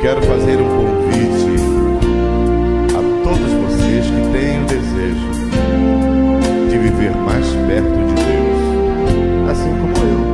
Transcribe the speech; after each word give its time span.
quero 0.00 0.22
fazer 0.22 0.58
um 0.58 0.68
convite 0.68 1.60
a 2.94 3.22
todos 3.22 3.52
vocês 3.52 4.06
que 4.06 4.32
têm 4.32 4.62
o 4.62 4.66
desejo 4.66 5.30
de 6.70 6.78
viver 6.78 7.14
mais 7.16 7.46
perto 7.46 7.98
de 8.06 8.14
Deus, 8.14 9.50
assim 9.50 9.70
como 9.78 9.94
eu. 10.06 10.29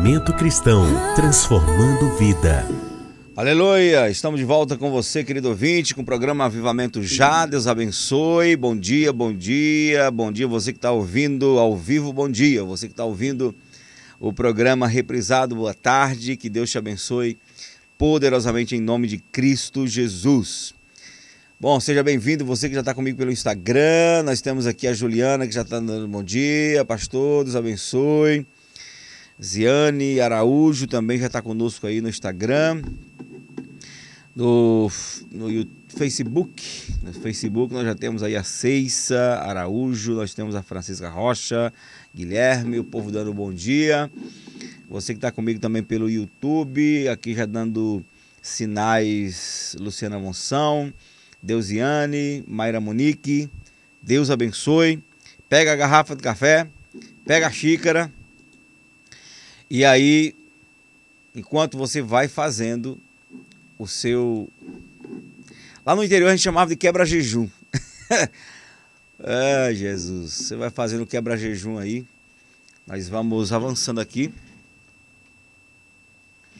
Avivamento 0.00 0.32
Cristão, 0.32 0.86
transformando 1.14 2.16
vida. 2.16 2.66
Aleluia! 3.36 4.08
Estamos 4.08 4.40
de 4.40 4.46
volta 4.46 4.74
com 4.78 4.90
você, 4.90 5.22
querido 5.22 5.50
ouvinte, 5.50 5.94
com 5.94 6.00
o 6.00 6.04
programa 6.04 6.46
Avivamento 6.46 7.02
Já. 7.02 7.44
Deus 7.44 7.66
abençoe. 7.66 8.56
Bom 8.56 8.74
dia, 8.74 9.12
bom 9.12 9.30
dia, 9.30 10.10
bom 10.10 10.32
dia. 10.32 10.48
Você 10.48 10.72
que 10.72 10.78
está 10.78 10.90
ouvindo 10.90 11.58
ao 11.58 11.76
vivo, 11.76 12.14
bom 12.14 12.30
dia. 12.30 12.64
Você 12.64 12.86
que 12.86 12.94
está 12.94 13.04
ouvindo 13.04 13.54
o 14.18 14.32
programa 14.32 14.88
reprisado, 14.88 15.54
boa 15.54 15.74
tarde. 15.74 16.34
Que 16.34 16.48
Deus 16.48 16.70
te 16.70 16.78
abençoe 16.78 17.36
poderosamente 17.98 18.74
em 18.74 18.80
nome 18.80 19.06
de 19.06 19.18
Cristo 19.18 19.86
Jesus. 19.86 20.72
Bom, 21.60 21.78
seja 21.78 22.02
bem-vindo, 22.02 22.42
você 22.42 22.70
que 22.70 22.74
já 22.74 22.80
está 22.80 22.94
comigo 22.94 23.18
pelo 23.18 23.30
Instagram. 23.30 24.22
Nós 24.24 24.40
temos 24.40 24.66
aqui 24.66 24.86
a 24.86 24.94
Juliana, 24.94 25.46
que 25.46 25.52
já 25.52 25.60
está 25.60 25.78
dando 25.78 26.08
bom 26.08 26.24
dia. 26.24 26.86
Pastor, 26.86 27.44
Deus 27.44 27.54
abençoe. 27.54 28.46
Ziane 29.42 30.20
Araújo 30.20 30.86
também 30.86 31.18
já 31.18 31.26
está 31.26 31.40
conosco 31.40 31.86
aí 31.86 32.00
no 32.00 32.08
Instagram. 32.08 32.82
No, 34.36 34.90
no 35.32 35.48
Facebook, 35.88 36.62
no 37.02 37.12
Facebook 37.12 37.74
nós 37.74 37.84
já 37.84 37.94
temos 37.94 38.22
aí 38.22 38.36
a 38.36 38.44
Ceissa 38.44 39.40
Araújo, 39.42 40.14
nós 40.14 40.32
temos 40.34 40.54
a 40.54 40.62
Francisca 40.62 41.08
Rocha, 41.08 41.72
Guilherme, 42.14 42.78
o 42.78 42.84
povo 42.84 43.10
dando 43.10 43.34
bom 43.34 43.52
dia. 43.52 44.10
Você 44.88 45.14
que 45.14 45.18
está 45.18 45.32
comigo 45.32 45.58
também 45.58 45.82
pelo 45.82 46.08
YouTube, 46.08 47.08
aqui 47.08 47.34
já 47.34 47.46
dando 47.46 48.04
sinais, 48.42 49.74
Luciana 49.80 50.18
Monção. 50.18 50.92
Deusiane, 51.42 52.44
Mayra 52.46 52.80
Monique, 52.80 53.48
Deus 54.02 54.30
abençoe. 54.30 55.02
Pega 55.48 55.72
a 55.72 55.76
garrafa 55.76 56.14
de 56.14 56.22
café, 56.22 56.68
pega 57.24 57.46
a 57.46 57.50
xícara. 57.50 58.12
E 59.70 59.84
aí, 59.84 60.34
enquanto 61.32 61.78
você 61.78 62.02
vai 62.02 62.26
fazendo 62.26 62.98
o 63.78 63.86
seu. 63.86 64.48
Lá 65.86 65.94
no 65.94 66.02
interior 66.02 66.26
a 66.26 66.30
gente 66.32 66.42
chamava 66.42 66.70
de 66.70 66.76
quebra-jejum. 66.76 67.48
ah, 69.22 69.72
Jesus. 69.72 70.32
Você 70.32 70.56
vai 70.56 70.70
fazendo 70.70 71.06
quebra-jejum 71.06 71.78
aí. 71.78 72.04
Nós 72.84 73.08
vamos 73.08 73.52
avançando 73.52 74.00
aqui 74.00 74.32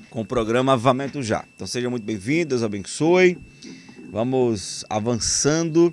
com 0.09 0.21
o 0.21 0.25
programa 0.25 0.75
Avamento 0.75 1.21
Já. 1.21 1.45
Então 1.57 1.67
seja 1.67 1.91
muito 1.91 2.05
bem-vindo, 2.05 2.51
Deus 2.51 2.63
abençoe. 2.63 3.37
Vamos 4.11 4.85
avançando, 4.89 5.93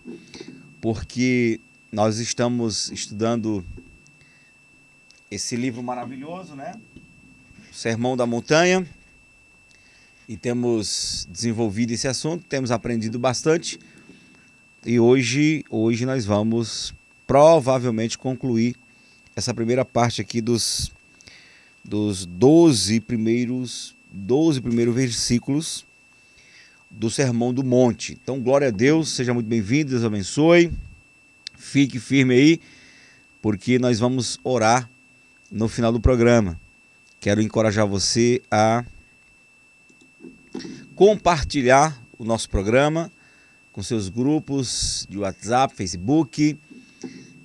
porque 0.80 1.60
nós 1.92 2.20
estamos 2.20 2.92
estudando 2.92 3.66
esse 5.30 5.56
livro 5.56 5.82
maravilhoso, 5.82 6.56
né? 6.56 6.74
Sermão 7.78 8.18
da 8.18 8.26
Montanha. 8.26 8.84
E 10.28 10.36
temos 10.36 11.28
desenvolvido 11.30 11.92
esse 11.92 12.08
assunto, 12.08 12.44
temos 12.50 12.72
aprendido 12.72 13.20
bastante. 13.20 13.80
E 14.84 15.00
hoje, 15.00 15.64
hoje 15.70 16.04
nós 16.04 16.26
vamos 16.26 16.92
provavelmente 17.28 18.18
concluir 18.18 18.76
essa 19.36 19.54
primeira 19.54 19.86
parte 19.86 20.20
aqui 20.20 20.42
dos 20.42 20.92
dos 21.86 22.26
12 22.26 23.00
primeiros 23.02 23.96
12 24.12 24.60
primeiros 24.60 24.96
versículos 24.96 25.86
do 26.90 27.12
Sermão 27.12 27.54
do 27.54 27.64
Monte. 27.64 28.18
Então, 28.20 28.42
glória 28.42 28.70
a 28.70 28.72
Deus, 28.72 29.10
seja 29.10 29.36
muito 29.36 29.48
bem-vindo, 29.48 29.92
Deus 29.92 30.04
abençoe. 30.04 30.72
Fique 31.56 32.00
firme 32.00 32.34
aí, 32.34 32.62
porque 33.40 33.78
nós 33.78 34.00
vamos 34.00 34.40
orar 34.44 34.90
no 35.52 35.70
final 35.70 35.92
do 35.92 36.00
programa. 36.00 36.60
Quero 37.28 37.42
encorajar 37.42 37.86
você 37.86 38.42
a 38.50 38.86
compartilhar 40.96 42.02
o 42.18 42.24
nosso 42.24 42.50
programa 42.50 43.12
com 43.74 43.84
seus 43.84 44.08
grupos 44.08 45.06
de 45.10 45.18
WhatsApp, 45.18 45.76
Facebook 45.76 46.58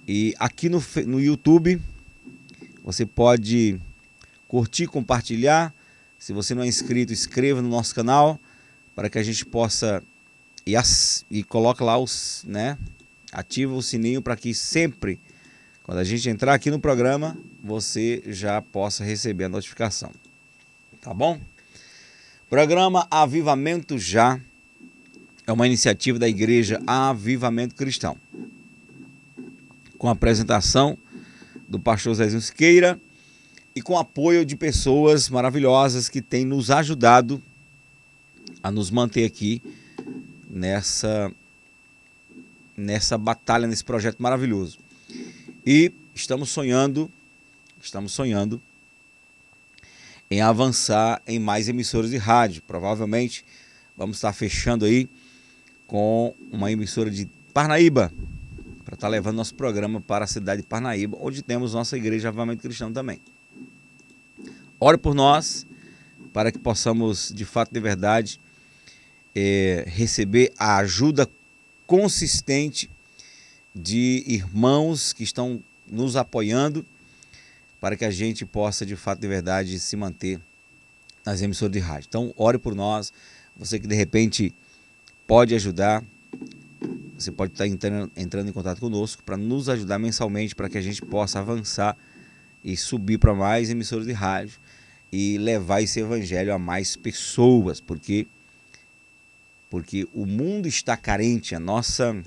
e 0.06 0.36
aqui 0.38 0.68
no, 0.68 0.80
no 1.04 1.20
YouTube. 1.20 1.82
Você 2.84 3.04
pode 3.04 3.80
curtir, 4.46 4.86
compartilhar. 4.86 5.74
Se 6.16 6.32
você 6.32 6.54
não 6.54 6.62
é 6.62 6.68
inscrito, 6.68 7.12
inscreva 7.12 7.60
no 7.60 7.68
nosso 7.68 7.92
canal 7.92 8.38
para 8.94 9.10
que 9.10 9.18
a 9.18 9.22
gente 9.24 9.44
possa 9.44 10.00
e, 10.64 10.76
as, 10.76 11.26
e 11.28 11.42
coloca 11.42 11.84
lá 11.84 11.98
os, 11.98 12.44
né, 12.46 12.78
ativa 13.32 13.74
o 13.74 13.82
sininho 13.82 14.22
para 14.22 14.36
que 14.36 14.54
sempre 14.54 15.18
quando 15.82 15.98
a 15.98 16.04
gente 16.04 16.28
entrar 16.28 16.54
aqui 16.54 16.70
no 16.70 16.78
programa, 16.78 17.36
você 17.62 18.22
já 18.26 18.62
possa 18.62 19.02
receber 19.04 19.44
a 19.44 19.48
notificação. 19.48 20.12
Tá 21.00 21.12
bom? 21.12 21.40
Programa 22.48 23.06
Avivamento 23.10 23.98
Já 23.98 24.38
é 25.46 25.52
uma 25.52 25.66
iniciativa 25.66 26.18
da 26.18 26.28
Igreja 26.28 26.80
Avivamento 26.86 27.74
Cristão. 27.74 28.16
Com 29.98 30.08
a 30.08 30.12
apresentação 30.12 30.96
do 31.68 31.80
pastor 31.80 32.14
Zezinho 32.14 32.40
Siqueira 32.40 33.00
e 33.74 33.82
com 33.82 33.98
apoio 33.98 34.44
de 34.44 34.54
pessoas 34.54 35.28
maravilhosas 35.28 36.08
que 36.08 36.22
têm 36.22 36.44
nos 36.44 36.70
ajudado 36.70 37.42
a 38.62 38.70
nos 38.70 38.90
manter 38.90 39.24
aqui 39.24 39.60
nessa 40.48 41.32
nessa 42.76 43.18
batalha, 43.18 43.66
nesse 43.66 43.84
projeto 43.84 44.22
maravilhoso. 44.22 44.78
E 45.64 45.92
estamos 46.12 46.50
sonhando, 46.50 47.08
estamos 47.80 48.12
sonhando 48.12 48.60
em 50.28 50.40
avançar 50.40 51.22
em 51.24 51.38
mais 51.38 51.68
emissoras 51.68 52.10
de 52.10 52.16
rádio. 52.16 52.62
Provavelmente 52.66 53.44
vamos 53.96 54.16
estar 54.16 54.32
fechando 54.32 54.84
aí 54.84 55.08
com 55.86 56.34
uma 56.50 56.72
emissora 56.72 57.10
de 57.10 57.28
Parnaíba, 57.54 58.12
para 58.84 58.94
estar 58.94 59.08
levando 59.08 59.36
nosso 59.36 59.54
programa 59.54 60.00
para 60.00 60.24
a 60.24 60.28
cidade 60.28 60.62
de 60.62 60.66
Parnaíba, 60.66 61.16
onde 61.20 61.42
temos 61.42 61.74
nossa 61.74 61.96
igreja 61.96 62.28
Avamento 62.28 62.62
Cristão 62.62 62.92
também. 62.92 63.20
Ore 64.80 64.98
por 64.98 65.14
nós, 65.14 65.64
para 66.32 66.50
que 66.50 66.58
possamos, 66.58 67.32
de 67.32 67.44
fato, 67.44 67.72
de 67.72 67.78
verdade, 67.78 68.40
é, 69.32 69.84
receber 69.86 70.52
a 70.58 70.78
ajuda 70.78 71.30
consistente 71.86 72.90
de 73.74 74.22
irmãos 74.26 75.12
que 75.12 75.22
estão 75.22 75.62
nos 75.90 76.16
apoiando 76.16 76.84
para 77.80 77.96
que 77.96 78.04
a 78.04 78.10
gente 78.10 78.46
possa, 78.46 78.86
de 78.86 78.94
fato, 78.94 79.20
de 79.20 79.26
verdade, 79.26 79.78
se 79.78 79.96
manter 79.96 80.40
nas 81.24 81.42
emissoras 81.42 81.72
de 81.72 81.78
rádio. 81.78 82.06
Então, 82.08 82.34
ore 82.36 82.58
por 82.58 82.74
nós. 82.74 83.12
Você 83.56 83.78
que 83.78 83.86
de 83.86 83.94
repente 83.94 84.54
pode 85.26 85.54
ajudar, 85.54 86.04
você 87.18 87.30
pode 87.30 87.52
estar 87.52 87.66
entrando, 87.66 88.10
entrando 88.16 88.48
em 88.48 88.52
contato 88.52 88.80
conosco 88.80 89.22
para 89.22 89.36
nos 89.36 89.68
ajudar 89.68 89.98
mensalmente 89.98 90.54
para 90.54 90.68
que 90.68 90.78
a 90.78 90.82
gente 90.82 91.02
possa 91.02 91.38
avançar 91.38 91.96
e 92.64 92.76
subir 92.76 93.18
para 93.18 93.34
mais 93.34 93.70
emissoras 93.70 94.06
de 94.06 94.12
rádio 94.12 94.58
e 95.10 95.36
levar 95.38 95.82
esse 95.82 96.00
evangelho 96.00 96.54
a 96.54 96.58
mais 96.58 96.96
pessoas, 96.96 97.80
porque 97.80 98.26
porque 99.68 100.06
o 100.12 100.26
mundo 100.26 100.68
está 100.68 100.98
carente, 100.98 101.54
a 101.54 101.58
nossa 101.58 102.22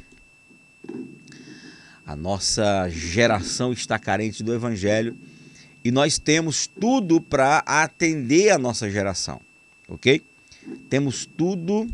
a 2.06 2.16
nossa 2.16 2.88
geração 2.90 3.74
está 3.74 3.98
carente 3.98 4.44
do 4.44 4.54
evangelho 4.54 5.18
e 5.84 5.92
nós 5.92 6.18
temos 6.18 6.68
tudo 6.68 7.20
para 7.20 7.60
atender 7.60 8.52
a 8.52 8.58
nossa 8.58 8.90
geração, 8.90 9.40
OK? 9.88 10.22
Temos 10.90 11.26
tudo 11.26 11.88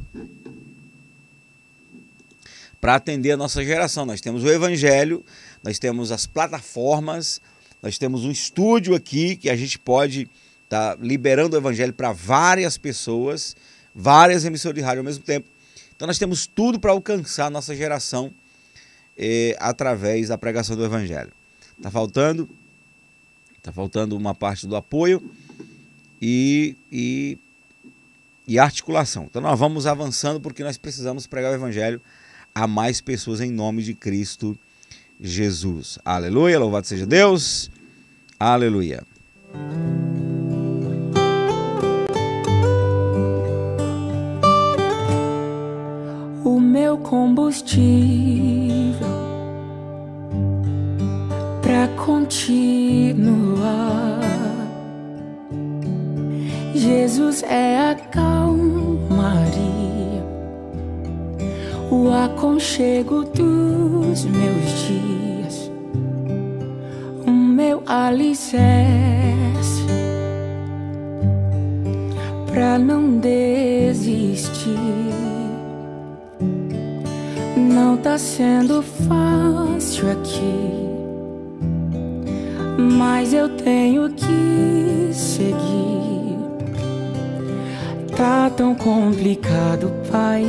para 2.80 2.96
atender 2.96 3.32
a 3.32 3.38
nossa 3.38 3.63
geração. 3.63 4.06
Nós 4.06 4.22
temos 4.22 4.44
o 4.44 4.50
evangelho, 4.50 5.24
nós 5.63 5.77
temos 5.77 6.12
as 6.12 6.25
plataformas, 6.25 7.41
nós 7.82 7.98
temos 7.98 8.24
um 8.24 8.32
estúdio 8.32 8.96
aqui 8.96 9.36
que 9.36 9.50
a 9.50 9.56
gente 9.56 9.77
pode 9.77 10.30
estar 10.63 10.96
tá 10.96 11.03
liberando 11.03 11.56
o 11.56 11.60
evangelho 11.60 11.94
para 11.94 12.12
várias 12.12 12.77
pessoas 12.77 13.56
várias 13.94 14.46
emissoras 14.46 14.75
de 14.75 14.82
rádio 14.82 15.00
ao 15.00 15.06
mesmo 15.06 15.24
tempo. 15.24 15.48
Então 15.96 16.08
nós 16.08 16.18
temos 16.18 16.48
tudo 16.48 16.80
para 16.80 16.91
alcançar 16.91 17.48
a 17.48 17.50
nossa 17.50 17.75
geração 17.75 18.34
eh, 19.18 19.56
através 19.60 20.30
da 20.30 20.38
pregação 20.38 20.75
do 20.75 20.86
Evangelho. 20.86 21.32
Está 21.77 21.89
faltando, 21.89 22.50
tá 23.62 23.72
faltando 23.72 24.15
uma 24.15 24.36
parte 24.36 24.68
do 24.68 24.75
apoio 24.75 25.22
e, 26.22 26.75
e, 26.91 27.38
e 28.48 28.60
articulação. 28.60 29.25
Então 29.30 29.41
nós 29.41 29.58
vamos 29.58 29.86
avançando 29.86 30.39
porque 30.39 30.63
nós 30.63 30.77
precisamos 30.77 31.27
pregar 31.27 31.51
o 31.51 31.56
Evangelho 31.56 32.01
a 32.53 32.68
mais 32.68 33.01
pessoas 33.01 33.41
em 33.41 33.51
nome 33.51 33.84
de 33.84 33.94
Cristo 33.94 34.58
Jesus. 35.20 35.98
Aleluia, 36.03 36.60
louvado 36.60 36.88
seja 36.88 37.06
Deus. 37.06 37.70
Aleluia. 38.39 39.03
meu 46.91 46.98
combustível 46.98 49.00
continuar 52.05 53.91
Jesus 56.74 57.43
é 57.43 57.91
a 57.91 57.96
calmaria, 57.96 59.51
o 61.91 62.10
aconchego 62.10 63.24
dos 63.24 64.25
meus 64.25 64.88
dias, 64.88 65.72
o 67.27 67.31
meu 67.31 67.84
alicerce 67.86 68.51
pra 72.51 72.79
não 72.79 73.20
desistir. 73.20 74.79
Não 77.55 77.96
tá 77.98 78.17
sendo 78.17 78.81
fácil 78.81 80.12
aqui, 80.12 80.90
mas 82.81 83.33
eu 83.33 83.50
tenho 83.50 84.09
que 84.09 85.09
seguir. 85.13 86.38
Tá 88.15 88.50
tão 88.50 88.75
complicado, 88.75 89.91
pai. 90.11 90.45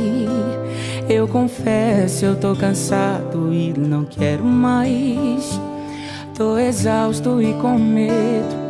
Eu 1.09 1.27
confesso, 1.27 2.25
eu 2.25 2.35
tô 2.35 2.55
cansado 2.55 3.53
e 3.53 3.73
não 3.77 4.05
quero 4.05 4.43
mais. 4.43 5.59
Tô 6.35 6.57
exausto 6.57 7.41
e 7.41 7.53
com 7.53 7.77
medo. 7.77 8.63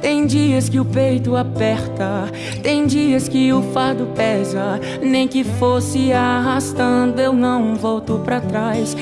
Tem 0.00 0.26
dias 0.26 0.68
que 0.68 0.78
o 0.78 0.84
peito 0.84 1.34
aperta, 1.34 2.30
tem 2.62 2.86
dias 2.86 3.28
que 3.28 3.52
o 3.52 3.62
fardo 3.72 4.06
pesa. 4.14 4.80
Nem 5.02 5.26
que 5.26 5.42
fosse 5.42 6.12
arrastando, 6.12 7.20
eu 7.20 7.32
não 7.32 7.74
volto 7.74 8.20
pra 8.24 8.40
trás. 8.40 8.96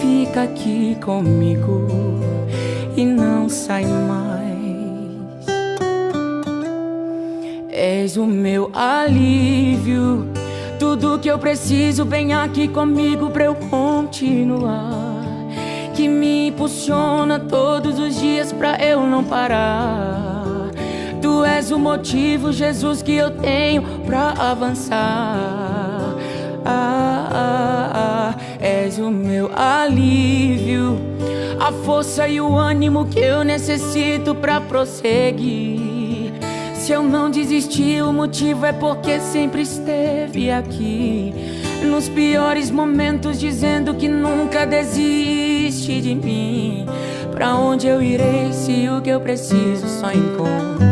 Fica 0.00 0.42
aqui 0.42 0.96
comigo 1.00 2.11
e 2.96 3.04
não 3.04 3.48
sai 3.48 3.84
mais. 3.84 4.32
És 7.70 8.16
o 8.16 8.26
meu 8.26 8.70
alívio, 8.74 10.28
tudo 10.78 11.18
que 11.18 11.28
eu 11.28 11.38
preciso, 11.38 12.04
vem 12.04 12.32
aqui 12.32 12.68
comigo 12.68 13.30
pra 13.30 13.44
eu 13.44 13.54
continuar. 13.54 15.02
Que 15.94 16.08
me 16.08 16.48
impulsiona 16.48 17.38
todos 17.38 17.98
os 17.98 18.18
dias 18.18 18.52
pra 18.52 18.76
eu 18.82 19.06
não 19.06 19.24
parar. 19.24 20.42
Tu 21.20 21.44
és 21.44 21.70
o 21.70 21.78
motivo, 21.78 22.52
Jesus, 22.52 23.00
que 23.02 23.14
eu 23.14 23.30
tenho 23.30 23.82
pra 24.04 24.34
avançar. 24.36 25.36
Ah, 26.64 27.28
ah, 27.32 27.90
ah, 27.94 28.34
és 28.60 28.98
o 28.98 29.10
meu 29.10 29.50
alívio, 29.54 31.11
a 31.62 31.70
força 31.70 32.26
e 32.26 32.40
o 32.40 32.56
ânimo 32.56 33.06
que 33.06 33.20
eu 33.20 33.44
necessito 33.44 34.34
pra 34.34 34.60
prosseguir. 34.60 36.32
Se 36.74 36.90
eu 36.90 37.04
não 37.04 37.30
desisti, 37.30 38.02
o 38.02 38.12
motivo 38.12 38.66
é 38.66 38.72
porque 38.72 39.20
sempre 39.20 39.62
esteve 39.62 40.50
aqui. 40.50 41.32
Nos 41.84 42.08
piores 42.08 42.68
momentos, 42.68 43.38
dizendo 43.38 43.94
que 43.94 44.08
nunca 44.08 44.66
desiste 44.66 46.00
de 46.00 46.16
mim. 46.16 46.84
Pra 47.30 47.54
onde 47.54 47.86
eu 47.86 48.02
irei 48.02 48.52
se 48.52 48.88
o 48.88 49.00
que 49.00 49.10
eu 49.10 49.20
preciso 49.20 49.86
só 49.86 50.10
encontro? 50.10 50.91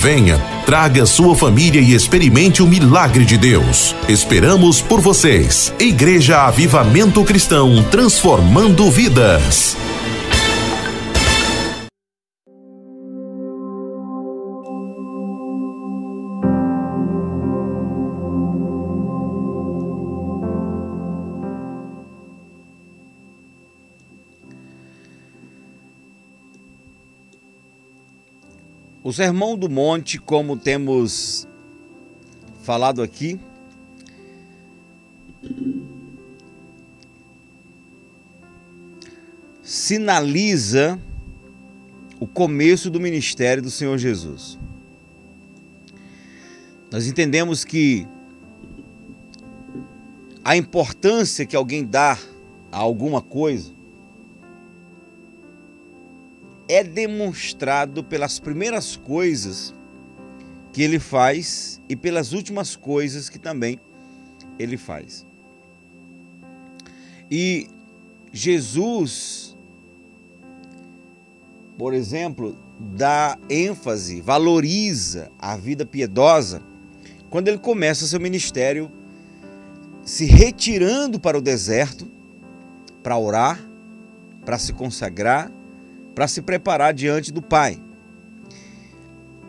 Venha, 0.00 0.38
traga 0.66 1.06
sua 1.06 1.34
família 1.34 1.80
e 1.80 1.94
experimente 1.94 2.62
o 2.62 2.66
milagre 2.66 3.24
de 3.24 3.36
Deus. 3.36 3.94
Esperamos 4.08 4.80
por 4.82 5.00
vocês. 5.00 5.72
Igreja 5.78 6.42
Avivamento 6.46 7.24
Cristão, 7.24 7.82
transformando 7.90 8.90
vidas. 8.90 9.76
O 29.06 29.12
Sermão 29.12 29.56
do 29.56 29.70
Monte, 29.70 30.18
como 30.18 30.56
temos 30.56 31.46
falado 32.64 33.00
aqui, 33.00 33.38
sinaliza 39.62 41.00
o 42.18 42.26
começo 42.26 42.90
do 42.90 42.98
ministério 42.98 43.62
do 43.62 43.70
Senhor 43.70 43.96
Jesus. 43.96 44.58
Nós 46.90 47.06
entendemos 47.06 47.64
que 47.64 48.08
a 50.42 50.56
importância 50.56 51.46
que 51.46 51.54
alguém 51.54 51.84
dá 51.84 52.18
a 52.72 52.78
alguma 52.78 53.22
coisa 53.22 53.72
é 56.68 56.82
demonstrado 56.82 58.02
pelas 58.02 58.38
primeiras 58.38 58.96
coisas 58.96 59.74
que 60.72 60.82
ele 60.82 60.98
faz 60.98 61.80
e 61.88 61.96
pelas 61.96 62.32
últimas 62.32 62.76
coisas 62.76 63.28
que 63.28 63.38
também 63.38 63.80
ele 64.58 64.76
faz. 64.76 65.26
E 67.30 67.68
Jesus, 68.32 69.56
por 71.78 71.94
exemplo, 71.94 72.56
dá 72.78 73.38
ênfase, 73.48 74.20
valoriza 74.20 75.30
a 75.38 75.56
vida 75.56 75.86
piedosa 75.86 76.62
quando 77.30 77.48
ele 77.48 77.58
começa 77.58 78.06
seu 78.06 78.20
ministério 78.20 78.90
se 80.04 80.24
retirando 80.24 81.18
para 81.18 81.38
o 81.38 81.42
deserto 81.42 82.06
para 83.02 83.16
orar, 83.16 83.58
para 84.44 84.58
se 84.58 84.72
consagrar 84.72 85.50
para 86.16 86.26
se 86.26 86.40
preparar 86.40 86.94
diante 86.94 87.30
do 87.30 87.42
Pai. 87.42 87.78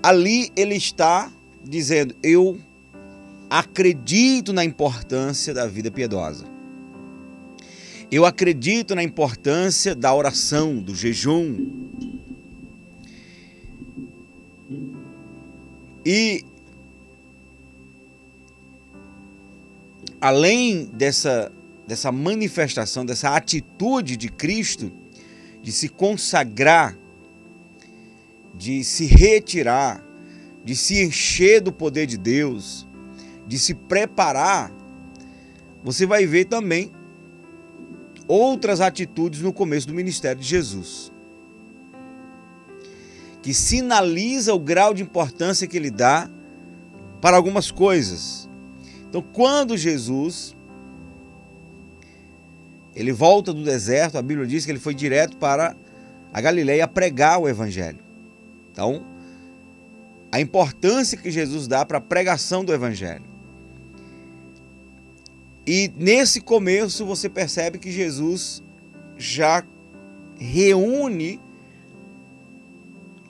Ali 0.04 0.52
ele 0.54 0.76
está 0.76 1.32
dizendo: 1.64 2.14
Eu 2.22 2.60
acredito 3.50 4.52
na 4.52 4.66
importância 4.66 5.54
da 5.54 5.66
vida 5.66 5.90
piedosa. 5.90 6.46
Eu 8.12 8.26
acredito 8.26 8.94
na 8.94 9.02
importância 9.02 9.96
da 9.96 10.14
oração, 10.14 10.76
do 10.82 10.94
jejum. 10.94 11.72
E 16.06 16.44
além 20.20 20.86
dessa, 20.86 21.50
dessa 21.86 22.12
manifestação, 22.12 23.06
dessa 23.06 23.36
atitude 23.36 24.18
de 24.18 24.30
Cristo, 24.30 24.92
de 25.68 25.74
se 25.74 25.90
consagrar, 25.90 26.98
de 28.54 28.86
se 28.86 29.06
retirar, 29.06 30.02
de 30.64 30.74
se 30.74 31.04
encher 31.04 31.60
do 31.60 31.74
poder 31.74 32.06
de 32.06 32.18
Deus, 32.18 32.88
de 33.46 33.60
se 33.60 33.76
preparar, 33.76 34.72
você 35.84 36.06
vai 36.06 36.26
ver 36.26 36.46
também 36.46 36.90
outras 38.30 38.80
atitudes 38.80 39.42
no 39.42 39.52
começo 39.52 39.86
do 39.88 39.94
ministério 39.94 40.42
de 40.42 40.48
Jesus. 40.48 41.12
Que 43.42 43.54
sinaliza 43.54 44.54
o 44.54 44.60
grau 44.60 44.94
de 44.94 45.04
importância 45.04 45.68
que 45.68 45.76
ele 45.76 45.92
dá 45.92 46.30
para 47.20 47.36
algumas 47.36 47.72
coisas. 47.72 48.50
Então, 49.10 49.22
quando 49.22 49.76
Jesus 49.76 50.56
ele 52.98 53.12
volta 53.12 53.54
do 53.54 53.63
deserto, 53.63 54.18
a 54.18 54.24
Bíblia 54.24 54.48
diz 54.48 54.66
que 54.66 54.72
ele 54.72 54.80
foi 54.80 54.96
direto 54.96 55.38
para 55.38 55.77
a 56.34 56.42
Galileia 56.42 56.88
pregar 56.88 57.39
o 57.39 57.48
evangelho. 57.48 58.00
Então, 58.72 59.06
a 60.32 60.42
importância 60.42 61.16
que 61.16 61.30
Jesus 61.30 61.68
dá 61.68 61.86
para 61.86 62.00
a 62.00 62.01
pregação 62.01 62.66
do 62.66 62.74
evangelho. 62.74 63.24
E 65.66 65.92
nesse 65.96 66.42
começo 66.42 67.06
você 67.06 67.30
percebe 67.30 67.77
que 67.77 67.92
Jesus 67.92 68.63
já 69.16 69.63
reúne 70.39 71.39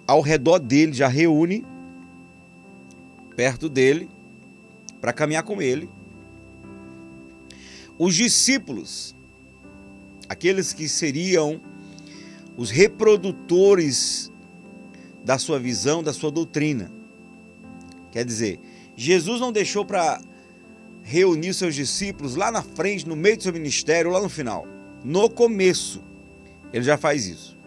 ao 0.08 0.22
redor 0.22 0.60
dele, 0.60 0.94
já 0.94 1.10
reúne 1.10 1.66
perto 3.36 3.68
dele 3.68 4.08
para 5.02 5.12
caminhar 5.12 5.44
com 5.44 5.62
ele. 5.62 5.90
Os 8.00 8.16
discípulos, 8.16 9.17
aqueles 10.28 10.74
que 10.74 10.88
seriam 10.88 11.62
os 12.56 12.70
reprodutores 12.70 14.32
da 15.24 15.38
sua 15.38 15.60
visão, 15.60 16.02
da 16.02 16.14
sua 16.14 16.32
doutrina. 16.32 16.92
Quer 18.12 18.26
dizer, 18.26 18.60
Jesus 18.96 19.40
não 19.40 19.52
deixou 19.52 19.86
para 19.86 20.20
reunir 21.04 21.54
seus 21.54 21.76
discípulos 21.76 22.36
lá 22.36 22.52
na 22.52 22.62
frente, 22.62 23.08
no 23.08 23.16
meio 23.16 23.38
do 23.38 23.44
seu 23.44 23.54
ministério, 23.54 24.12
lá 24.12 24.22
no 24.22 24.30
final. 24.30 24.66
No 25.04 25.30
começo, 25.30 26.04
ele 26.74 26.84
já 26.84 26.98
faz 26.98 27.28
isso. 27.28 27.58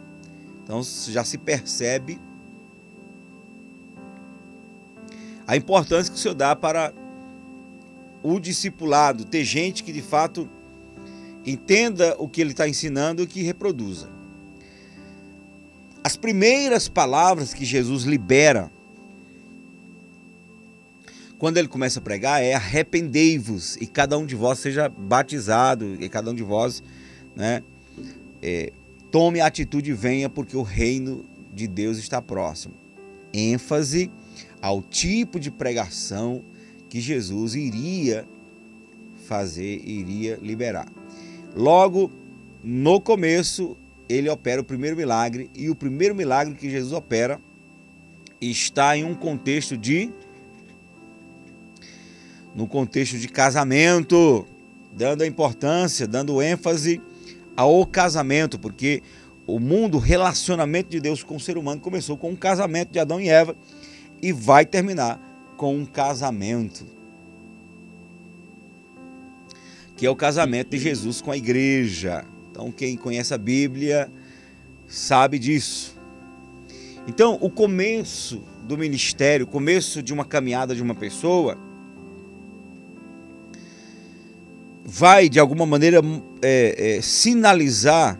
Então 0.62 0.82
já 0.82 1.24
se 1.24 1.38
percebe 1.38 2.20
a 5.46 5.56
importância 5.56 6.12
que 6.12 6.18
o 6.18 6.20
Senhor 6.20 6.34
dá 6.34 6.54
para 6.54 6.92
o 8.22 8.38
discipulado, 8.38 9.24
ter 9.24 9.44
gente 9.44 9.82
que 9.82 9.92
de 9.92 10.02
fato 10.02 10.48
entenda 11.44 12.14
o 12.18 12.28
que 12.28 12.40
ele 12.40 12.50
está 12.50 12.68
ensinando 12.68 13.22
e 13.22 13.26
que 13.26 13.42
reproduza. 13.42 14.10
As 16.02 16.16
primeiras 16.16 16.88
palavras 16.88 17.52
que 17.52 17.64
Jesus 17.64 18.04
libera 18.04 18.70
quando 21.38 21.56
ele 21.56 21.68
começa 21.68 22.00
a 22.00 22.02
pregar 22.02 22.42
é 22.42 22.52
arrependei-vos 22.52 23.76
e 23.76 23.86
cada 23.86 24.18
um 24.18 24.26
de 24.26 24.34
vós 24.34 24.58
seja 24.58 24.90
batizado 24.90 25.96
e 25.98 26.06
cada 26.06 26.30
um 26.30 26.34
de 26.34 26.42
vós, 26.42 26.82
né, 27.34 27.62
é, 28.42 28.72
tome 29.10 29.40
a 29.40 29.46
atitude 29.46 29.90
e 29.90 29.94
venha 29.94 30.28
porque 30.28 30.54
o 30.54 30.62
reino 30.62 31.24
de 31.54 31.66
Deus 31.66 31.96
está 31.96 32.20
próximo. 32.20 32.74
ênfase 33.32 34.10
ao 34.60 34.82
tipo 34.82 35.40
de 35.40 35.50
pregação 35.50 36.44
que 36.90 37.00
Jesus 37.00 37.54
iria 37.54 38.28
fazer, 39.26 39.80
iria 39.86 40.38
liberar. 40.42 40.99
Logo, 41.54 42.10
no 42.62 43.00
começo, 43.00 43.76
ele 44.08 44.28
opera 44.28 44.60
o 44.60 44.64
primeiro 44.64 44.96
milagre 44.96 45.50
e 45.54 45.68
o 45.68 45.74
primeiro 45.74 46.14
milagre 46.14 46.54
que 46.54 46.70
Jesus 46.70 46.92
opera 46.92 47.40
está 48.40 48.96
em 48.96 49.04
um 49.04 49.14
contexto 49.14 49.76
de 49.76 50.10
no 52.54 52.66
contexto 52.66 53.16
de 53.16 53.28
casamento, 53.28 54.44
dando 54.92 55.22
a 55.22 55.26
importância, 55.26 56.06
dando 56.06 56.42
ênfase 56.42 57.00
ao 57.56 57.86
casamento, 57.86 58.58
porque 58.58 59.02
o 59.46 59.58
mundo, 59.58 59.96
o 59.96 60.00
relacionamento 60.00 60.90
de 60.90 61.00
Deus 61.00 61.22
com 61.22 61.36
o 61.36 61.40
ser 61.40 61.56
humano 61.56 61.80
começou 61.80 62.16
com 62.16 62.30
um 62.30 62.36
casamento 62.36 62.90
de 62.90 62.98
Adão 62.98 63.20
e 63.20 63.28
Eva 63.28 63.56
e 64.22 64.32
vai 64.32 64.66
terminar 64.66 65.20
com 65.56 65.76
um 65.76 65.84
casamento. 65.84 66.99
Que 70.00 70.06
é 70.06 70.10
o 70.10 70.16
casamento 70.16 70.70
de 70.70 70.78
Jesus 70.78 71.20
com 71.20 71.30
a 71.30 71.36
igreja. 71.36 72.24
Então, 72.50 72.72
quem 72.72 72.96
conhece 72.96 73.34
a 73.34 73.36
Bíblia 73.36 74.10
sabe 74.86 75.38
disso. 75.38 75.94
Então, 77.06 77.36
o 77.38 77.50
começo 77.50 78.42
do 78.66 78.78
ministério, 78.78 79.44
o 79.44 79.46
começo 79.46 80.02
de 80.02 80.14
uma 80.14 80.24
caminhada 80.24 80.74
de 80.74 80.82
uma 80.82 80.94
pessoa, 80.94 81.58
vai 84.82 85.28
de 85.28 85.38
alguma 85.38 85.66
maneira 85.66 86.00
é, 86.40 86.96
é, 86.96 87.02
sinalizar 87.02 88.18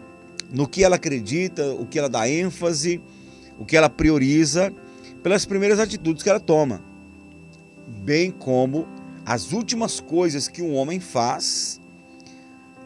no 0.53 0.69
que 0.69 0.85
ela 0.85 0.97
acredita, 0.97 1.73
o 1.73 1.87
que 1.87 1.99
ela 1.99 2.11
dá 2.11 2.29
ênfase, 2.29 3.01
o 3.59 3.65
que 3.65 3.75
ela 3.75 3.89
prioriza 3.89 4.71
pelas 5.23 5.47
primeiras 5.47 5.81
atitudes 5.81 6.23
que 6.23 6.29
ela 6.29 6.41
toma, 6.41 6.85
bem 8.05 8.31
como 8.31 9.00
as 9.25 9.53
últimas 9.53 10.01
coisas 10.01 10.49
que 10.49 10.63
um 10.63 10.75
homem 10.75 10.99
faz 10.99 11.81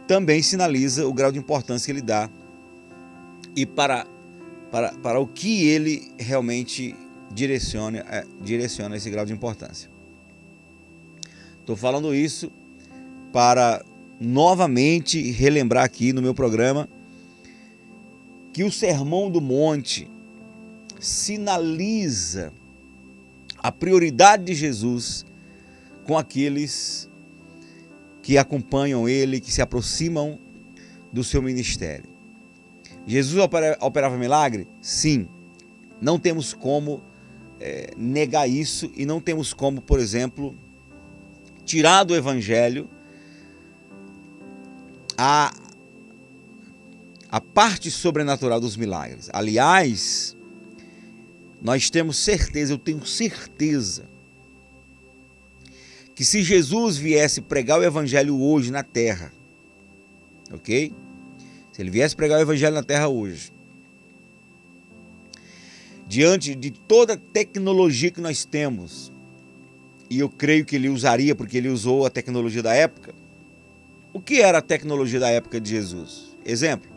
também 0.06 0.42
sinaliza 0.42 1.06
o 1.06 1.12
grau 1.12 1.32
de 1.32 1.38
importância 1.38 1.86
que 1.86 1.92
ele 1.92 2.02
dá 2.02 2.28
e 3.56 3.64
para, 3.64 4.06
para, 4.70 4.92
para 4.94 5.20
o 5.20 5.26
que 5.26 5.66
ele 5.66 6.12
realmente 6.18 6.94
direciona, 7.32 7.98
é, 7.98 8.24
direciona 8.42 8.96
esse 8.96 9.08
grau 9.10 9.24
de 9.24 9.32
importância. 9.32 9.90
Estou 11.60 11.76
falando 11.76 12.14
isso 12.14 12.52
para 13.32 13.84
novamente 14.20 15.30
relembrar 15.32 15.84
aqui 15.84 16.12
no 16.12 16.22
meu 16.22 16.34
programa 16.34 16.88
que 18.52 18.62
o 18.62 18.70
Sermão 18.70 19.30
do 19.30 19.40
Monte 19.40 20.08
sinaliza 21.00 22.52
a 23.58 23.72
prioridade 23.72 24.44
de 24.44 24.54
Jesus 24.54 25.24
com 26.04 26.16
aqueles 26.16 27.10
que 28.22 28.38
acompanham 28.38 29.08
ele, 29.08 29.40
que 29.40 29.52
se 29.52 29.60
aproximam 29.60 30.38
do 31.12 31.22
seu 31.22 31.42
ministério. 31.42 32.08
Jesus 33.06 33.42
operava 33.80 34.16
milagre? 34.16 34.66
Sim. 34.80 35.28
Não 36.00 36.18
temos 36.18 36.54
como 36.54 37.02
é, 37.60 37.90
negar 37.96 38.48
isso 38.48 38.90
e 38.96 39.04
não 39.04 39.20
temos 39.20 39.52
como, 39.52 39.80
por 39.80 40.00
exemplo, 40.00 40.56
tirar 41.64 42.04
do 42.04 42.14
evangelho 42.14 42.88
a, 45.16 45.52
a 47.28 47.40
parte 47.40 47.90
sobrenatural 47.90 48.60
dos 48.60 48.76
milagres. 48.76 49.28
Aliás, 49.32 50.36
nós 51.60 51.88
temos 51.90 52.16
certeza, 52.16 52.72
eu 52.72 52.78
tenho 52.78 53.04
certeza, 53.06 54.08
que 56.14 56.24
se 56.24 56.42
Jesus 56.42 56.96
viesse 56.96 57.40
pregar 57.40 57.80
o 57.80 57.82
evangelho 57.82 58.40
hoje 58.40 58.70
na 58.70 58.82
terra, 58.82 59.32
ok? 60.52 60.92
Se 61.72 61.82
ele 61.82 61.90
viesse 61.90 62.14
pregar 62.14 62.38
o 62.38 62.42
evangelho 62.42 62.74
na 62.74 62.82
terra 62.82 63.08
hoje, 63.08 63.52
diante 66.06 66.54
de 66.54 66.70
toda 66.70 67.14
a 67.14 67.16
tecnologia 67.16 68.10
que 68.10 68.20
nós 68.20 68.44
temos, 68.44 69.12
e 70.08 70.20
eu 70.20 70.28
creio 70.28 70.64
que 70.64 70.76
ele 70.76 70.88
usaria, 70.88 71.34
porque 71.34 71.58
ele 71.58 71.68
usou 71.68 72.06
a 72.06 72.10
tecnologia 72.10 72.62
da 72.62 72.74
época. 72.74 73.12
O 74.12 74.20
que 74.20 74.40
era 74.40 74.58
a 74.58 74.62
tecnologia 74.62 75.18
da 75.18 75.28
época 75.30 75.60
de 75.60 75.70
Jesus? 75.70 76.36
Exemplo: 76.44 76.88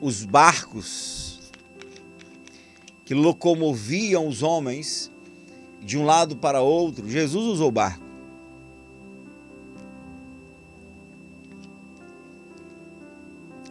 os 0.00 0.24
barcos 0.24 1.50
que 3.06 3.14
locomoviam 3.14 4.28
os 4.28 4.42
homens 4.42 5.10
de 5.84 5.98
um 5.98 6.04
lado 6.04 6.36
para 6.36 6.60
outro, 6.60 7.08
Jesus 7.08 7.44
usou 7.44 7.70
barco. 7.70 8.02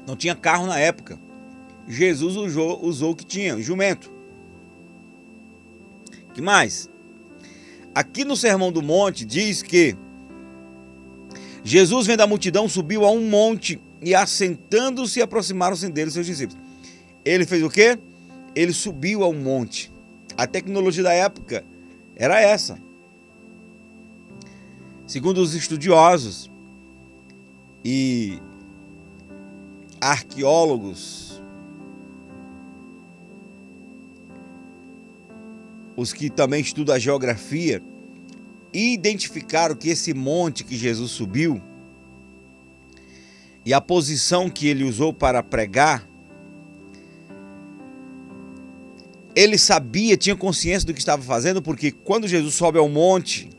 Não 0.06 0.16
tinha 0.16 0.36
carro 0.36 0.68
na 0.68 0.78
época. 0.78 1.20
Jesus 1.88 2.36
usou, 2.36 2.86
usou 2.86 3.12
o 3.12 3.16
que 3.16 3.26
tinha, 3.26 3.60
jumento. 3.62 4.12
que 6.34 6.42
mais? 6.42 6.90
Aqui 7.94 8.24
no 8.24 8.36
Sermão 8.36 8.72
do 8.72 8.82
Monte 8.82 9.26
diz 9.26 9.62
que 9.62 9.96
Jesus, 11.64 12.08
vendo 12.08 12.22
a 12.22 12.28
multidão, 12.28 12.68
subiu 12.68 13.06
a 13.06 13.12
um 13.12 13.30
monte 13.30 13.82
e 14.02 14.14
assentando-se 14.14 15.22
aproximaram-se 15.22 15.90
dele 15.90 16.12
seus 16.12 16.26
discípulos. 16.26 16.62
Ele 17.24 17.46
fez 17.46 17.64
o 17.64 17.70
quê? 17.70 17.98
ele 18.56 18.74
subiu 18.74 19.24
a 19.24 19.28
um 19.28 19.34
monte. 19.34 19.92
A 20.38 20.48
tecnologia 20.48 21.04
da 21.04 21.14
época 21.14 21.66
era 22.16 22.40
essa. 22.40 22.78
Segundo 25.06 25.40
os 25.40 25.54
estudiosos 25.54 26.52
e 27.84 28.40
arqueólogos, 30.00 31.42
os 35.96 36.14
que 36.14 36.30
também 36.30 36.62
estudam 36.62 36.96
a 36.96 37.00
geografia, 37.00 37.84
identificaram 38.74 39.76
que 39.76 39.90
esse 39.90 40.14
monte 40.14 40.64
que 40.64 40.76
Jesus 40.76 41.12
subiu 41.12 41.62
e 43.66 43.74
a 43.74 43.80
posição 43.80 44.50
que 44.50 44.68
ele 44.68 44.84
usou 44.84 45.14
para 45.14 45.44
pregar 45.44 46.08
ele 49.36 49.58
sabia, 49.58 50.16
tinha 50.16 50.36
consciência 50.36 50.86
do 50.86 50.94
que 50.94 51.00
estava 51.00 51.22
fazendo, 51.24 51.62
porque 51.62 51.92
quando 51.92 52.28
Jesus 52.28 52.54
sobe 52.54 52.78
ao 52.78 52.88
monte, 52.88 53.50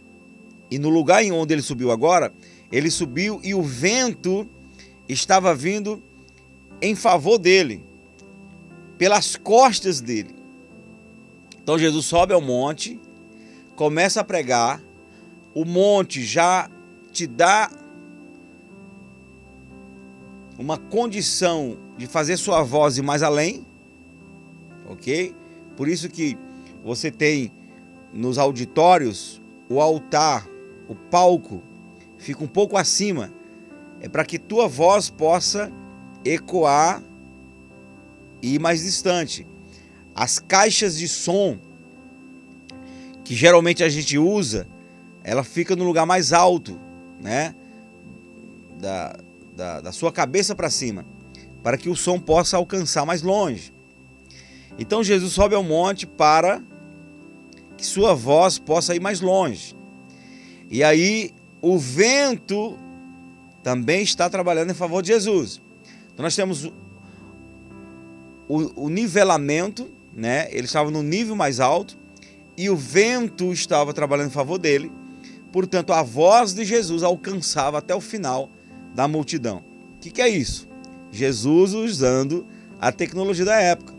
e 0.70 0.78
no 0.78 0.88
lugar 0.88 1.22
em 1.22 1.32
onde 1.32 1.52
ele 1.52 1.62
subiu 1.62 1.90
agora, 1.90 2.32
ele 2.70 2.90
subiu 2.90 3.40
e 3.42 3.54
o 3.54 3.62
vento 3.62 4.48
estava 5.08 5.54
vindo 5.54 6.02
em 6.80 6.94
favor 6.94 7.38
dele, 7.38 7.84
pelas 8.98 9.37
costas 9.37 10.00
dele. 10.00 10.34
Então 11.62 11.78
Jesus 11.78 12.06
sobe 12.06 12.32
ao 12.32 12.40
monte, 12.40 13.00
começa 13.74 14.20
a 14.20 14.24
pregar, 14.24 14.82
o 15.54 15.64
monte 15.64 16.22
já 16.22 16.70
te 17.10 17.26
dá 17.26 17.70
uma 20.58 20.78
condição 20.78 21.76
de 21.96 22.06
fazer 22.06 22.37
sua 22.37 22.62
voz 22.62 22.96
ir 22.98 23.02
mais 23.02 23.22
além, 23.22 23.66
ok? 24.88 25.34
Por 25.76 25.88
isso 25.88 26.08
que 26.08 26.38
você 26.82 27.10
tem 27.10 27.52
nos 28.12 28.38
auditórios 28.38 29.42
o 29.68 29.80
altar, 29.80 30.46
o 30.88 30.94
palco 30.94 31.62
fica 32.16 32.44
um 32.44 32.48
pouco 32.48 32.76
acima, 32.76 33.32
é 34.00 34.08
para 34.08 34.24
que 34.24 34.38
tua 34.38 34.68
voz 34.68 35.10
possa 35.10 35.72
ecoar 36.24 37.02
e 38.40 38.54
ir 38.54 38.60
mais 38.60 38.82
distante. 38.82 39.46
As 40.14 40.38
caixas 40.38 40.96
de 40.96 41.08
som 41.08 41.58
que 43.24 43.34
geralmente 43.34 43.82
a 43.82 43.88
gente 43.88 44.18
usa, 44.18 44.68
ela 45.24 45.42
fica 45.42 45.74
no 45.74 45.84
lugar 45.84 46.04
mais 46.04 46.32
alto, 46.32 46.78
né? 47.20 47.54
Da, 48.78 49.16
da, 49.56 49.80
da 49.80 49.92
sua 49.92 50.12
cabeça 50.12 50.54
para 50.54 50.68
cima, 50.68 51.06
para 51.62 51.78
que 51.78 51.88
o 51.88 51.96
som 51.96 52.20
possa 52.20 52.58
alcançar 52.58 53.06
mais 53.06 53.22
longe. 53.22 53.73
Então 54.78 55.04
Jesus 55.04 55.32
sobe 55.32 55.54
ao 55.54 55.62
monte 55.62 56.06
para 56.06 56.62
que 57.76 57.87
sua 57.87 58.14
voz 58.14 58.58
possa 58.58 58.94
ir 58.94 59.00
mais 59.00 59.20
longe. 59.20 59.76
E 60.70 60.82
aí 60.82 61.30
o 61.60 61.78
vento 61.78 62.76
também 63.62 64.02
está 64.02 64.28
trabalhando 64.28 64.70
em 64.70 64.74
favor 64.74 65.02
de 65.02 65.08
Jesus. 65.08 65.62
Então 66.12 66.24
nós 66.24 66.37
temos 66.37 66.70
o, 68.48 68.84
o 68.84 68.88
nivelamento, 68.88 69.90
né? 70.12 70.48
Ele 70.50 70.66
estava 70.66 70.90
no 70.90 71.02
nível 71.02 71.34
mais 71.34 71.60
alto 71.60 71.96
e 72.56 72.68
o 72.68 72.76
vento 72.76 73.52
estava 73.52 73.92
trabalhando 73.92 74.28
em 74.28 74.32
favor 74.32 74.58
dele. 74.58 74.92
Portanto, 75.52 75.92
a 75.92 76.02
voz 76.02 76.52
de 76.52 76.64
Jesus 76.64 77.02
alcançava 77.02 77.78
até 77.78 77.94
o 77.94 78.00
final 78.00 78.50
da 78.94 79.06
multidão. 79.06 79.64
O 79.96 80.00
que, 80.00 80.10
que 80.10 80.20
é 80.20 80.28
isso? 80.28 80.68
Jesus 81.10 81.72
usando 81.74 82.46
a 82.80 82.90
tecnologia 82.90 83.44
da 83.44 83.60
época. 83.60 83.93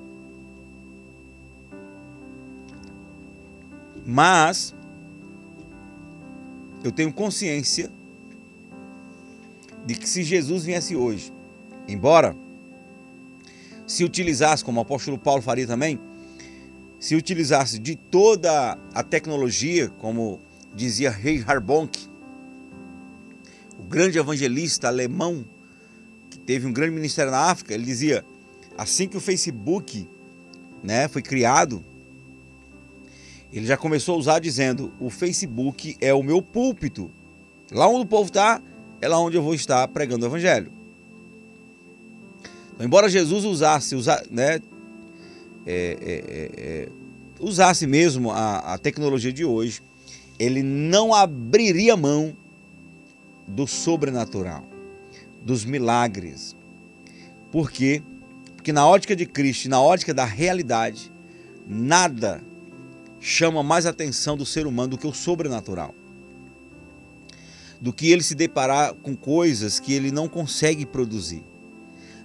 Mas 4.06 4.76
eu 6.84 6.92
tenho 6.92 7.12
consciência 7.12 7.92
de 9.86 9.96
que 9.96 10.08
se 10.08 10.24
Jesus 10.24 10.64
viesse 10.64 10.96
hoje, 10.96 11.34
embora 11.88 12.36
se 13.88 14.04
utilizasse, 14.04 14.64
como 14.64 14.80
o 14.80 14.82
apóstolo 14.82 15.18
Paulo 15.18 15.42
faria 15.42 15.68
também, 15.68 16.00
se 17.00 17.16
utilizasse 17.16 17.80
de 17.80 17.96
toda 17.96 18.78
a 18.94 19.04
tecnologia, 19.04 19.90
como 19.90 20.40
dizia 20.74 21.10
Rei 21.10 21.44
Harbonk, 21.46 22.08
o 23.78 23.84
grande 23.84 24.18
evangelista 24.18 24.88
alemão 24.88 25.46
que 26.30 26.40
teve 26.40 26.66
um 26.66 26.74
grande 26.74 26.94
ministério 26.94 27.32
na 27.32 27.52
África, 27.52 27.74
ele 27.74 27.86
dizia: 27.86 28.26
assim 28.78 29.08
que 29.08 29.18
o 29.18 29.22
Facebook 29.22 30.08
né, 30.84 31.08
foi 31.08 31.22
criado, 31.22 31.84
ele 33.52 33.66
já 33.66 33.78
começou 33.78 34.16
a 34.16 34.18
usar 34.18 34.40
dizendo: 34.40 34.94
o 35.00 35.10
Facebook 35.10 35.96
é 36.00 36.14
o 36.14 36.24
meu 36.24 36.42
púlpito. 36.42 37.12
Lá 37.72 37.88
onde 37.88 38.06
o 38.06 38.08
povo 38.08 38.26
está, 38.26 38.62
é 39.02 39.08
lá 39.08 39.20
onde 39.20 39.38
eu 39.38 39.42
vou 39.42 39.54
estar 39.54 39.88
pregando 39.88 40.26
o 40.26 40.30
evangelho. 40.30 40.72
Então, 42.74 42.86
embora 42.86 43.10
Jesus 43.10 43.46
usasse, 43.46 43.96
usa, 43.96 44.24
né, 44.30 44.56
é, 44.56 44.60
é, 45.66 45.96
é, 46.06 46.52
é, 46.58 46.90
usasse 47.40 47.88
mesmo 47.88 48.32
a, 48.32 48.74
a 48.74 48.78
tecnologia 48.78 49.32
de 49.32 49.46
hoje, 49.46 49.82
ele 50.38 50.62
não 50.62 51.14
abriria 51.14 51.96
mão 51.96 52.36
do 53.48 53.66
sobrenatural, 53.66 54.66
dos 55.42 55.64
milagres. 55.64 56.56
Por 57.52 57.72
quê? 57.72 58.04
Porque 58.56 58.74
na 58.74 58.86
ótica 58.88 59.16
de 59.16 59.26
Cristo, 59.26 59.70
na 59.70 59.82
ótica 59.82 60.14
da 60.14 60.26
realidade, 60.26 61.12
nada 61.68 62.44
chama 63.26 63.64
mais 63.64 63.88
atenção 63.88 64.38
do 64.38 64.46
ser 64.46 64.68
humano 64.68 64.90
do 64.90 64.98
que 65.00 65.08
o 65.08 65.14
sobrenatural. 65.14 65.96
Do 67.82 67.92
que 67.92 68.12
ele 68.12 68.22
se 68.22 68.36
deparar 68.36 68.94
com 68.94 69.16
coisas 69.16 69.80
que 69.80 69.94
ele 69.94 70.12
não 70.12 70.30
consegue 70.30 70.86
produzir. 70.86 71.44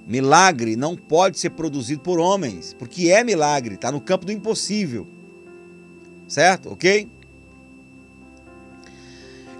Milagre 0.06 0.76
não 0.76 0.94
pode 0.94 1.38
ser 1.38 1.50
produzido 1.50 2.02
por 2.02 2.18
homens, 2.18 2.74
porque 2.78 3.08
é 3.08 3.24
milagre, 3.24 3.76
está 3.76 3.90
no 3.90 4.00
campo 4.00 4.26
do 4.26 4.32
impossível. 4.32 5.08
Certo? 6.28 6.70
Ok? 6.70 7.08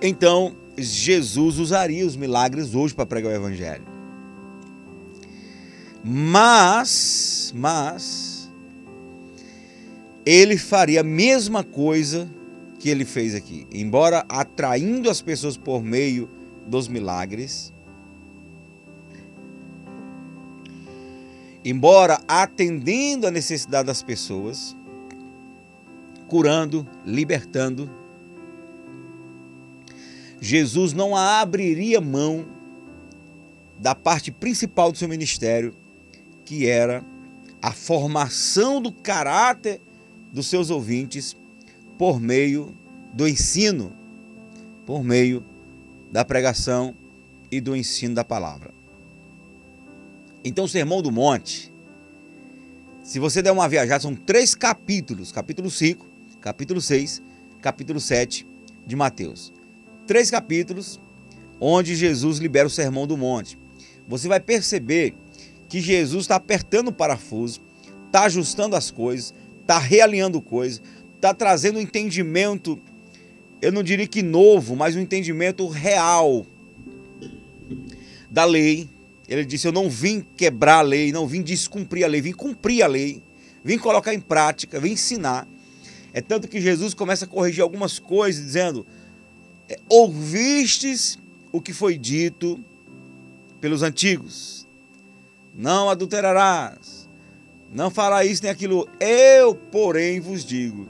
Então, 0.03 0.55
Jesus 0.77 1.59
usaria 1.59 2.07
os 2.07 2.17
milagres 2.17 2.75
hoje 2.75 2.95
para 2.95 3.07
pregar 3.07 3.33
o 3.33 3.35
evangelho. 3.35 3.87
Mas, 6.05 7.53
mas, 7.57 8.30
ele 10.25 10.57
faria 10.57 11.01
a 11.01 11.05
mesma 11.05 11.65
coisa 11.65 12.31
que 12.79 12.89
ele 12.89 13.05
fez 13.05 13.35
aqui. 13.35 13.67
Embora 13.73 14.25
atraindo 14.29 15.11
as 15.11 15.21
pessoas 15.21 15.57
por 15.57 15.83
meio 15.83 16.29
dos 16.67 16.89
milagres, 16.89 17.73
embora 21.65 22.21
atendendo 22.27 23.27
a 23.27 23.31
necessidade 23.31 23.87
das 23.87 24.03
pessoas, 24.03 24.77
curando, 26.29 26.87
libertando, 27.05 27.91
Jesus 30.41 30.93
não 30.95 31.15
abriria 31.15 32.01
mão 32.01 32.47
da 33.79 33.95
parte 33.95 34.31
principal 34.31 34.91
do 34.91 34.97
seu 34.97 35.09
ministério, 35.09 35.75
que 36.45 36.67
era 36.67 37.05
a 37.61 37.73
formação 37.73 38.81
do 38.81 38.91
caráter 38.91 39.83
dos 40.33 40.47
seus 40.47 40.71
ouvintes 40.71 41.37
por 41.99 42.21
meio 42.21 42.77
do 43.13 43.27
ensino, 43.27 43.93
por 44.87 45.03
meio 45.03 45.45
da 46.11 46.25
pregação 46.25 46.95
e 47.51 47.61
do 47.61 47.77
ensino 47.77 48.15
da 48.15 48.25
palavra. 48.25 48.73
Então, 50.45 50.65
o 50.65 50.69
Sermão 50.69 51.03
do 51.03 51.11
Monte, 51.11 51.73
se 53.03 53.19
você 53.19 53.43
der 53.43 53.53
uma 53.53 53.69
viajada, 53.69 54.01
são 54.01 54.15
três 54.15 54.55
capítulos: 54.55 55.33
capítulo 55.33 55.71
5, 55.71 56.07
capítulo 56.41 56.81
6, 56.81 57.23
capítulo 57.61 58.01
7 58.01 58.47
de 58.87 58.97
Mateus. 58.97 59.53
Três 60.07 60.31
capítulos 60.31 61.01
onde 61.61 61.95
Jesus 61.95 62.39
libera 62.39 62.67
o 62.67 62.71
Sermão 62.71 63.07
do 63.07 63.17
Monte. 63.17 63.59
Você 64.09 64.27
vai 64.27 64.41
perceber 64.41 65.15
que 65.69 65.81
Jesus 65.81 66.25
está 66.25 66.37
apertando 66.37 66.89
o 66.89 66.93
parafuso, 66.93 67.61
está 68.07 68.25
ajustando 68.25 68.75
as 68.75 68.91
coisas, 68.91 69.35
está 69.71 69.79
realinhando 69.79 70.43
coisas, 70.43 70.83
está 71.15 71.33
trazendo 71.33 71.79
um 71.79 71.83
entendimento, 71.83 72.77
eu 73.63 73.71
não 73.71 73.85
diria 73.85 74.07
que 74.07 74.21
novo, 74.21 74.75
mas 74.75 74.97
um 74.97 75.01
entendimento 75.01 75.69
real 75.69 76.45
da 78.29 78.45
lei, 78.45 78.89
ele 79.29 79.45
disse: 79.45 79.69
Eu 79.69 79.73
não 79.73 79.89
vim 79.89 80.27
quebrar 80.37 80.79
a 80.79 80.83
lei, 80.83 81.13
não 81.13 81.25
vim 81.25 81.41
descumprir 81.41 82.05
a 82.05 82.09
lei, 82.09 82.21
vim 82.21 82.33
cumprir 82.33 82.83
a 82.83 82.89
lei, 82.89 83.23
vim 83.63 83.79
colocar 83.79 84.13
em 84.13 84.21
prática, 84.21 84.81
vim 84.81 84.93
ensinar. 84.93 85.47
É 86.13 86.21
tanto 86.21 86.49
que 86.49 86.61
Jesus 86.61 86.93
começa 86.93 87.25
a 87.25 87.29
corrigir 87.29 87.63
algumas 87.63 88.01
coisas, 88.01 88.45
dizendo: 88.45 88.85
é, 89.69 89.79
Ouvistes 89.89 91.17
o 91.53 91.61
que 91.61 91.73
foi 91.73 91.97
dito 91.97 92.59
pelos 93.61 93.83
antigos, 93.83 94.67
não 95.55 95.89
adulterarás, 95.89 97.00
não 97.71 97.91
fará 97.91 98.25
isso 98.25 98.43
nem 98.43 98.51
aquilo. 98.51 98.89
Eu, 98.99 99.55
porém, 99.55 100.21
vos 100.21 100.45
digo 100.45 100.89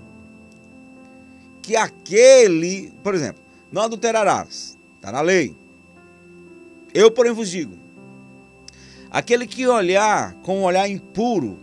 que 1.63 1.77
aquele, 1.77 2.93
por 3.03 3.15
exemplo, 3.15 3.43
não 3.71 3.83
adulterarás, 3.83 4.79
está 4.97 5.13
na 5.13 5.21
lei. 5.21 5.55
Eu, 6.93 7.11
porém, 7.11 7.33
vos 7.33 7.49
digo 7.49 7.81
Aquele 9.11 9.45
que 9.45 9.67
olhar 9.67 10.35
com 10.35 10.61
um 10.61 10.63
olhar 10.63 10.89
impuro 10.89 11.59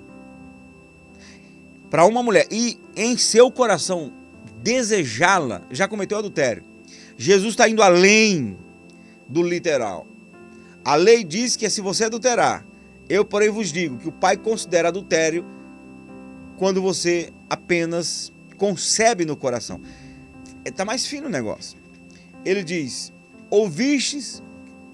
para 1.89 2.05
uma 2.05 2.21
mulher 2.21 2.45
e 2.51 2.77
em 2.93 3.15
seu 3.17 3.49
coração 3.49 4.11
desejá-la, 4.61 5.61
já 5.71 5.87
cometeu 5.87 6.17
adultério. 6.17 6.63
Jesus 7.15 7.53
está 7.53 7.69
indo 7.69 7.81
além 7.81 8.57
do 9.29 9.41
literal. 9.41 10.05
A 10.83 10.95
lei 10.95 11.23
diz 11.23 11.55
que 11.55 11.69
se 11.69 11.79
você 11.79 12.03
adulterar. 12.03 12.66
Eu, 13.09 13.23
porém, 13.23 13.49
vos 13.49 13.71
digo 13.71 13.97
que 13.97 14.07
o 14.07 14.11
pai 14.11 14.37
considera 14.37 14.89
adultério 14.89 15.45
quando 16.57 16.81
você 16.81 17.31
apenas 17.49 18.33
concebe 18.57 19.25
no 19.25 19.37
coração. 19.37 19.79
Está 20.65 20.83
mais 20.83 21.05
fino 21.05 21.27
o 21.27 21.29
negócio. 21.29 21.77
Ele 22.43 22.63
diz: 22.63 23.13
Ouvistes 23.49 24.43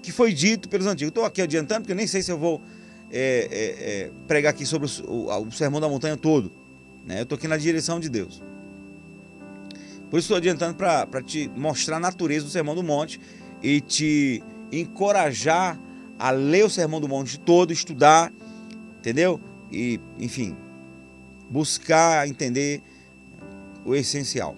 que 0.02 0.12
foi 0.12 0.32
dito 0.32 0.68
pelos 0.68 0.86
antigos. 0.86 1.08
Estou 1.08 1.24
aqui 1.24 1.40
adiantando, 1.40 1.80
porque 1.80 1.92
eu 1.92 1.96
nem 1.96 2.06
sei 2.06 2.22
se 2.22 2.30
eu 2.30 2.38
vou 2.38 2.60
é, 3.10 3.48
é, 3.50 4.04
é, 4.04 4.10
pregar 4.26 4.50
aqui 4.50 4.66
sobre 4.66 4.86
o, 4.86 5.10
o, 5.10 5.46
o, 5.48 5.52
Sermão 5.52 5.80
da 5.80 5.88
Montanha 5.88 6.16
todo. 6.16 6.52
Né? 7.06 7.20
Eu 7.20 7.22
estou 7.22 7.36
aqui 7.36 7.48
na 7.48 7.56
direção 7.56 7.98
de 7.98 8.08
Deus. 8.08 8.42
Por 10.10 10.18
isso 10.18 10.26
estou 10.26 10.36
adiantando 10.36 10.74
para 10.74 11.22
te 11.22 11.50
mostrar 11.56 11.96
a 11.96 12.00
natureza 12.00 12.44
do 12.44 12.50
Sermão 12.50 12.74
do 12.74 12.82
Monte 12.82 13.18
e 13.62 13.80
te 13.80 14.42
encorajar 14.70 15.80
a 16.18 16.30
ler 16.30 16.64
o 16.64 16.70
Sermão 16.70 17.00
do 17.00 17.08
Monte 17.08 17.38
todo, 17.38 17.72
estudar, 17.72 18.32
entendeu? 18.98 19.40
E, 19.70 20.00
enfim, 20.18 20.56
buscar 21.50 22.28
entender 22.28 22.82
o 23.84 23.94
essencial. 23.94 24.56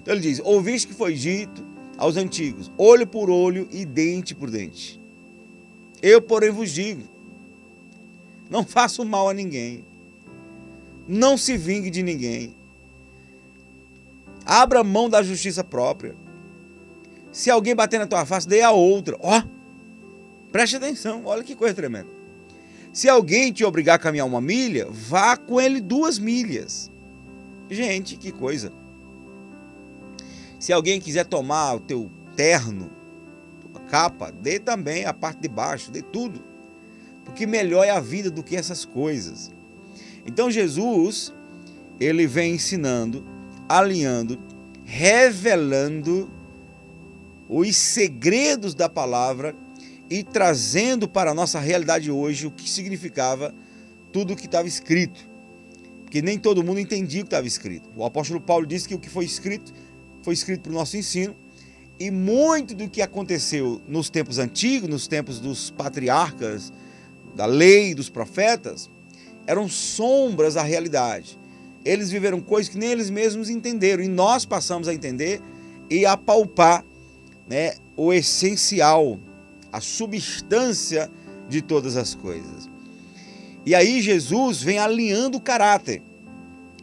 Então 0.00 0.14
ele 0.14 0.22
diz: 0.22 0.40
Ouviste 0.44 0.88
que 0.88 0.94
foi 0.94 1.14
dito 1.14 1.66
aos 1.96 2.16
antigos, 2.16 2.70
olho 2.78 3.06
por 3.06 3.30
olho 3.30 3.68
e 3.70 3.84
dente 3.84 4.34
por 4.34 4.50
dente. 4.50 5.00
Eu, 6.02 6.22
porém, 6.22 6.50
vos 6.50 6.70
digo: 6.70 7.02
não 8.48 8.64
faça 8.64 9.04
mal 9.04 9.28
a 9.28 9.34
ninguém, 9.34 9.84
não 11.06 11.36
se 11.36 11.56
vingue 11.56 11.90
de 11.90 12.02
ninguém, 12.02 12.54
abra 14.44 14.82
mão 14.82 15.08
da 15.08 15.22
justiça 15.22 15.62
própria. 15.62 16.16
Se 17.30 17.48
alguém 17.48 17.76
bater 17.76 17.98
na 18.00 18.08
tua 18.08 18.26
face, 18.26 18.48
dê 18.48 18.60
a 18.60 18.72
outra. 18.72 19.16
Ó, 19.20 19.38
oh, 19.38 19.59
preste 20.52 20.76
atenção, 20.76 21.22
olha 21.24 21.44
que 21.44 21.54
coisa 21.54 21.74
tremenda. 21.74 22.08
Se 22.92 23.08
alguém 23.08 23.52
te 23.52 23.64
obrigar 23.64 23.96
a 23.96 23.98
caminhar 23.98 24.26
uma 24.26 24.40
milha, 24.40 24.86
vá 24.90 25.36
com 25.36 25.60
ele 25.60 25.80
duas 25.80 26.18
milhas. 26.18 26.90
Gente, 27.70 28.16
que 28.16 28.32
coisa. 28.32 28.72
Se 30.58 30.72
alguém 30.72 31.00
quiser 31.00 31.24
tomar 31.24 31.74
o 31.74 31.80
teu 31.80 32.10
terno, 32.34 32.90
tua 33.60 33.80
capa, 33.82 34.32
dê 34.32 34.58
também 34.58 35.04
a 35.04 35.14
parte 35.14 35.40
de 35.40 35.48
baixo, 35.48 35.90
dê 35.90 36.02
tudo. 36.02 36.42
Porque 37.24 37.46
melhor 37.46 37.84
é 37.84 37.90
a 37.90 38.00
vida 38.00 38.30
do 38.30 38.42
que 38.42 38.56
essas 38.56 38.84
coisas. 38.84 39.52
Então 40.26 40.50
Jesus, 40.50 41.32
ele 42.00 42.26
vem 42.26 42.54
ensinando, 42.54 43.24
alinhando, 43.68 44.38
revelando 44.84 46.28
os 47.48 47.76
segredos 47.76 48.74
da 48.74 48.88
palavra 48.88 49.54
e 50.10 50.24
trazendo 50.24 51.08
para 51.08 51.30
a 51.30 51.34
nossa 51.34 51.60
realidade 51.60 52.10
hoje 52.10 52.44
o 52.44 52.50
que 52.50 52.68
significava 52.68 53.54
tudo 54.12 54.32
o 54.32 54.36
que 54.36 54.46
estava 54.46 54.66
escrito. 54.66 55.30
Porque 56.02 56.20
nem 56.20 56.36
todo 56.36 56.64
mundo 56.64 56.80
entendia 56.80 57.20
o 57.20 57.24
que 57.24 57.28
estava 57.28 57.46
escrito. 57.46 57.88
O 57.94 58.04
apóstolo 58.04 58.40
Paulo 58.40 58.66
disse 58.66 58.88
que 58.88 58.94
o 58.94 58.98
que 58.98 59.08
foi 59.08 59.24
escrito 59.24 59.72
foi 60.22 60.34
escrito 60.34 60.62
para 60.62 60.72
o 60.72 60.74
nosso 60.74 60.96
ensino. 60.96 61.36
E 62.00 62.10
muito 62.10 62.74
do 62.74 62.90
que 62.90 63.00
aconteceu 63.00 63.80
nos 63.86 64.10
tempos 64.10 64.38
antigos, 64.38 64.88
nos 64.88 65.06
tempos 65.06 65.38
dos 65.38 65.70
patriarcas, 65.70 66.72
da 67.36 67.46
lei, 67.46 67.94
dos 67.94 68.10
profetas, 68.10 68.90
eram 69.46 69.68
sombras 69.68 70.54
da 70.54 70.62
realidade. 70.62 71.38
Eles 71.84 72.10
viveram 72.10 72.40
coisas 72.40 72.72
que 72.72 72.78
nem 72.78 72.90
eles 72.90 73.10
mesmos 73.10 73.48
entenderam. 73.48 74.02
E 74.02 74.08
nós 74.08 74.44
passamos 74.44 74.88
a 74.88 74.94
entender 74.94 75.40
e 75.88 76.04
a 76.04 76.16
palpar 76.16 76.84
né, 77.48 77.74
o 77.96 78.12
essencial 78.12 79.20
a 79.72 79.80
substância 79.80 81.10
de 81.48 81.62
todas 81.62 81.96
as 81.96 82.14
coisas. 82.14 82.68
E 83.64 83.74
aí 83.74 84.00
Jesus 84.00 84.62
vem 84.62 84.78
alinhando 84.78 85.38
o 85.38 85.40
caráter. 85.40 86.02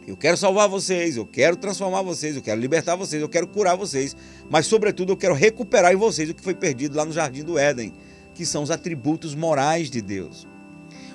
Eu 0.06 0.16
quero 0.16 0.36
salvar 0.36 0.68
vocês, 0.68 1.16
eu 1.16 1.26
quero 1.26 1.56
transformar 1.56 2.00
vocês, 2.00 2.34
eu 2.34 2.40
quero 2.40 2.58
libertar 2.58 2.96
vocês, 2.96 3.20
eu 3.20 3.28
quero 3.28 3.46
curar 3.46 3.76
vocês, 3.76 4.16
mas 4.48 4.64
sobretudo 4.64 5.12
eu 5.12 5.16
quero 5.16 5.34
recuperar 5.34 5.92
em 5.92 5.96
vocês 5.96 6.30
o 6.30 6.34
que 6.34 6.42
foi 6.42 6.54
perdido 6.54 6.96
lá 6.96 7.04
no 7.04 7.12
jardim 7.12 7.42
do 7.42 7.58
Éden, 7.58 7.92
que 8.34 8.46
são 8.46 8.62
os 8.62 8.70
atributos 8.70 9.34
morais 9.34 9.90
de 9.90 10.00
Deus. 10.00 10.46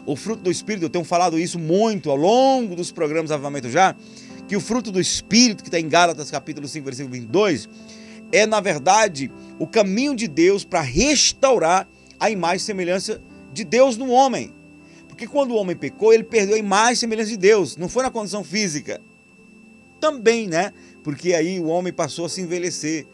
O 0.05 0.15
fruto 0.15 0.43
do 0.43 0.51
Espírito, 0.51 0.85
eu 0.85 0.89
tenho 0.89 1.03
falado 1.03 1.39
isso 1.39 1.57
muito 1.57 2.11
ao 2.11 2.15
longo 2.15 2.75
dos 2.75 2.91
programas 2.91 3.31
Avamento 3.31 3.69
já, 3.69 3.95
que 4.47 4.55
o 4.55 4.59
fruto 4.59 4.91
do 4.91 4.99
Espírito, 4.99 5.63
que 5.63 5.69
está 5.69 5.79
em 5.79 5.87
Gálatas 5.87 6.29
capítulo 6.29 6.67
5, 6.67 6.85
versículo 6.85 7.13
22, 7.13 7.67
é, 8.33 8.47
na 8.47 8.59
verdade, 8.59 9.31
o 9.59 9.67
caminho 9.67 10.15
de 10.15 10.27
Deus 10.27 10.65
para 10.65 10.81
restaurar 10.81 11.87
a 12.19 12.31
imagem 12.31 12.57
e 12.57 12.61
semelhança 12.61 13.21
de 13.53 13.63
Deus 13.63 13.95
no 13.95 14.09
homem. 14.09 14.51
Porque 15.07 15.27
quando 15.27 15.51
o 15.51 15.55
homem 15.55 15.75
pecou, 15.75 16.11
ele 16.11 16.23
perdeu 16.23 16.55
a 16.55 16.59
imagem 16.59 16.93
e 16.93 16.97
semelhança 16.97 17.29
de 17.29 17.37
Deus, 17.37 17.77
não 17.77 17.87
foi 17.87 18.03
na 18.03 18.09
condição 18.09 18.43
física. 18.43 18.99
Também, 19.99 20.47
né? 20.47 20.73
Porque 21.03 21.33
aí 21.33 21.59
o 21.59 21.67
homem 21.67 21.93
passou 21.93 22.25
a 22.25 22.29
se 22.29 22.41
envelhecer. 22.41 23.05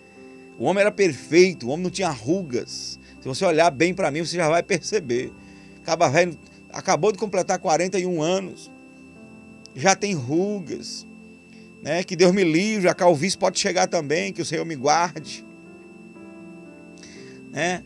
O 0.58 0.64
homem 0.64 0.82
era 0.82 0.92
perfeito, 0.92 1.68
o 1.68 1.70
homem 1.70 1.84
não 1.84 1.92
tinha 1.92 2.10
rugas. 2.10 2.98
Se 3.20 3.28
você 3.28 3.44
olhar 3.44 3.70
bem 3.70 3.94
para 3.94 4.10
mim, 4.10 4.24
você 4.24 4.38
já 4.38 4.48
vai 4.48 4.64
perceber. 4.64 5.34
Acaba 5.82 6.08
velho, 6.08 6.38
acabou 6.72 7.12
de 7.12 7.18
completar 7.18 7.60
41 7.60 8.22
anos, 8.22 8.72
já 9.76 9.96
tem 9.96 10.14
rugas, 10.14 11.06
né? 11.82 12.04
Que 12.04 12.16
Deus 12.16 12.34
me 12.34 12.44
livre, 12.44 12.90
a 12.90 12.94
calvície 12.94 13.38
pode 13.38 13.60
chegar 13.60 13.88
também, 13.88 14.34
que 14.34 14.42
o 14.42 14.46
Senhor 14.46 14.66
me 14.66 14.76
guarde. 14.76 15.46
Né? 17.52 17.84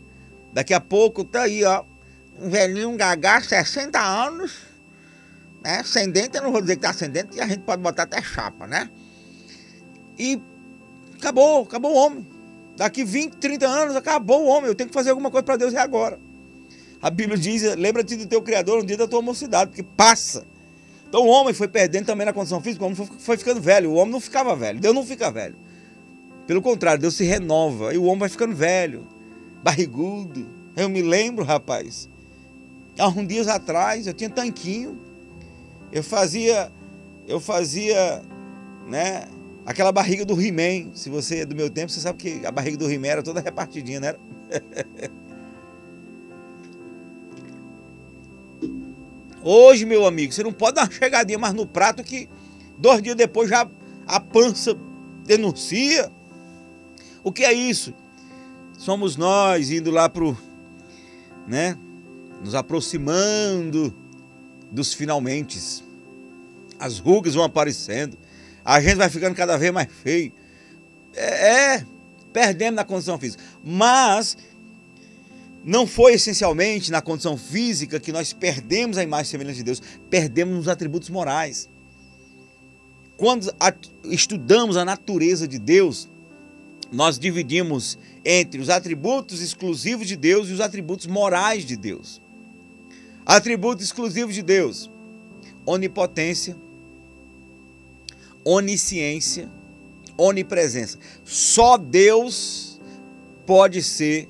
Daqui 0.52 0.74
a 0.74 0.80
pouco 0.80 1.24
tá 1.24 1.42
aí, 1.42 1.64
ó, 1.64 1.84
um 2.38 2.48
velhinho, 2.48 2.90
um 2.90 2.96
gagá, 2.96 3.40
60 3.40 3.98
anos, 3.98 4.52
né? 5.62 5.82
Sem 5.82 6.10
dente, 6.10 6.36
eu 6.36 6.42
não 6.42 6.52
vou 6.52 6.60
dizer 6.60 6.76
que 6.76 6.82
tá 6.82 6.92
sem 6.92 7.08
dente, 7.08 7.36
e 7.36 7.40
a 7.40 7.46
gente 7.46 7.60
pode 7.60 7.82
botar 7.82 8.04
até 8.04 8.20
chapa, 8.22 8.66
né? 8.66 8.90
E 10.18 10.40
acabou, 11.16 11.62
acabou 11.62 11.92
o 11.92 11.96
homem. 11.96 12.26
Daqui 12.76 13.04
20, 13.04 13.36
30 13.36 13.66
anos, 13.66 13.96
acabou 13.96 14.44
o 14.44 14.46
homem. 14.46 14.68
Eu 14.68 14.74
tenho 14.74 14.88
que 14.88 14.94
fazer 14.94 15.10
alguma 15.10 15.30
coisa 15.30 15.44
para 15.44 15.56
Deus 15.56 15.72
e 15.72 15.76
agora. 15.76 16.18
A 17.00 17.10
Bíblia 17.10 17.38
diz: 17.38 17.62
lembra-te 17.76 18.16
do 18.16 18.26
teu 18.26 18.42
Criador 18.42 18.78
no 18.80 18.86
dia 18.86 18.96
da 18.96 19.06
tua 19.06 19.22
mocidade, 19.22 19.70
porque 19.70 19.82
passa. 19.82 20.46
Então 21.08 21.22
o 21.22 21.28
homem 21.28 21.54
foi 21.54 21.68
perdendo 21.68 22.06
também 22.06 22.26
na 22.26 22.32
condição 22.32 22.60
física, 22.60 22.84
o 22.84 22.86
homem 22.86 23.08
foi 23.18 23.36
ficando 23.36 23.60
velho. 23.60 23.90
O 23.90 23.94
homem 23.94 24.12
não 24.12 24.20
ficava 24.20 24.54
velho, 24.56 24.80
Deus 24.80 24.94
não 24.94 25.04
fica 25.04 25.30
velho. 25.30 25.56
Pelo 26.46 26.60
contrário, 26.60 27.00
Deus 27.00 27.14
se 27.14 27.24
renova 27.24 27.94
e 27.94 27.98
o 27.98 28.04
homem 28.04 28.20
vai 28.20 28.28
ficando 28.28 28.54
velho, 28.54 29.06
barrigudo. 29.62 30.46
Eu 30.76 30.88
me 30.88 31.02
lembro, 31.02 31.44
rapaz, 31.44 32.08
há 32.98 33.08
uns 33.08 33.26
dias 33.26 33.48
atrás 33.48 34.06
eu 34.06 34.12
tinha 34.12 34.28
tanquinho, 34.28 34.98
eu 35.92 36.02
fazia, 36.02 36.70
eu 37.26 37.40
fazia, 37.40 38.22
né, 38.86 39.26
aquela 39.64 39.92
barriga 39.92 40.24
do 40.24 40.40
He-Man. 40.40 40.94
Se 40.94 41.08
você 41.08 41.40
é 41.40 41.46
do 41.46 41.54
meu 41.56 41.70
tempo, 41.70 41.90
você 41.90 42.00
sabe 42.00 42.18
que 42.18 42.46
a 42.46 42.50
barriga 42.50 42.76
do 42.76 42.90
He-Man 42.90 43.08
era 43.08 43.22
toda 43.22 43.40
repartidinha, 43.40 44.00
né? 44.00 44.14
Hoje, 49.46 49.84
meu 49.84 50.06
amigo, 50.06 50.32
você 50.32 50.42
não 50.42 50.54
pode 50.54 50.76
dar 50.76 50.84
uma 50.84 50.90
chegadinha 50.90 51.38
mais 51.38 51.52
no 51.52 51.66
prato 51.66 52.02
que 52.02 52.30
dois 52.78 53.02
dias 53.02 53.14
depois 53.14 53.50
já 53.50 53.68
a 54.06 54.18
pança 54.18 54.74
denuncia. 55.26 56.10
O 57.22 57.30
que 57.30 57.44
é 57.44 57.52
isso? 57.52 57.92
Somos 58.78 59.16
nós 59.16 59.70
indo 59.70 59.90
lá 59.90 60.08
pro, 60.08 60.34
né, 61.46 61.76
nos 62.42 62.54
aproximando 62.54 63.94
dos 64.70 64.94
finalmente. 64.94 65.60
As 66.78 66.98
rugas 66.98 67.34
vão 67.34 67.44
aparecendo, 67.44 68.16
a 68.64 68.80
gente 68.80 68.96
vai 68.96 69.10
ficando 69.10 69.34
cada 69.34 69.58
vez 69.58 69.70
mais 69.70 69.92
feio. 69.92 70.32
É, 71.14 71.74
é 71.74 71.86
perdendo 72.32 72.76
na 72.76 72.84
condição 72.84 73.18
física. 73.18 73.44
Mas 73.62 74.38
não 75.64 75.86
foi 75.86 76.12
essencialmente 76.12 76.92
na 76.92 77.00
condição 77.00 77.38
física 77.38 77.98
que 77.98 78.12
nós 78.12 78.34
perdemos 78.34 78.98
a 78.98 79.02
imagem 79.02 79.24
e 79.24 79.30
semelhança 79.30 79.56
de 79.56 79.62
Deus, 79.62 79.82
perdemos 80.10 80.54
nos 80.54 80.68
atributos 80.68 81.08
morais. 81.08 81.70
Quando 83.16 83.50
estudamos 84.04 84.76
a 84.76 84.84
natureza 84.84 85.48
de 85.48 85.58
Deus, 85.58 86.10
nós 86.92 87.18
dividimos 87.18 87.98
entre 88.22 88.60
os 88.60 88.68
atributos 88.68 89.40
exclusivos 89.40 90.06
de 90.06 90.16
Deus 90.16 90.48
e 90.48 90.52
os 90.52 90.60
atributos 90.60 91.06
morais 91.06 91.64
de 91.64 91.76
Deus. 91.76 92.20
Atributos 93.24 93.86
exclusivos 93.86 94.34
de 94.34 94.42
Deus: 94.42 94.90
onipotência, 95.64 96.56
onisciência, 98.44 99.50
onipresença. 100.18 100.98
Só 101.24 101.78
Deus 101.78 102.78
pode 103.46 103.82
ser 103.82 104.28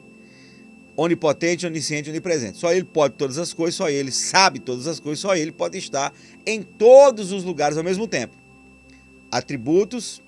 onipotente, 0.96 1.66
onisciente, 1.66 2.10
onipresente. 2.10 2.58
Só 2.58 2.72
ele 2.72 2.84
pode 2.84 3.14
todas 3.14 3.38
as 3.38 3.52
coisas, 3.52 3.74
só 3.74 3.88
ele 3.88 4.12
sabe 4.12 4.58
todas 4.58 4.86
as 4.86 5.00
coisas, 5.00 5.20
só 5.20 5.34
ele 5.34 5.52
pode 5.52 5.78
estar 5.78 6.12
em 6.46 6.62
todos 6.62 7.32
os 7.32 7.44
lugares 7.44 7.76
ao 7.76 7.84
mesmo 7.84 8.06
tempo. 8.06 8.36
Atributos 9.30 10.22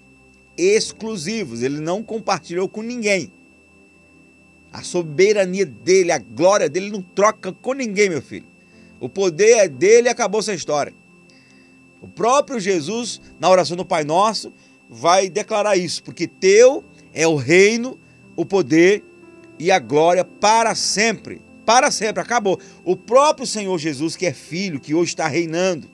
exclusivos, 0.56 1.62
ele 1.62 1.80
não 1.80 2.02
compartilhou 2.02 2.68
com 2.68 2.82
ninguém. 2.82 3.30
A 4.72 4.82
soberania 4.82 5.64
dele, 5.64 6.12
a 6.12 6.18
glória 6.18 6.68
dele 6.68 6.90
não 6.90 7.02
troca 7.02 7.52
com 7.52 7.72
ninguém, 7.72 8.10
meu 8.10 8.22
filho. 8.22 8.46
O 8.98 9.08
poder 9.08 9.58
é 9.58 9.68
dele 9.68 10.08
e 10.08 10.10
acabou 10.10 10.40
essa 10.40 10.54
história. 10.54 10.92
O 12.00 12.08
próprio 12.08 12.58
Jesus, 12.58 13.20
na 13.38 13.48
oração 13.48 13.76
do 13.76 13.84
Pai 13.84 14.04
Nosso, 14.04 14.52
vai 14.88 15.28
declarar 15.28 15.76
isso, 15.76 16.02
porque 16.02 16.26
teu 16.26 16.84
é 17.12 17.26
o 17.26 17.36
reino, 17.36 17.98
o 18.34 18.44
poder 18.44 19.02
e 19.58 19.70
a 19.70 19.78
glória 19.78 20.24
para 20.24 20.74
sempre. 20.74 21.40
Para 21.64 21.90
sempre, 21.90 22.22
acabou. 22.22 22.60
O 22.84 22.96
próprio 22.96 23.46
Senhor 23.46 23.76
Jesus, 23.78 24.14
que 24.14 24.26
é 24.26 24.32
filho, 24.32 24.78
que 24.78 24.94
hoje 24.94 25.10
está 25.10 25.26
reinando, 25.26 25.88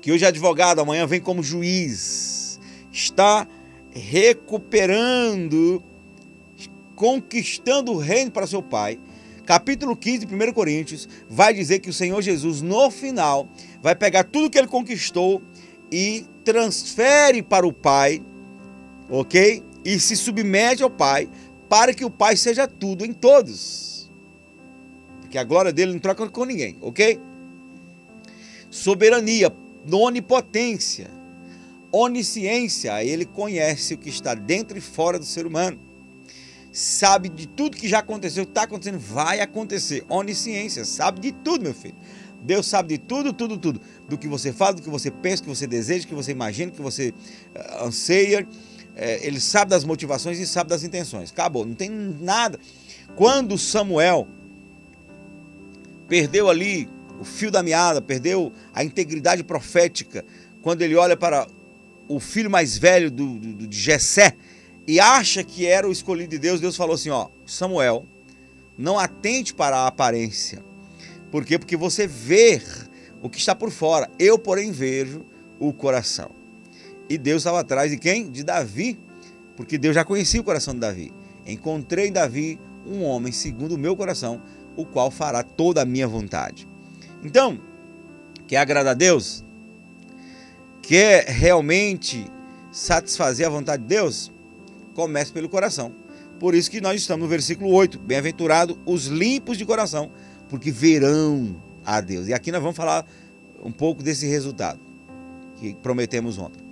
que 0.00 0.10
hoje 0.10 0.24
é 0.24 0.28
advogado, 0.28 0.80
amanhã 0.80 1.06
vem 1.06 1.20
como 1.20 1.42
juiz, 1.42 2.58
está 2.90 3.46
recuperando, 3.90 5.82
conquistando 6.96 7.92
o 7.92 7.98
reino 7.98 8.32
para 8.32 8.46
seu 8.46 8.62
Pai, 8.62 8.98
capítulo 9.46 9.96
15 9.96 10.26
de 10.26 10.34
1 10.34 10.52
Coríntios, 10.52 11.08
vai 11.28 11.54
dizer 11.54 11.78
que 11.78 11.90
o 11.90 11.92
Senhor 11.92 12.20
Jesus, 12.20 12.60
no 12.62 12.90
final, 12.90 13.48
vai 13.80 13.94
pegar 13.94 14.24
tudo 14.24 14.50
que 14.50 14.58
ele 14.58 14.66
conquistou 14.66 15.42
e 15.90 16.24
transfere 16.44 17.42
para 17.42 17.66
o 17.66 17.72
Pai, 17.72 18.22
ok? 19.08 19.62
E 19.84 20.00
se 20.00 20.16
submete 20.16 20.82
ao 20.82 20.90
Pai, 20.90 21.28
para 21.72 21.94
que 21.94 22.04
o 22.04 22.10
Pai 22.10 22.36
seja 22.36 22.68
tudo 22.68 23.02
em 23.02 23.14
todos. 23.14 24.10
Porque 25.22 25.38
a 25.38 25.42
glória 25.42 25.72
dele 25.72 25.94
não 25.94 25.98
troca 25.98 26.28
com 26.28 26.44
ninguém, 26.44 26.76
ok? 26.82 27.18
Soberania, 28.68 29.50
onipotência, 29.90 31.10
onisciência, 31.90 33.02
ele 33.02 33.24
conhece 33.24 33.94
o 33.94 33.98
que 33.98 34.10
está 34.10 34.34
dentro 34.34 34.76
e 34.76 34.82
fora 34.82 35.18
do 35.18 35.24
ser 35.24 35.46
humano. 35.46 35.80
Sabe 36.70 37.30
de 37.30 37.48
tudo 37.48 37.78
que 37.78 37.88
já 37.88 38.00
aconteceu, 38.00 38.42
está 38.42 38.64
acontecendo, 38.64 38.98
vai 38.98 39.40
acontecer. 39.40 40.04
Onisciência, 40.10 40.84
sabe 40.84 41.20
de 41.20 41.32
tudo, 41.32 41.62
meu 41.62 41.74
filho. 41.74 41.96
Deus 42.42 42.66
sabe 42.66 42.98
de 42.98 42.98
tudo, 42.98 43.32
tudo, 43.32 43.56
tudo. 43.56 43.80
Do 44.06 44.18
que 44.18 44.28
você 44.28 44.52
fala, 44.52 44.74
do 44.74 44.82
que 44.82 44.90
você 44.90 45.10
pensa, 45.10 45.42
do 45.42 45.44
que 45.44 45.56
você 45.56 45.66
deseja, 45.66 46.04
do 46.04 46.08
que 46.08 46.14
você 46.14 46.32
imagina, 46.32 46.70
do 46.70 46.76
que 46.76 46.82
você 46.82 47.14
uh, 47.56 47.86
anseia. 47.86 48.46
É, 48.94 49.26
ele 49.26 49.40
sabe 49.40 49.70
das 49.70 49.84
motivações 49.84 50.38
e 50.38 50.46
sabe 50.46 50.70
das 50.70 50.84
intenções. 50.84 51.30
Acabou, 51.30 51.64
não 51.64 51.74
tem 51.74 51.90
nada. 51.90 52.58
Quando 53.16 53.56
Samuel 53.56 54.28
perdeu 56.08 56.48
ali 56.48 56.88
o 57.20 57.24
fio 57.24 57.50
da 57.50 57.62
meada, 57.62 58.02
perdeu 58.02 58.52
a 58.74 58.84
integridade 58.84 59.42
profética, 59.42 60.24
quando 60.60 60.82
ele 60.82 60.94
olha 60.94 61.16
para 61.16 61.46
o 62.08 62.20
filho 62.20 62.50
mais 62.50 62.76
velho 62.76 63.10
do, 63.10 63.38
do, 63.38 63.66
de 63.66 63.78
Jessé 63.78 64.36
e 64.86 65.00
acha 65.00 65.42
que 65.42 65.66
era 65.66 65.88
o 65.88 65.92
escolhido 65.92 66.30
de 66.30 66.38
Deus, 66.38 66.60
Deus 66.60 66.76
falou 66.76 66.94
assim: 66.94 67.10
ó, 67.10 67.28
Samuel, 67.46 68.06
não 68.76 68.98
atente 68.98 69.54
para 69.54 69.76
a 69.78 69.86
aparência 69.86 70.62
por 71.32 71.46
quê? 71.46 71.58
Porque 71.58 71.78
você 71.78 72.06
vê 72.06 72.60
o 73.22 73.30
que 73.30 73.38
está 73.38 73.54
por 73.54 73.70
fora. 73.70 74.10
Eu, 74.18 74.38
porém, 74.38 74.70
vejo 74.70 75.24
o 75.58 75.72
coração. 75.72 76.30
E 77.12 77.18
Deus 77.18 77.42
estava 77.42 77.60
atrás 77.60 77.90
de 77.90 77.98
quem? 77.98 78.30
De 78.30 78.42
Davi, 78.42 78.98
porque 79.54 79.76
Deus 79.76 79.94
já 79.94 80.02
conhecia 80.02 80.40
o 80.40 80.44
coração 80.44 80.72
de 80.72 80.80
Davi. 80.80 81.12
Encontrei 81.46 82.10
Davi 82.10 82.58
um 82.86 83.04
homem 83.04 83.30
segundo 83.30 83.72
o 83.72 83.78
meu 83.78 83.94
coração, 83.94 84.40
o 84.74 84.86
qual 84.86 85.10
fará 85.10 85.42
toda 85.42 85.82
a 85.82 85.84
minha 85.84 86.08
vontade. 86.08 86.66
Então, 87.22 87.60
quer 88.46 88.56
agradar 88.56 88.92
a 88.92 88.94
Deus? 88.94 89.44
Quer 90.80 91.26
realmente 91.26 92.26
satisfazer 92.72 93.46
a 93.46 93.50
vontade 93.50 93.82
de 93.82 93.90
Deus? 93.90 94.32
Comece 94.94 95.32
pelo 95.32 95.50
coração. 95.50 95.94
Por 96.40 96.54
isso 96.54 96.70
que 96.70 96.80
nós 96.80 96.98
estamos 96.98 97.24
no 97.24 97.28
versículo 97.28 97.72
8. 97.72 97.98
Bem-aventurado 97.98 98.80
os 98.86 99.04
limpos 99.04 99.58
de 99.58 99.66
coração, 99.66 100.10
porque 100.48 100.70
verão 100.70 101.62
a 101.84 102.00
Deus. 102.00 102.28
E 102.28 102.32
aqui 102.32 102.50
nós 102.50 102.62
vamos 102.62 102.76
falar 102.78 103.06
um 103.62 103.70
pouco 103.70 104.02
desse 104.02 104.26
resultado 104.26 104.80
que 105.60 105.74
prometemos 105.74 106.38
ontem. 106.38 106.71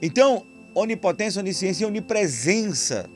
Então, 0.00 0.46
onipotência, 0.74 1.40
onisciência 1.40 1.84
e 1.84 1.86
onipresença, 1.86 3.08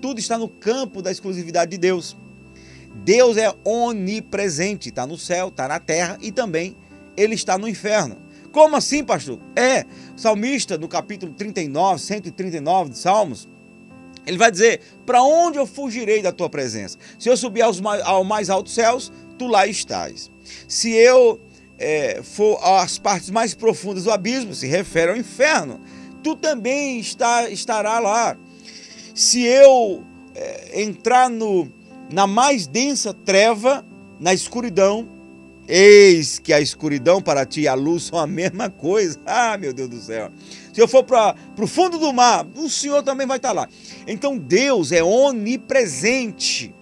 tudo 0.00 0.18
está 0.18 0.36
no 0.36 0.48
campo 0.48 1.00
da 1.00 1.10
exclusividade 1.10 1.72
de 1.72 1.78
Deus. 1.78 2.16
Deus 2.94 3.36
é 3.36 3.52
onipresente, 3.64 4.88
está 4.88 5.06
no 5.06 5.18
céu, 5.18 5.48
está 5.48 5.66
na 5.66 5.80
terra 5.80 6.18
e 6.20 6.30
também 6.30 6.76
ele 7.16 7.34
está 7.34 7.58
no 7.58 7.68
inferno. 7.68 8.16
Como 8.52 8.76
assim, 8.76 9.02
pastor? 9.02 9.40
É, 9.56 9.84
o 10.16 10.20
salmista, 10.20 10.78
no 10.78 10.86
capítulo 10.86 11.32
39, 11.32 12.00
139 12.00 12.90
de 12.90 12.98
Salmos, 12.98 13.48
ele 14.24 14.38
vai 14.38 14.50
dizer: 14.50 14.80
Para 15.04 15.22
onde 15.22 15.58
eu 15.58 15.66
fugirei 15.66 16.22
da 16.22 16.30
tua 16.30 16.48
presença? 16.48 16.96
Se 17.18 17.28
eu 17.28 17.36
subir 17.36 17.62
aos 17.62 17.80
mais, 17.80 18.00
aos 18.02 18.26
mais 18.26 18.50
altos 18.50 18.72
céus, 18.72 19.12
tu 19.36 19.48
lá 19.48 19.66
estás. 19.66 20.30
Se 20.68 20.92
eu 20.92 21.40
é, 21.78 22.22
for 22.22 22.58
às 22.62 22.96
partes 22.96 23.30
mais 23.30 23.54
profundas 23.54 24.04
do 24.04 24.12
abismo, 24.12 24.54
se 24.54 24.66
refere 24.66 25.10
ao 25.10 25.16
inferno, 25.16 25.80
tu 26.24 26.34
também 26.34 26.98
está, 26.98 27.50
estará 27.50 28.00
lá. 28.00 28.36
Se 29.14 29.42
eu 29.42 30.02
é, 30.34 30.82
entrar 30.82 31.28
no, 31.28 31.68
na 32.10 32.26
mais 32.26 32.66
densa 32.66 33.12
treva, 33.12 33.84
na 34.18 34.32
escuridão, 34.32 35.06
eis 35.68 36.38
que 36.38 36.52
a 36.52 36.60
escuridão 36.60 37.20
para 37.20 37.44
ti 37.44 37.60
e 37.60 37.68
a 37.68 37.74
luz 37.74 38.04
são 38.04 38.18
a 38.18 38.26
mesma 38.26 38.70
coisa. 38.70 39.20
Ah, 39.26 39.58
meu 39.58 39.74
Deus 39.74 39.90
do 39.90 40.00
céu. 40.00 40.30
Se 40.72 40.80
eu 40.80 40.88
for 40.88 41.04
para 41.04 41.36
o 41.60 41.66
fundo 41.66 41.98
do 41.98 42.12
mar, 42.12 42.46
o 42.56 42.70
Senhor 42.70 43.02
também 43.02 43.26
vai 43.26 43.36
estar 43.36 43.52
lá. 43.52 43.68
Então 44.06 44.38
Deus 44.38 44.90
é 44.92 45.04
onipresente. 45.04 46.74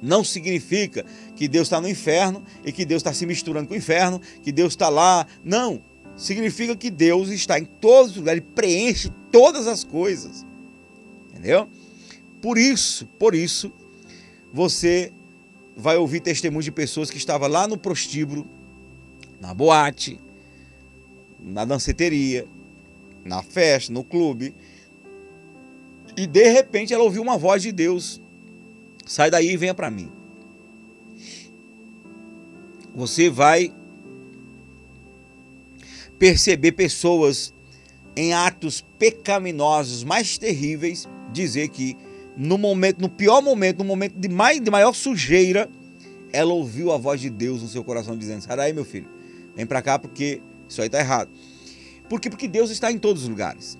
Não 0.00 0.22
significa 0.22 1.04
que 1.34 1.48
Deus 1.48 1.66
está 1.66 1.80
no 1.80 1.88
inferno 1.88 2.44
e 2.64 2.70
que 2.70 2.84
Deus 2.84 3.00
está 3.00 3.12
se 3.12 3.26
misturando 3.26 3.66
com 3.66 3.74
o 3.74 3.76
inferno, 3.76 4.20
que 4.42 4.52
Deus 4.52 4.74
está 4.74 4.88
lá. 4.88 5.26
Não. 5.44 5.82
Significa 6.18 6.76
que 6.76 6.90
Deus 6.90 7.30
está 7.30 7.58
em 7.58 7.64
todos 7.64 8.10
os 8.10 8.16
lugares, 8.18 8.42
ele 8.42 8.52
preenche 8.54 9.10
todas 9.32 9.66
as 9.66 9.84
coisas. 9.84 10.44
Entendeu? 11.30 11.66
Por 12.42 12.58
isso, 12.58 13.06
por 13.18 13.34
isso, 13.34 13.72
você 14.52 15.12
vai 15.74 15.96
ouvir 15.96 16.20
testemunhos 16.20 16.66
de 16.66 16.72
pessoas 16.72 17.10
que 17.10 17.16
estavam 17.16 17.48
lá 17.48 17.66
no 17.66 17.78
prostíbulo, 17.78 18.46
na 19.40 19.54
boate, 19.54 20.20
na 21.40 21.64
danceteria, 21.64 22.46
na 23.24 23.42
festa, 23.42 23.92
no 23.92 24.04
clube, 24.04 24.54
e 26.16 26.26
de 26.26 26.50
repente 26.50 26.92
ela 26.92 27.04
ouviu 27.04 27.22
uma 27.22 27.38
voz 27.38 27.62
de 27.62 27.70
Deus: 27.72 28.20
sai 29.06 29.30
daí 29.30 29.52
e 29.52 29.56
venha 29.56 29.74
para 29.74 29.90
mim 29.90 30.18
você 32.98 33.30
vai 33.30 33.72
perceber 36.18 36.72
pessoas 36.72 37.54
em 38.16 38.32
atos 38.32 38.84
pecaminosos 38.98 40.02
mais 40.02 40.36
terríveis 40.36 41.08
dizer 41.32 41.68
que 41.68 41.96
no 42.36 42.56
momento, 42.56 43.00
no 43.00 43.08
pior 43.08 43.42
momento, 43.42 43.78
no 43.78 43.84
momento 43.84 44.14
de, 44.16 44.28
mais, 44.28 44.60
de 44.60 44.70
maior 44.70 44.94
sujeira, 44.94 45.68
ela 46.32 46.52
ouviu 46.52 46.92
a 46.92 46.98
voz 46.98 47.20
de 47.20 47.30
Deus 47.30 47.62
no 47.62 47.68
seu 47.68 47.82
coração 47.82 48.16
dizendo: 48.16 48.42
Sai 48.42 48.56
daí, 48.56 48.72
meu 48.72 48.84
filho, 48.84 49.08
vem 49.56 49.66
para 49.66 49.82
cá 49.82 49.98
porque 49.98 50.40
isso 50.68 50.80
aí 50.80 50.86
está 50.86 51.00
errado. 51.00 51.30
Por 52.08 52.20
quê? 52.20 52.30
Porque 52.30 52.48
Deus 52.48 52.70
está 52.70 52.90
em 52.90 52.98
todos 52.98 53.22
os 53.22 53.28
lugares. 53.28 53.78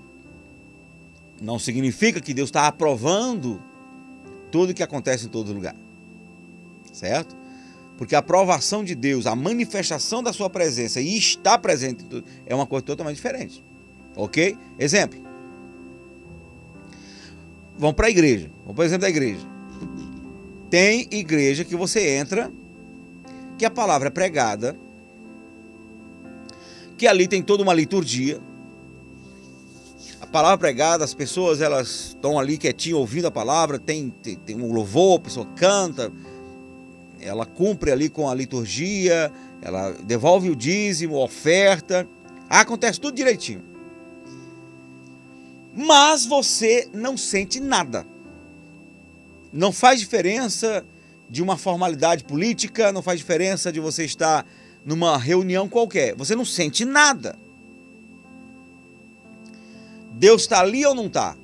Não 1.41 1.59
significa 1.59 2.21
que 2.21 2.35
Deus 2.35 2.49
está 2.49 2.67
aprovando 2.67 3.63
tudo 4.51 4.75
que 4.75 4.83
acontece 4.83 5.27
em 5.27 5.29
todo 5.29 5.53
lugar. 5.53 5.77
Certo? 6.93 7.37
Porque 7.99 8.15
a 8.15 8.21
aprovação 8.21 8.85
de 8.85 8.95
Deus, 8.95 9.27
a 9.27 9.35
manifestação 9.35 10.23
da 10.23 10.33
sua 10.33 10.49
presença 10.49 11.01
e 11.01 11.19
estar 11.19 11.59
presente 11.59 12.07
é 12.47 12.55
uma 12.55 12.65
coisa 12.65 12.87
totalmente 12.87 13.17
diferente. 13.17 13.63
Ok? 14.15 14.57
Exemplo. 14.79 15.21
Vamos 17.77 17.97
para 17.97 18.07
a 18.07 18.11
igreja. 18.11 18.53
Vamos 18.61 18.77
para 18.77 18.83
o 18.83 18.87
exemplo 18.87 19.03
da 19.03 19.11
igreja. 19.11 19.45
Tem 20.71 21.09
igreja 21.11 21.65
que 21.65 21.75
você 21.75 22.17
entra, 22.17 22.53
que 23.59 23.65
a 23.65 23.71
palavra 23.71 24.07
é 24.07 24.11
pregada, 24.11 24.79
que 26.97 27.09
ali 27.09 27.27
tem 27.27 27.43
toda 27.43 27.65
uma 27.65 27.75
liturgia. 27.75 28.41
A 30.21 30.27
palavra 30.27 30.59
pregada, 30.59 31.05
as 31.05 31.15
pessoas 31.15 31.61
elas 31.61 32.09
estão 32.11 32.39
ali 32.39 32.59
quietinho 32.59 32.99
ouvindo 32.99 33.27
a 33.27 33.31
palavra, 33.31 33.77
tem, 33.77 34.11
tem, 34.11 34.37
tem 34.37 34.57
um 34.57 34.73
louvor, 34.73 35.19
a 35.19 35.23
pessoa 35.23 35.47
canta, 35.57 36.13
ela 37.21 37.45
cumpre 37.45 37.91
ali 37.91 38.09
com 38.09 38.29
a 38.29 38.35
liturgia, 38.35 39.33
ela 39.61 39.93
devolve 39.93 40.51
o 40.51 40.57
dízimo, 40.57 41.17
oferta, 41.17 42.09
acontece 42.49 43.01
tudo 43.01 43.15
direitinho. 43.15 43.63
Mas 45.75 46.25
você 46.27 46.89
não 46.93 47.17
sente 47.17 47.61
nada. 47.61 48.07
Não 49.53 49.73
faz 49.73 50.01
diferença 50.01 50.85
de 51.29 51.43
uma 51.43 51.57
formalidade 51.57 52.25
política, 52.25 52.93
não 52.93 53.03
faz 53.03 53.19
diferença 53.19 53.71
de 53.71 53.81
você 53.81 54.05
estar 54.05 54.47
numa 54.85 55.17
reunião 55.17 55.69
qualquer. 55.69 56.15
Você 56.17 56.35
não 56.35 56.45
sente 56.45 56.85
nada. 56.85 57.39
Deus 60.13 60.43
está 60.43 60.61
ali 60.61 60.85
ou 60.85 60.95
não 60.95 61.07
está? 61.07 61.37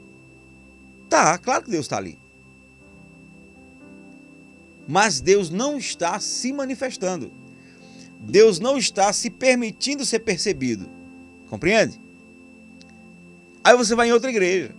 Tá, 1.09 1.39
claro 1.39 1.65
que 1.65 1.71
Deus 1.71 1.85
está 1.85 1.99
ali 1.99 2.19
mas 4.87 5.21
Deus 5.21 5.51
não 5.51 5.79
está 5.79 6.19
se 6.21 6.53
manifestando. 6.53 7.33
Deus 8.21 8.59
não 8.59 8.79
está 8.79 9.13
se 9.13 9.31
permitindo 9.31 10.05
ser 10.05 10.21
percebido. 10.21 10.89
Compreende? 11.49 12.01
Aí 13.63 13.77
você 13.77 13.95
vai 13.95 14.09
em 14.09 14.13
outra 14.13 14.31
igreja. 14.31 14.75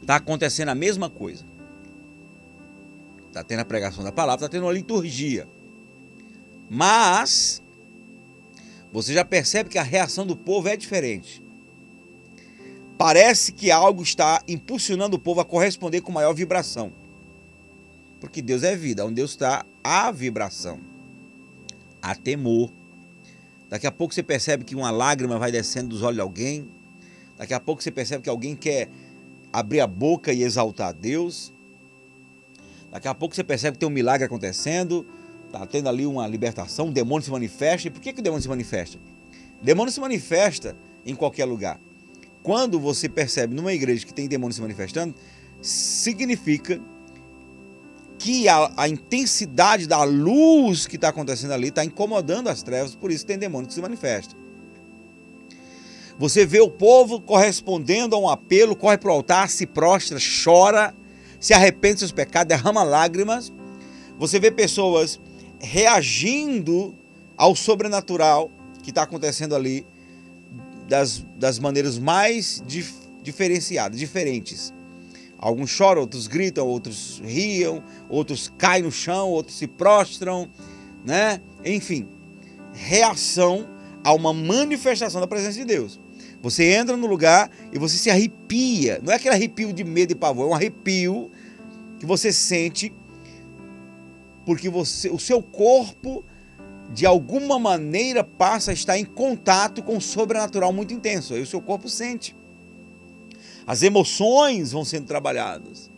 Está 0.00 0.16
acontecendo 0.16 0.68
a 0.68 0.74
mesma 0.74 1.08
coisa. 1.08 1.44
Está 3.28 3.42
tendo 3.42 3.60
a 3.60 3.64
pregação 3.64 4.04
da 4.04 4.12
palavra, 4.12 4.44
está 4.44 4.48
tendo 4.48 4.66
uma 4.66 4.72
liturgia. 4.72 5.48
Mas 6.68 7.62
você 8.92 9.14
já 9.14 9.24
percebe 9.24 9.70
que 9.70 9.78
a 9.78 9.82
reação 9.82 10.26
do 10.26 10.36
povo 10.36 10.68
é 10.68 10.76
diferente. 10.76 11.41
Parece 12.98 13.52
que 13.52 13.70
algo 13.70 14.02
está 14.02 14.42
impulsionando 14.46 15.16
o 15.16 15.18
povo 15.18 15.40
a 15.40 15.44
corresponder 15.44 16.00
com 16.00 16.12
maior 16.12 16.32
vibração. 16.32 16.92
Porque 18.20 18.40
Deus 18.40 18.62
é 18.62 18.76
vida, 18.76 19.04
onde 19.04 19.16
Deus 19.16 19.32
está, 19.32 19.66
há 19.82 20.10
vibração, 20.12 20.78
há 22.00 22.14
temor. 22.14 22.72
Daqui 23.68 23.86
a 23.86 23.90
pouco 23.90 24.14
você 24.14 24.22
percebe 24.22 24.64
que 24.64 24.76
uma 24.76 24.90
lágrima 24.90 25.38
vai 25.38 25.50
descendo 25.50 25.88
dos 25.88 26.02
olhos 26.02 26.16
de 26.16 26.20
alguém. 26.20 26.68
Daqui 27.36 27.54
a 27.54 27.58
pouco 27.58 27.82
você 27.82 27.90
percebe 27.90 28.22
que 28.22 28.30
alguém 28.30 28.54
quer 28.54 28.88
abrir 29.52 29.80
a 29.80 29.86
boca 29.86 30.32
e 30.32 30.42
exaltar 30.42 30.90
a 30.90 30.92
Deus. 30.92 31.52
Daqui 32.90 33.08
a 33.08 33.14
pouco 33.14 33.34
você 33.34 33.42
percebe 33.42 33.76
que 33.76 33.80
tem 33.80 33.88
um 33.88 33.92
milagre 33.92 34.26
acontecendo, 34.26 35.06
está 35.46 35.66
tendo 35.66 35.88
ali 35.88 36.06
uma 36.06 36.26
libertação, 36.26 36.86
um 36.86 36.92
demônio 36.92 37.24
se 37.24 37.30
manifesta. 37.30 37.88
E 37.88 37.90
por 37.90 38.00
que, 38.00 38.12
que 38.12 38.20
o 38.20 38.22
demônio 38.22 38.42
se 38.42 38.48
manifesta? 38.48 38.98
O 39.60 39.64
demônio 39.64 39.92
se 39.92 39.98
manifesta 39.98 40.76
em 41.04 41.14
qualquer 41.14 41.46
lugar. 41.46 41.80
Quando 42.42 42.80
você 42.80 43.08
percebe 43.08 43.54
numa 43.54 43.72
igreja 43.72 44.04
que 44.04 44.12
tem 44.12 44.28
demônio 44.28 44.54
se 44.54 44.60
manifestando, 44.60 45.14
significa 45.60 46.80
que 48.18 48.48
a, 48.48 48.72
a 48.76 48.88
intensidade 48.88 49.86
da 49.86 50.02
luz 50.04 50.86
que 50.86 50.96
está 50.96 51.08
acontecendo 51.08 51.52
ali 51.52 51.68
está 51.68 51.84
incomodando 51.84 52.48
as 52.48 52.62
trevas, 52.62 52.94
por 52.94 53.10
isso 53.10 53.26
tem 53.26 53.38
demônio 53.38 53.66
que 53.68 53.74
se 53.74 53.80
manifesta. 53.80 54.36
Você 56.18 56.46
vê 56.46 56.60
o 56.60 56.70
povo 56.70 57.20
correspondendo 57.20 58.14
a 58.14 58.18
um 58.18 58.28
apelo, 58.28 58.76
corre 58.76 58.98
para 58.98 59.10
o 59.10 59.12
altar, 59.12 59.48
se 59.48 59.66
prostra, 59.66 60.18
chora, 60.44 60.94
se 61.40 61.52
arrepende 61.52 61.94
dos 61.94 62.00
seus 62.00 62.12
pecados, 62.12 62.48
derrama 62.48 62.84
lágrimas. 62.84 63.52
Você 64.18 64.38
vê 64.38 64.50
pessoas 64.50 65.20
reagindo 65.58 66.94
ao 67.36 67.56
sobrenatural 67.56 68.50
que 68.82 68.90
está 68.90 69.02
acontecendo 69.02 69.56
ali 69.56 69.84
das, 70.92 71.24
das 71.38 71.58
maneiras 71.58 71.98
mais 71.98 72.62
dif, 72.66 72.92
diferenciadas, 73.22 73.98
diferentes. 73.98 74.74
Alguns 75.38 75.70
choram, 75.70 76.02
outros 76.02 76.26
gritam, 76.26 76.68
outros 76.68 77.18
riam, 77.24 77.82
outros 78.10 78.52
caem 78.58 78.82
no 78.82 78.92
chão, 78.92 79.30
outros 79.30 79.56
se 79.56 79.66
prostram, 79.66 80.50
né? 81.02 81.40
Enfim, 81.64 82.06
reação 82.74 83.66
a 84.04 84.12
uma 84.12 84.34
manifestação 84.34 85.18
da 85.18 85.26
presença 85.26 85.58
de 85.58 85.64
Deus. 85.64 85.98
Você 86.42 86.74
entra 86.74 86.94
no 86.94 87.06
lugar 87.06 87.50
e 87.72 87.78
você 87.78 87.96
se 87.96 88.10
arrepia. 88.10 89.00
Não 89.02 89.14
é 89.14 89.16
aquele 89.16 89.34
arrepio 89.34 89.72
de 89.72 89.84
medo 89.84 90.12
e 90.12 90.14
pavor, 90.14 90.44
é 90.44 90.50
um 90.50 90.54
arrepio 90.54 91.30
que 91.98 92.04
você 92.04 92.30
sente 92.30 92.92
porque 94.44 94.68
você, 94.68 95.08
o 95.08 95.18
seu 95.18 95.42
corpo 95.42 96.22
de 96.92 97.06
alguma 97.06 97.58
maneira 97.58 98.22
passa 98.22 98.70
a 98.70 98.74
estar 98.74 98.98
em 98.98 99.04
contato 99.04 99.82
com 99.82 99.96
o 99.96 100.00
sobrenatural 100.00 100.72
muito 100.72 100.92
intenso. 100.92 101.34
Aí 101.34 101.40
o 101.40 101.46
seu 101.46 101.60
corpo 101.60 101.88
sente. 101.88 102.36
As 103.66 103.82
emoções 103.82 104.72
vão 104.72 104.84
sendo 104.84 105.06
trabalhadas. 105.06 105.90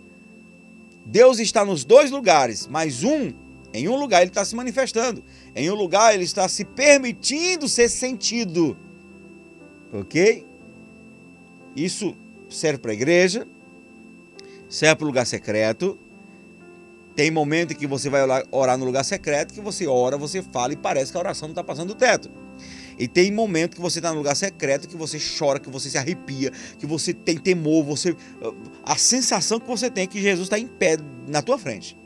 Deus 1.05 1.39
está 1.39 1.65
nos 1.65 1.85
dois 1.85 2.11
lugares, 2.11 2.67
mas 2.67 3.03
um, 3.03 3.33
em 3.73 3.89
um 3.89 3.97
lugar 3.97 4.23
ele 4.23 4.31
está 4.31 4.45
se 4.45 4.55
manifestando, 4.55 5.23
em 5.55 5.71
um 5.71 5.75
lugar 5.75 6.15
ele 6.15 6.25
está 6.25 6.49
se 6.49 6.65
permitindo 6.65 7.69
ser 7.69 7.89
sentido. 7.89 8.77
Ok? 9.93 10.47
Isso 11.75 12.17
serve 12.49 12.79
para 12.79 12.93
a 12.93 12.95
igreja, 12.95 13.47
serve 14.69 14.97
para 14.97 15.05
o 15.05 15.09
lugar 15.09 15.27
secreto. 15.27 15.99
Tem 17.15 17.31
momento 17.31 17.73
em 17.73 17.77
que 17.77 17.87
você 17.87 18.11
vai 18.11 18.23
orar 18.51 18.77
no 18.77 18.85
lugar 18.85 19.05
secreto, 19.05 19.55
que 19.55 19.61
você 19.61 19.87
ora, 19.87 20.17
você 20.17 20.43
fala 20.43 20.73
e 20.73 20.77
parece 20.77 21.13
que 21.13 21.17
a 21.17 21.21
oração 21.21 21.49
não 21.49 21.53
está 21.53 21.63
passando 21.63 21.89
do 21.89 21.95
teto. 21.95 22.31
E 22.99 23.07
tem 23.07 23.31
momento 23.33 23.77
que 23.77 23.81
você 23.81 23.99
está 23.99 24.11
no 24.11 24.19
lugar 24.19 24.35
secreto, 24.35 24.89
que 24.89 24.97
você 24.97 25.19
chora, 25.39 25.61
que 25.61 25.71
você 25.71 25.91
se 25.91 25.99
arrepia, 25.99 26.51
que 26.79 26.87
você 26.87 27.13
tem 27.13 27.37
temor, 27.37 27.85
você 27.85 28.17
a 28.83 28.97
sensação 28.97 29.61
que 29.61 29.67
você 29.67 29.91
tem 29.91 30.05
é 30.05 30.07
que 30.07 30.21
Jesus 30.21 30.47
está 30.47 30.59
em 30.59 30.67
pé 30.67 30.97
na 31.29 31.43
tua 31.43 31.59
frente. 31.59 31.97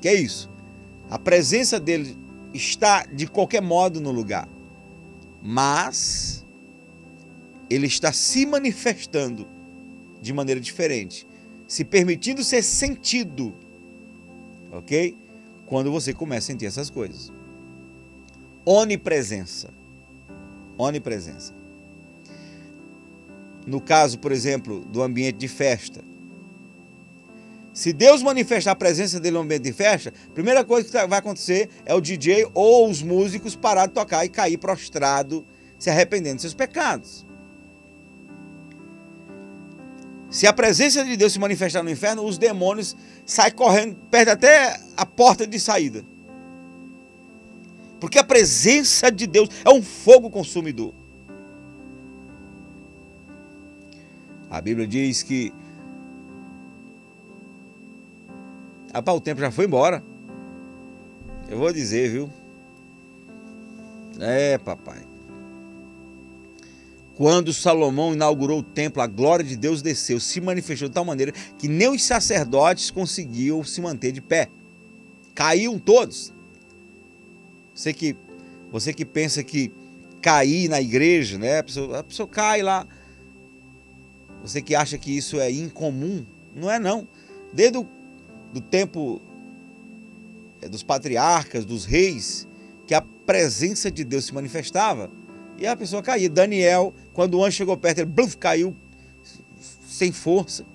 Que 0.00 0.08
é 0.08 0.14
isso? 0.14 0.50
A 1.08 1.18
presença 1.18 1.78
dele 1.78 2.16
está 2.52 3.04
de 3.04 3.26
qualquer 3.26 3.62
modo 3.62 4.00
no 4.00 4.10
lugar 4.10 4.48
mas 5.42 6.46
ele 7.68 7.86
está 7.86 8.12
se 8.12 8.46
manifestando 8.46 9.48
de 10.20 10.32
maneira 10.32 10.60
diferente, 10.60 11.26
se 11.72 11.86
permitindo 11.86 12.44
ser 12.44 12.62
sentido, 12.62 13.54
ok? 14.70 15.16
Quando 15.64 15.90
você 15.90 16.12
começa 16.12 16.44
a 16.44 16.52
sentir 16.52 16.66
essas 16.66 16.90
coisas. 16.90 17.32
Onipresença. 18.62 19.70
Onipresença. 20.76 21.54
No 23.66 23.80
caso, 23.80 24.18
por 24.18 24.32
exemplo, 24.32 24.80
do 24.80 25.02
ambiente 25.02 25.38
de 25.38 25.48
festa, 25.48 26.04
se 27.72 27.94
Deus 27.94 28.22
manifestar 28.22 28.72
a 28.72 28.76
presença 28.76 29.18
dele 29.18 29.36
no 29.36 29.42
ambiente 29.42 29.62
de 29.62 29.72
festa, 29.72 30.12
a 30.28 30.32
primeira 30.34 30.62
coisa 30.66 30.86
que 30.86 31.06
vai 31.06 31.20
acontecer 31.20 31.70
é 31.86 31.94
o 31.94 32.02
DJ 32.02 32.50
ou 32.52 32.90
os 32.90 33.00
músicos 33.00 33.56
parar 33.56 33.86
de 33.86 33.94
tocar 33.94 34.26
e 34.26 34.28
cair 34.28 34.58
prostrado, 34.58 35.42
se 35.78 35.88
arrependendo 35.88 36.34
dos 36.34 36.42
seus 36.42 36.52
pecados. 36.52 37.24
Se 40.32 40.46
a 40.46 40.52
presença 40.52 41.04
de 41.04 41.14
Deus 41.14 41.34
se 41.34 41.38
manifestar 41.38 41.82
no 41.82 41.90
inferno, 41.90 42.24
os 42.24 42.38
demônios 42.38 42.96
saem 43.26 43.52
correndo, 43.52 43.96
perdem 44.10 44.32
até 44.32 44.80
a 44.96 45.04
porta 45.04 45.46
de 45.46 45.60
saída. 45.60 46.02
Porque 48.00 48.18
a 48.18 48.24
presença 48.24 49.12
de 49.12 49.26
Deus 49.26 49.50
é 49.62 49.68
um 49.68 49.82
fogo 49.82 50.30
consumidor. 50.30 50.94
A 54.48 54.58
Bíblia 54.62 54.86
diz 54.88 55.22
que 55.22 55.52
Rapaz, 58.94 59.18
o 59.18 59.20
tempo 59.20 59.40
já 59.40 59.50
foi 59.50 59.66
embora. 59.66 60.02
Eu 61.48 61.58
vou 61.58 61.70
dizer, 61.72 62.10
viu? 62.10 62.30
É, 64.18 64.56
papai. 64.56 65.11
Quando 67.14 67.52
Salomão 67.52 68.14
inaugurou 68.14 68.60
o 68.60 68.62
templo, 68.62 69.02
a 69.02 69.06
glória 69.06 69.44
de 69.44 69.56
Deus 69.56 69.82
desceu, 69.82 70.18
se 70.18 70.40
manifestou 70.40 70.88
de 70.88 70.94
tal 70.94 71.04
maneira 71.04 71.32
que 71.58 71.68
nem 71.68 71.88
os 71.88 72.02
sacerdotes 72.02 72.90
conseguiam 72.90 73.62
se 73.62 73.80
manter 73.80 74.12
de 74.12 74.20
pé. 74.20 74.48
Caíam 75.34 75.78
todos. 75.78 76.32
Você 77.74 77.92
que, 77.92 78.16
você 78.70 78.92
que 78.92 79.04
pensa 79.04 79.42
que 79.42 79.70
cair 80.22 80.68
na 80.68 80.80
igreja, 80.80 81.38
né? 81.38 81.58
A 81.58 81.62
pessoa, 81.62 81.98
a 81.98 82.02
pessoa 82.02 82.28
cai 82.28 82.62
lá. 82.62 82.86
Você 84.42 84.62
que 84.62 84.74
acha 84.74 84.96
que 84.96 85.14
isso 85.16 85.38
é 85.38 85.50
incomum, 85.50 86.24
não 86.54 86.70
é 86.70 86.78
não. 86.78 87.06
Desde 87.52 87.78
o 87.78 87.86
do 88.52 88.60
tempo 88.60 89.20
é, 90.60 90.68
dos 90.68 90.82
patriarcas, 90.82 91.64
dos 91.64 91.84
reis, 91.84 92.46
que 92.86 92.94
a 92.94 93.00
presença 93.00 93.90
de 93.90 94.04
Deus 94.04 94.26
se 94.26 94.34
manifestava 94.34 95.10
e 95.62 95.66
a 95.66 95.76
pessoa 95.76 96.02
caía. 96.02 96.28
Daniel, 96.28 96.92
quando 97.12 97.38
o 97.38 97.44
anjo 97.44 97.56
chegou 97.56 97.76
perto, 97.76 97.98
ele 97.98 98.10
bluf, 98.10 98.36
caiu 98.36 98.76
sem 99.86 100.10
força. 100.10 100.66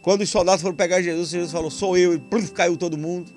Quando 0.00 0.22
os 0.22 0.30
soldados 0.30 0.62
foram 0.62 0.74
pegar 0.74 1.02
Jesus, 1.02 1.28
Jesus 1.28 1.52
falou: 1.52 1.70
Sou 1.70 1.96
eu, 1.96 2.14
e 2.14 2.18
bluf, 2.18 2.50
caiu 2.52 2.78
todo 2.78 2.96
mundo. 2.96 3.30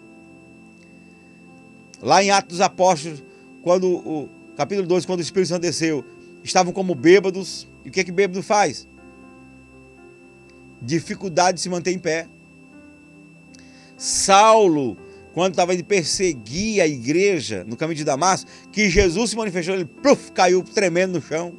Lá 2.02 2.24
em 2.24 2.32
Atos 2.32 2.58
dos 2.58 2.62
Apóstolos, 2.62 3.22
quando 3.62 3.88
o 3.88 4.30
capítulo 4.56 4.88
2, 4.88 5.06
quando 5.06 5.20
o 5.20 5.22
Espírito 5.22 5.50
Santo 5.50 5.64
desceu, 5.64 6.04
estavam 6.42 6.72
como 6.72 6.96
bêbados. 6.96 7.68
E 7.84 7.90
o 7.90 7.92
que 7.92 8.00
é 8.00 8.04
que 8.04 8.12
bêbado 8.12 8.42
faz? 8.42 8.88
Dificuldade 10.82 11.58
de 11.58 11.62
se 11.62 11.70
manter 11.70 11.92
em 11.92 12.00
pé. 12.00 12.28
Saulo, 13.98 14.98
quando 15.34 15.54
estava 15.54 15.74
indo 15.74 15.84
perseguir 15.84 16.82
a 16.82 16.88
igreja 16.88 17.64
no 17.66 17.78
caminho 17.78 17.98
de 17.98 18.04
Damasco, 18.04 18.50
que 18.72 18.90
Jesus 18.90 19.32
se 19.32 19.36
manifestou, 19.36 19.76
ele 19.76 19.86
pluf, 19.86 20.32
caiu 20.32 20.62
tremendo 20.64 21.14
no 21.14 21.22
chão. 21.22 21.54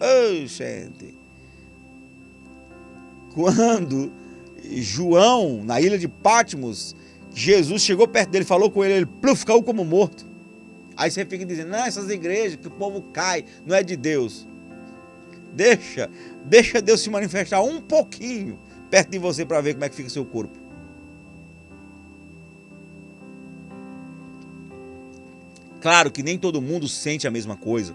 Oh, 0.00 0.46
gente. 0.46 1.14
Quando 3.34 4.12
João, 4.70 5.62
na 5.64 5.80
ilha 5.80 5.98
de 5.98 6.08
Patmos, 6.08 6.96
Jesus 7.34 7.82
chegou 7.82 8.08
perto 8.08 8.30
dele, 8.30 8.44
falou 8.44 8.70
com 8.70 8.84
ele, 8.84 8.94
ele 8.94 9.06
pluf, 9.06 9.44
caiu 9.44 9.62
como 9.62 9.84
morto. 9.84 10.24
Aí 10.96 11.10
você 11.10 11.24
fica 11.24 11.44
dizendo, 11.44 11.70
não, 11.70 11.84
essas 11.84 12.08
igrejas 12.08 12.56
que 12.56 12.68
o 12.68 12.70
povo 12.70 13.02
cai, 13.12 13.44
não 13.66 13.74
é 13.74 13.82
de 13.82 13.96
Deus. 13.96 14.46
Deixa, 15.52 16.08
deixa 16.44 16.80
Deus 16.80 17.00
se 17.00 17.10
manifestar 17.10 17.60
um 17.60 17.80
pouquinho 17.80 18.58
perto 18.90 19.10
de 19.10 19.18
você 19.18 19.44
para 19.44 19.60
ver 19.60 19.74
como 19.74 19.84
é 19.84 19.88
que 19.88 19.96
fica 19.96 20.08
seu 20.08 20.24
corpo. 20.24 20.63
Claro 25.84 26.10
que 26.10 26.22
nem 26.22 26.38
todo 26.38 26.62
mundo 26.62 26.88
sente 26.88 27.28
a 27.28 27.30
mesma 27.30 27.58
coisa. 27.58 27.94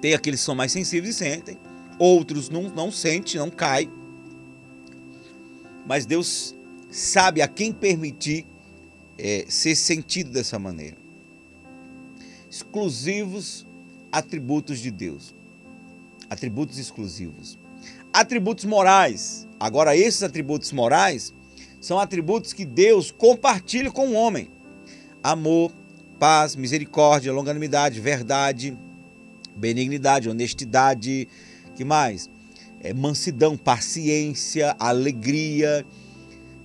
Tem 0.00 0.14
aqueles 0.14 0.38
que 0.38 0.46
são 0.46 0.54
mais 0.54 0.70
sensíveis 0.70 1.16
e 1.16 1.18
sentem, 1.18 1.58
outros 1.98 2.48
não, 2.48 2.68
não 2.70 2.92
sentem, 2.92 3.40
não 3.40 3.50
cai. 3.50 3.90
Mas 5.84 6.06
Deus 6.06 6.54
sabe 6.88 7.42
a 7.42 7.48
quem 7.48 7.72
permitir 7.72 8.46
é, 9.18 9.44
ser 9.48 9.74
sentido 9.74 10.30
dessa 10.30 10.56
maneira. 10.56 10.96
Exclusivos 12.48 13.66
atributos 14.12 14.78
de 14.78 14.92
Deus. 14.92 15.34
Atributos 16.30 16.78
exclusivos. 16.78 17.58
Atributos 18.12 18.64
morais. 18.64 19.48
Agora, 19.58 19.96
esses 19.96 20.22
atributos 20.22 20.70
morais 20.70 21.34
são 21.80 21.98
atributos 21.98 22.52
que 22.52 22.64
Deus 22.64 23.10
compartilha 23.10 23.90
com 23.90 24.10
o 24.10 24.12
homem: 24.12 24.48
amor, 25.24 25.72
paz, 26.18 26.56
misericórdia, 26.56 27.32
longanimidade, 27.32 28.00
verdade, 28.00 28.76
benignidade, 29.54 30.28
honestidade, 30.28 31.28
que 31.74 31.84
mais? 31.84 32.28
É, 32.80 32.92
mansidão, 32.92 33.56
paciência, 33.56 34.74
alegria, 34.78 35.84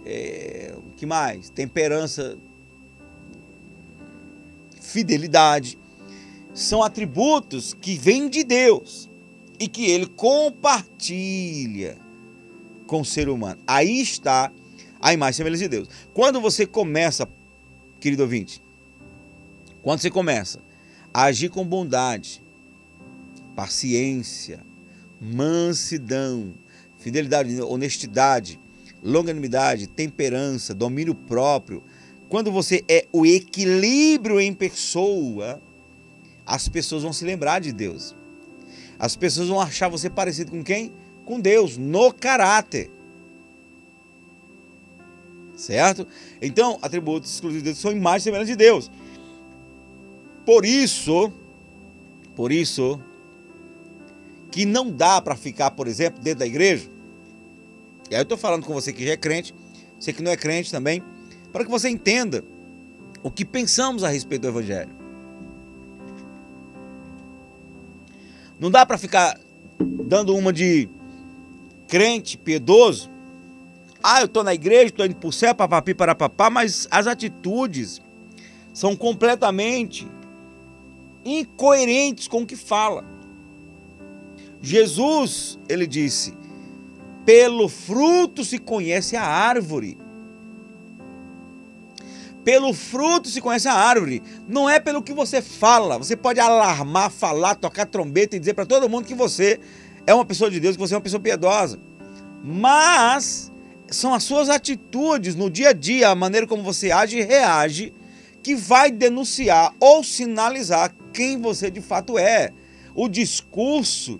é, 0.05 0.75
que 0.95 1.05
mais? 1.05 1.49
Temperança, 1.49 2.37
fidelidade. 4.79 5.77
São 6.53 6.83
atributos 6.83 7.73
que 7.73 7.95
vêm 7.97 8.29
de 8.29 8.43
Deus 8.43 9.09
e 9.59 9.67
que 9.67 9.85
ele 9.85 10.05
compartilha 10.05 11.97
com 12.85 13.01
o 13.01 13.05
ser 13.05 13.27
humano. 13.27 13.59
Aí 13.65 14.01
está 14.01 14.51
a 15.01 15.13
imagem 15.13 15.33
e 15.33 15.37
semelhança 15.37 15.63
de 15.63 15.69
Deus. 15.69 15.89
Quando 16.13 16.39
você 16.39 16.65
começa, 16.65 17.27
querido 17.99 18.23
ouvinte, 18.23 18.62
quando 19.83 19.99
você 19.99 20.09
começa 20.09 20.59
a 21.13 21.25
agir 21.25 21.49
com 21.49 21.63
bondade, 21.63 22.41
paciência, 23.53 24.65
mansidão, 25.21 26.53
fidelidade, 26.97 27.61
honestidade, 27.61 28.59
longanimidade, 29.03 29.87
temperança, 29.87 30.73
domínio 30.73 31.13
próprio, 31.13 31.83
quando 32.29 32.51
você 32.51 32.83
é 32.89 33.05
o 33.11 33.25
equilíbrio 33.25 34.39
em 34.39 34.53
pessoa, 34.53 35.61
as 36.45 36.67
pessoas 36.69 37.03
vão 37.03 37.11
se 37.11 37.25
lembrar 37.25 37.59
de 37.59 37.73
Deus. 37.73 38.15
As 38.97 39.17
pessoas 39.17 39.49
vão 39.49 39.59
achar 39.59 39.89
você 39.89 40.09
parecido 40.09 40.49
com 40.49 40.63
quem? 40.63 40.93
Com 41.25 41.39
Deus, 41.39 41.77
no 41.77 42.11
caráter. 42.13 42.89
Certo? 45.55 46.07
Então, 46.41 46.79
atributos 46.81 47.33
exclusivos 47.33 47.63
de 47.63 47.69
Deus 47.69 47.77
são 47.79 47.91
imagens 47.91 48.23
semelhantes 48.23 48.49
de 48.49 48.55
Deus. 48.55 48.89
Por 50.45 50.65
isso, 50.65 51.31
por 52.35 52.51
isso, 52.51 52.99
que 54.51 54.65
não 54.65 54.91
dá 54.91 55.21
para 55.21 55.35
ficar, 55.35 55.71
por 55.71 55.87
exemplo, 55.87 56.21
dentro 56.21 56.39
da 56.39 56.45
igreja. 56.45 56.89
E 58.09 58.15
aí 58.15 58.19
eu 58.19 58.23
estou 58.23 58.37
falando 58.37 58.65
com 58.65 58.73
você 58.73 58.91
que 58.91 59.05
já 59.05 59.13
é 59.13 59.17
crente, 59.17 59.55
você 59.99 60.11
que 60.11 60.21
não 60.21 60.31
é 60.31 60.37
crente 60.37 60.69
também, 60.69 61.01
para 61.51 61.63
que 61.63 61.71
você 61.71 61.89
entenda 61.89 62.43
o 63.23 63.31
que 63.31 63.45
pensamos 63.45 64.03
a 64.03 64.09
respeito 64.09 64.41
do 64.41 64.49
Evangelho. 64.49 64.91
Não 68.59 68.69
dá 68.69 68.85
para 68.85 68.97
ficar 68.97 69.39
dando 69.79 70.35
uma 70.35 70.51
de 70.51 70.89
crente, 71.87 72.37
piedoso. 72.37 73.09
Ah, 74.01 74.19
eu 74.19 74.25
estou 74.25 74.43
na 74.43 74.53
igreja, 74.53 74.87
estou 74.87 75.05
indo 75.05 75.17
o 75.25 75.31
céu, 75.31 75.55
papapi, 75.55 75.93
para 75.93 76.13
papá, 76.13 76.49
mas 76.49 76.87
as 76.91 77.07
atitudes 77.07 78.01
são 78.73 78.95
completamente 78.95 80.07
incoerentes 81.25 82.27
com 82.27 82.41
o 82.41 82.45
que 82.45 82.55
fala. 82.55 83.05
Jesus, 84.61 85.59
ele 85.67 85.85
disse: 85.85 86.33
pelo 87.25 87.69
fruto 87.69 88.43
se 88.43 88.57
conhece 88.57 89.15
a 89.15 89.23
árvore. 89.23 89.97
Pelo 92.43 92.73
fruto 92.73 93.29
se 93.29 93.39
conhece 93.39 93.69
a 93.69 93.73
árvore. 93.73 94.21
Não 94.47 94.69
é 94.69 94.79
pelo 94.79 95.01
que 95.01 95.13
você 95.13 95.41
fala. 95.41 95.97
Você 95.97 96.17
pode 96.17 96.41
alarmar, 96.41 97.09
falar, 97.09 97.55
tocar 97.55 97.85
trombeta 97.85 98.35
e 98.35 98.39
dizer 98.39 98.53
para 98.53 98.65
todo 98.65 98.89
mundo 98.89 99.05
que 99.05 99.15
você 99.15 99.59
é 100.05 100.13
uma 100.13 100.25
pessoa 100.25 100.51
de 100.51 100.59
Deus, 100.59 100.75
que 100.75 100.81
você 100.81 100.93
é 100.93 100.97
uma 100.97 101.03
pessoa 101.03 101.21
piedosa. 101.21 101.79
Mas 102.43 103.49
são 103.87 104.13
as 104.13 104.23
suas 104.23 104.49
atitudes 104.49 105.35
no 105.35 105.49
dia 105.49 105.69
a 105.69 105.73
dia, 105.73 106.09
a 106.09 106.15
maneira 106.15 106.45
como 106.45 106.61
você 106.61 106.91
age 106.91 107.17
e 107.17 107.23
reage, 107.23 107.93
que 108.43 108.55
vai 108.55 108.91
denunciar 108.91 109.73
ou 109.79 110.03
sinalizar 110.03 110.93
quem 111.13 111.39
você 111.41 111.71
de 111.71 111.81
fato 111.81 112.17
é. 112.17 112.51
O 112.93 113.07
discurso 113.07 114.19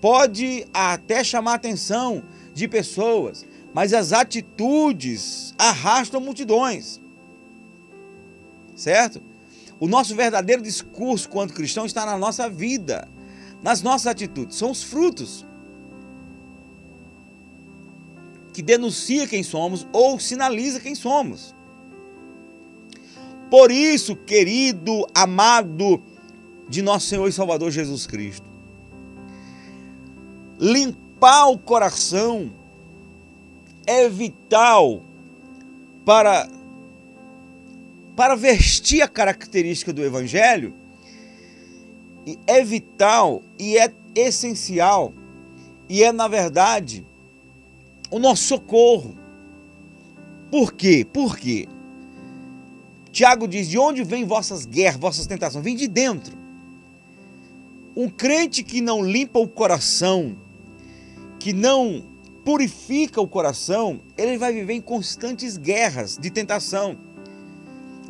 pode 0.00 0.66
até 0.72 1.22
chamar 1.22 1.52
a 1.52 1.56
atenção 1.56 2.24
de 2.54 2.66
pessoas, 2.66 3.46
mas 3.72 3.92
as 3.92 4.12
atitudes 4.12 5.54
arrastam 5.58 6.20
multidões 6.20 7.00
certo? 8.80 9.22
O 9.78 9.86
nosso 9.86 10.14
verdadeiro 10.16 10.62
discurso 10.62 11.28
quanto 11.28 11.54
cristão 11.54 11.86
está 11.86 12.04
na 12.04 12.18
nossa 12.18 12.48
vida, 12.48 13.08
nas 13.62 13.82
nossas 13.82 14.08
atitudes, 14.08 14.56
são 14.56 14.70
os 14.70 14.82
frutos 14.82 15.46
que 18.52 18.62
denuncia 18.62 19.26
quem 19.26 19.42
somos 19.42 19.86
ou 19.92 20.18
sinaliza 20.18 20.80
quem 20.80 20.94
somos. 20.94 21.54
Por 23.50 23.70
isso, 23.70 24.14
querido, 24.14 25.06
amado 25.14 26.02
de 26.68 26.82
nosso 26.82 27.06
Senhor 27.06 27.26
e 27.26 27.32
Salvador 27.32 27.70
Jesus 27.70 28.06
Cristo, 28.06 28.48
limpar 30.58 31.48
o 31.48 31.58
coração 31.58 32.52
é 33.86 34.08
vital 34.08 35.02
para 36.04 36.48
para 38.14 38.36
vestir 38.36 39.00
a 39.00 39.08
característica 39.08 39.94
do 39.94 40.04
Evangelho, 40.04 40.74
é 42.46 42.62
vital 42.62 43.42
e 43.58 43.78
é 43.78 43.90
essencial 44.14 45.14
e 45.88 46.04
é, 46.04 46.12
na 46.12 46.28
verdade, 46.28 47.04
o 48.10 48.18
nosso 48.20 48.44
socorro. 48.44 49.16
Por 50.50 50.72
quê? 50.72 51.04
Por 51.10 51.36
quê? 51.36 51.66
Tiago 53.12 53.46
diz: 53.48 53.68
De 53.68 53.78
onde 53.78 54.02
vêm 54.04 54.24
vossas 54.24 54.64
guerras, 54.64 55.00
vossas 55.00 55.26
tentações? 55.26 55.64
Vem 55.64 55.76
de 55.76 55.88
dentro. 55.88 56.36
Um 57.96 58.08
crente 58.08 58.62
que 58.62 58.80
não 58.80 59.04
limpa 59.04 59.38
o 59.38 59.48
coração, 59.48 60.36
que 61.38 61.52
não 61.52 62.04
purifica 62.44 63.20
o 63.20 63.28
coração, 63.28 64.00
ele 64.16 64.38
vai 64.38 64.52
viver 64.52 64.74
em 64.74 64.80
constantes 64.80 65.56
guerras 65.56 66.16
de 66.16 66.30
tentação 66.30 66.96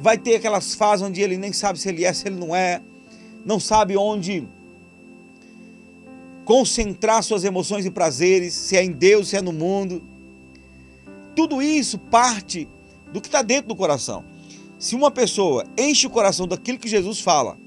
vai 0.01 0.17
ter 0.17 0.37
aquelas 0.37 0.75
fases 0.75 1.07
onde 1.07 1.21
ele 1.21 1.37
nem 1.37 1.53
sabe 1.53 1.79
se 1.79 1.89
ele 1.89 2.05
é, 2.05 2.13
se 2.13 2.27
ele 2.27 2.37
não 2.37 2.57
é, 2.57 2.81
não 3.45 3.61
sabe 3.61 3.97
onde 3.97 4.49
concentrar 6.45 7.23
suas 7.23 7.45
emoções 7.45 7.85
e 7.85 7.91
prazeres, 7.91 8.55
se 8.55 8.77
é 8.77 8.83
em 8.83 8.91
Deus, 8.91 9.29
se 9.29 9.37
é 9.37 9.43
no 9.43 9.53
mundo. 9.53 10.03
Tudo 11.37 11.61
isso 11.63 11.99
parte 11.99 12.67
do 13.13 13.21
que 13.21 13.29
está 13.29 13.43
dentro 13.43 13.69
do 13.69 13.77
coração. 13.77 14.25
Se 14.81 14.97
uma 14.97 15.11
pessoa 15.11 15.67
enche 15.79 16.07
o 16.07 16.11
coração 16.11 16.49
daquilo 16.49 16.79
que 16.79 16.89
Jesus 16.89 17.21
fala, 17.21 17.59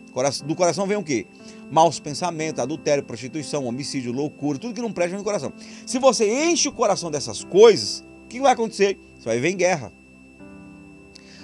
do 0.45 0.55
coração 0.55 0.88
vem 0.88 0.97
o 0.97 1.03
quê? 1.03 1.28
Maus 1.70 1.99
pensamentos, 1.99 2.59
adultério, 2.59 3.03
prostituição, 3.03 3.66
homicídio, 3.66 4.11
loucura, 4.11 4.57
tudo 4.57 4.74
que 4.74 4.82
não 4.82 4.91
presta 4.91 5.16
no 5.16 5.24
coração. 5.24 5.53
Se 5.86 5.99
você 5.99 6.49
enche 6.49 6.68
o 6.68 6.72
coração 6.72 7.11
dessas 7.11 7.43
coisas, 7.43 8.03
o 8.26 8.28
que 8.28 8.41
vai 8.41 8.53
acontecer? 8.53 8.97
Você 9.16 9.26
vai 9.26 9.36
viver 9.36 9.49
em 9.49 9.57
guerra. 9.57 9.93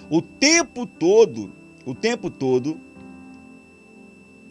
O 0.09 0.23
tempo 0.23 0.87
todo, 0.87 1.53
o 1.85 1.93
tempo 1.93 2.31
todo, 2.31 2.79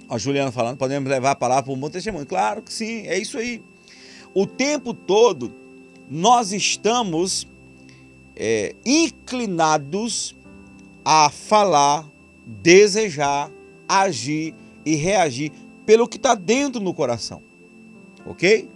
a 0.09 0.19
Juliana 0.19 0.53
falando, 0.53 0.77
podemos 0.77 1.11
levar 1.11 1.33
a 1.33 1.37
palavra 1.37 1.65
para 1.65 1.73
um 1.73 1.79
bom 1.79 1.91
testemunho. 1.91 2.27
Claro 2.27 2.63
que 2.63 2.73
sim, 2.73 3.09
é 3.09 3.19
isso 3.19 3.39
aí. 3.39 3.61
O 4.33 4.47
tempo 4.47 4.95
todo, 4.95 5.53
nós 6.09 6.53
estamos 6.53 7.49
é, 8.37 8.77
inclinados 8.87 10.38
a 11.11 11.31
falar, 11.31 12.07
desejar, 12.45 13.51
agir 13.89 14.55
e 14.85 14.95
reagir 14.95 15.51
pelo 15.87 16.07
que 16.07 16.19
está 16.19 16.35
dentro 16.35 16.83
no 16.83 16.93
coração. 16.93 17.43
Ok? 18.27 18.69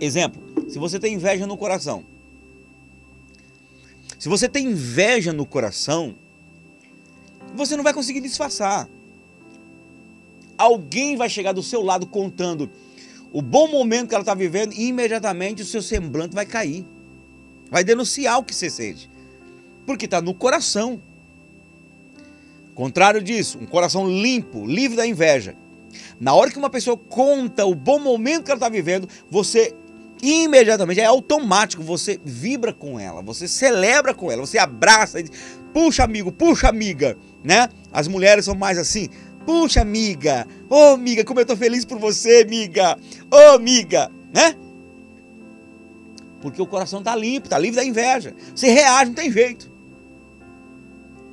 Exemplo: 0.00 0.42
se 0.70 0.78
você 0.78 0.98
tem 0.98 1.12
inveja 1.12 1.46
no 1.46 1.54
coração, 1.54 2.02
se 4.18 4.26
você 4.26 4.48
tem 4.48 4.68
inveja 4.68 5.34
no 5.34 5.44
coração, 5.44 6.14
você 7.54 7.76
não 7.76 7.84
vai 7.84 7.92
conseguir 7.92 8.22
disfarçar. 8.22 8.88
Alguém 10.56 11.14
vai 11.14 11.28
chegar 11.28 11.52
do 11.52 11.62
seu 11.62 11.82
lado 11.82 12.06
contando 12.06 12.70
o 13.30 13.42
bom 13.42 13.68
momento 13.68 14.08
que 14.08 14.14
ela 14.14 14.22
está 14.22 14.34
vivendo 14.34 14.72
e 14.72 14.86
imediatamente 14.86 15.60
o 15.60 15.66
seu 15.66 15.82
semblante 15.82 16.34
vai 16.34 16.46
cair. 16.46 16.86
Vai 17.70 17.84
denunciar 17.84 18.38
o 18.38 18.44
que 18.44 18.54
você 18.54 18.70
sente. 18.70 19.10
Porque 19.86 20.04
está 20.04 20.20
no 20.20 20.34
coração. 20.34 21.00
Contrário 22.74 23.22
disso, 23.22 23.58
um 23.60 23.66
coração 23.66 24.08
limpo, 24.08 24.66
livre 24.66 24.96
da 24.96 25.06
inveja. 25.06 25.54
Na 26.18 26.34
hora 26.34 26.50
que 26.50 26.58
uma 26.58 26.70
pessoa 26.70 26.96
conta 26.96 27.64
o 27.64 27.74
bom 27.74 27.98
momento 27.98 28.44
que 28.44 28.50
ela 28.50 28.58
está 28.58 28.68
vivendo, 28.68 29.08
você 29.30 29.74
imediatamente, 30.22 31.00
é 31.00 31.04
automático, 31.04 31.82
você 31.82 32.18
vibra 32.24 32.72
com 32.72 32.98
ela, 32.98 33.22
você 33.22 33.46
celebra 33.46 34.14
com 34.14 34.32
ela, 34.32 34.40
você 34.40 34.58
abraça, 34.58 35.18
puxa 35.72 36.02
amigo, 36.02 36.32
puxa 36.32 36.68
amiga, 36.68 37.16
né? 37.44 37.68
As 37.92 38.08
mulheres 38.08 38.46
são 38.46 38.54
mais 38.54 38.78
assim, 38.78 39.10
Puxa, 39.44 39.82
amiga. 39.82 40.46
Ô, 40.70 40.74
oh, 40.74 40.94
amiga, 40.94 41.24
como 41.24 41.40
eu 41.40 41.46
tô 41.46 41.56
feliz 41.56 41.84
por 41.84 41.98
você, 41.98 42.42
amiga. 42.46 42.96
Ô, 43.30 43.36
oh, 43.36 43.54
amiga, 43.56 44.10
né? 44.32 44.56
Porque 46.44 46.60
o 46.60 46.66
coração 46.66 47.02
tá 47.02 47.16
limpo, 47.16 47.48
tá 47.48 47.56
livre 47.56 47.76
da 47.76 47.84
inveja. 47.86 48.34
Você 48.54 48.68
reage, 48.68 49.06
não 49.06 49.14
tem 49.14 49.32
jeito. 49.32 49.72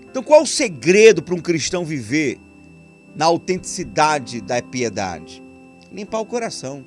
Então, 0.09 0.23
qual 0.23 0.39
é 0.39 0.43
o 0.43 0.47
segredo 0.47 1.21
para 1.21 1.35
um 1.35 1.41
cristão 1.41 1.83
viver 1.83 2.39
na 3.13 3.25
autenticidade 3.25 4.39
da 4.39 4.61
piedade? 4.61 5.43
Limpar 5.91 6.21
o 6.21 6.25
coração. 6.25 6.85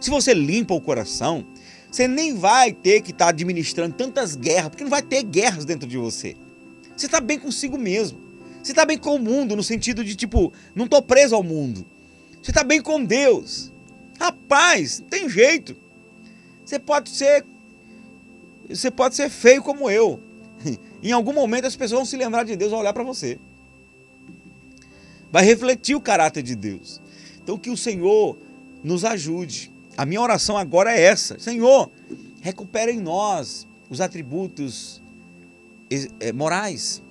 Se 0.00 0.08
você 0.08 0.32
limpa 0.32 0.72
o 0.72 0.80
coração, 0.80 1.44
você 1.90 2.06
nem 2.06 2.36
vai 2.36 2.72
ter 2.72 3.00
que 3.00 3.10
estar 3.10 3.24
tá 3.24 3.30
administrando 3.30 3.96
tantas 3.96 4.36
guerras, 4.36 4.68
porque 4.68 4.84
não 4.84 4.90
vai 4.90 5.02
ter 5.02 5.24
guerras 5.24 5.64
dentro 5.64 5.88
de 5.88 5.98
você. 5.98 6.36
Você 6.96 7.06
está 7.06 7.20
bem 7.20 7.40
consigo 7.40 7.76
mesmo. 7.76 8.20
Você 8.62 8.70
está 8.70 8.86
bem 8.86 8.98
com 8.98 9.16
o 9.16 9.18
mundo, 9.18 9.56
no 9.56 9.64
sentido 9.64 10.04
de 10.04 10.14
tipo, 10.14 10.52
não 10.76 10.84
estou 10.84 11.02
preso 11.02 11.34
ao 11.34 11.42
mundo. 11.42 11.84
Você 12.40 12.52
está 12.52 12.62
bem 12.62 12.80
com 12.80 13.04
Deus. 13.04 13.72
Rapaz, 14.16 15.00
não 15.00 15.08
tem 15.08 15.28
jeito. 15.28 15.82
Você 16.64 16.78
pode 16.78 17.10
ser. 17.10 17.44
Você 18.68 18.90
pode 18.90 19.14
ser 19.14 19.28
feio 19.28 19.62
como 19.62 19.90
eu. 19.90 20.20
Em 21.02 21.12
algum 21.12 21.32
momento 21.32 21.66
as 21.66 21.76
pessoas 21.76 21.98
vão 21.98 22.06
se 22.06 22.16
lembrar 22.16 22.44
de 22.44 22.56
Deus 22.56 22.72
ao 22.72 22.80
olhar 22.80 22.92
para 22.92 23.04
você. 23.04 23.38
Vai 25.30 25.44
refletir 25.44 25.94
o 25.94 26.00
caráter 26.00 26.42
de 26.42 26.54
Deus. 26.54 27.00
Então 27.42 27.58
que 27.58 27.70
o 27.70 27.76
Senhor 27.76 28.38
nos 28.82 29.04
ajude. 29.04 29.70
A 29.96 30.06
minha 30.06 30.20
oração 30.20 30.56
agora 30.56 30.96
é 30.96 31.00
essa: 31.00 31.38
Senhor, 31.38 31.90
recupera 32.40 32.90
em 32.90 33.00
nós 33.00 33.66
os 33.90 34.00
atributos 34.00 35.02
eh, 36.20 36.32
morais, 36.32 37.02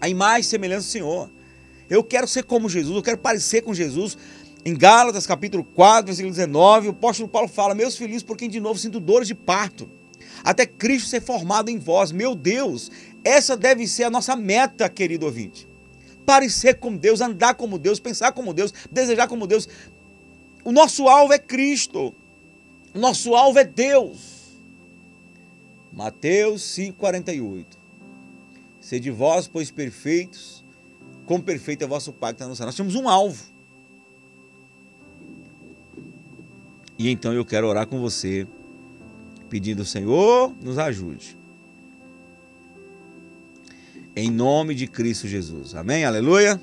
a 0.00 0.08
imagem 0.08 0.40
e 0.40 0.44
semelhança 0.44 0.86
do 0.86 0.90
Senhor. 0.90 1.30
Eu 1.88 2.02
quero 2.02 2.26
ser 2.26 2.44
como 2.44 2.68
Jesus, 2.68 2.96
eu 2.96 3.02
quero 3.02 3.18
parecer 3.18 3.62
com 3.62 3.74
Jesus. 3.74 4.16
Em 4.66 4.74
Gálatas, 4.74 5.26
capítulo 5.26 5.62
4, 5.62 6.06
versículo 6.06 6.32
19, 6.32 6.88
o 6.88 6.90
apóstolo 6.92 7.28
Paulo 7.28 7.48
fala: 7.48 7.74
Meus 7.74 7.96
filhinhos, 7.96 8.22
por 8.22 8.36
quem 8.36 8.48
de 8.48 8.60
novo 8.60 8.78
sinto 8.78 8.98
dores 8.98 9.28
de 9.28 9.34
parto, 9.34 9.90
até 10.42 10.64
Cristo 10.64 11.10
ser 11.10 11.20
formado 11.20 11.68
em 11.68 11.78
vós. 11.78 12.10
Meu 12.10 12.34
Deus, 12.34 12.90
essa 13.22 13.58
deve 13.58 13.86
ser 13.86 14.04
a 14.04 14.10
nossa 14.10 14.34
meta, 14.34 14.88
querido 14.88 15.26
ouvinte. 15.26 15.68
Parecer 16.24 16.78
como 16.78 16.96
Deus, 16.96 17.20
andar 17.20 17.54
como 17.54 17.78
Deus, 17.78 18.00
pensar 18.00 18.32
como 18.32 18.54
Deus, 18.54 18.72
desejar 18.90 19.28
como 19.28 19.46
Deus. 19.46 19.68
O 20.64 20.72
nosso 20.72 21.08
alvo 21.08 21.34
é 21.34 21.38
Cristo. 21.38 22.14
O 22.94 22.98
nosso 22.98 23.34
alvo 23.34 23.58
é 23.58 23.64
Deus. 23.64 24.44
Mateus 25.92 26.62
5,48. 26.62 27.66
Sede 28.80 29.10
vós, 29.10 29.46
pois 29.46 29.70
perfeitos, 29.70 30.64
como 31.26 31.42
perfeito 31.42 31.84
é 31.84 31.86
vosso 31.86 32.12
Pai 32.14 32.32
que 32.32 32.42
está 32.42 32.48
no. 32.48 32.66
Nós 32.66 32.74
temos 32.74 32.94
um 32.94 33.08
alvo. 33.08 33.53
E 36.98 37.10
então 37.10 37.32
eu 37.32 37.44
quero 37.44 37.66
orar 37.66 37.86
com 37.86 38.00
você, 38.00 38.46
pedindo, 39.48 39.84
Senhor, 39.84 40.52
nos 40.62 40.78
ajude. 40.78 41.36
Em 44.16 44.30
nome 44.30 44.74
de 44.74 44.86
Cristo 44.86 45.26
Jesus. 45.26 45.74
Amém? 45.74 46.04
Aleluia. 46.04 46.60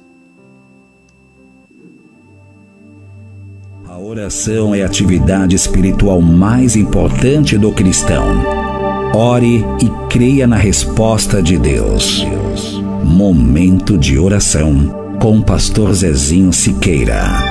A 3.85 3.99
oração 3.99 4.73
é 4.73 4.83
a 4.83 4.85
atividade 4.85 5.53
espiritual 5.53 6.21
mais 6.21 6.77
importante 6.77 7.57
do 7.57 7.73
cristão. 7.73 8.25
Ore 9.13 9.57
e 9.57 10.07
creia 10.09 10.47
na 10.47 10.55
resposta 10.55 11.43
de 11.43 11.57
Deus. 11.57 12.25
Momento 13.03 13.97
de 13.97 14.17
oração 14.17 15.17
com 15.21 15.39
o 15.39 15.43
pastor 15.43 15.93
Zezinho 15.93 16.53
Siqueira. 16.53 17.50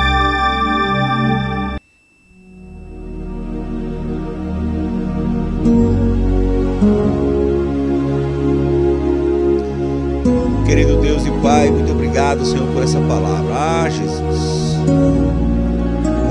Pai, 11.42 11.70
muito 11.70 11.92
obrigado, 11.92 12.44
Senhor, 12.44 12.66
por 12.72 12.82
essa 12.82 13.00
palavra. 13.00 13.54
Ah, 13.54 13.88
Jesus 13.88 14.70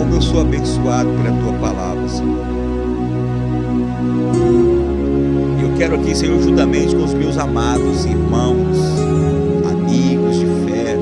como 0.10 0.16
eu 0.16 0.22
sou 0.22 0.42
abençoado 0.42 1.10
pela 1.10 1.36
tua 1.42 1.54
palavra, 1.60 2.08
Senhor. 2.08 2.40
Eu 5.62 5.78
quero 5.78 5.96
aqui, 5.96 6.16
Senhor, 6.16 6.42
juntamente 6.42 6.96
com 6.96 7.04
os 7.04 7.14
meus 7.14 7.38
amados 7.38 8.06
irmãos, 8.06 8.78
amigos 9.70 10.40
de 10.40 10.46
fé, 10.46 10.98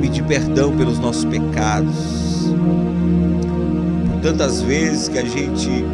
pedir 0.00 0.22
perdão 0.24 0.76
pelos 0.76 0.98
nossos 0.98 1.24
pecados, 1.24 2.52
por 4.10 4.20
tantas 4.20 4.62
vezes 4.62 5.08
que 5.08 5.18
a 5.18 5.24
gente 5.24 5.84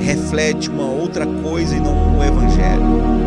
reflete 0.00 0.70
uma 0.70 0.86
outra 0.86 1.26
coisa 1.26 1.76
e 1.76 1.80
não 1.80 2.18
o 2.18 2.24
Evangelho. 2.24 3.17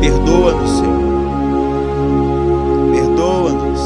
Perdoa-nos, 0.00 0.70
Senhor 0.78 1.04
perdoa-nos 3.14 3.80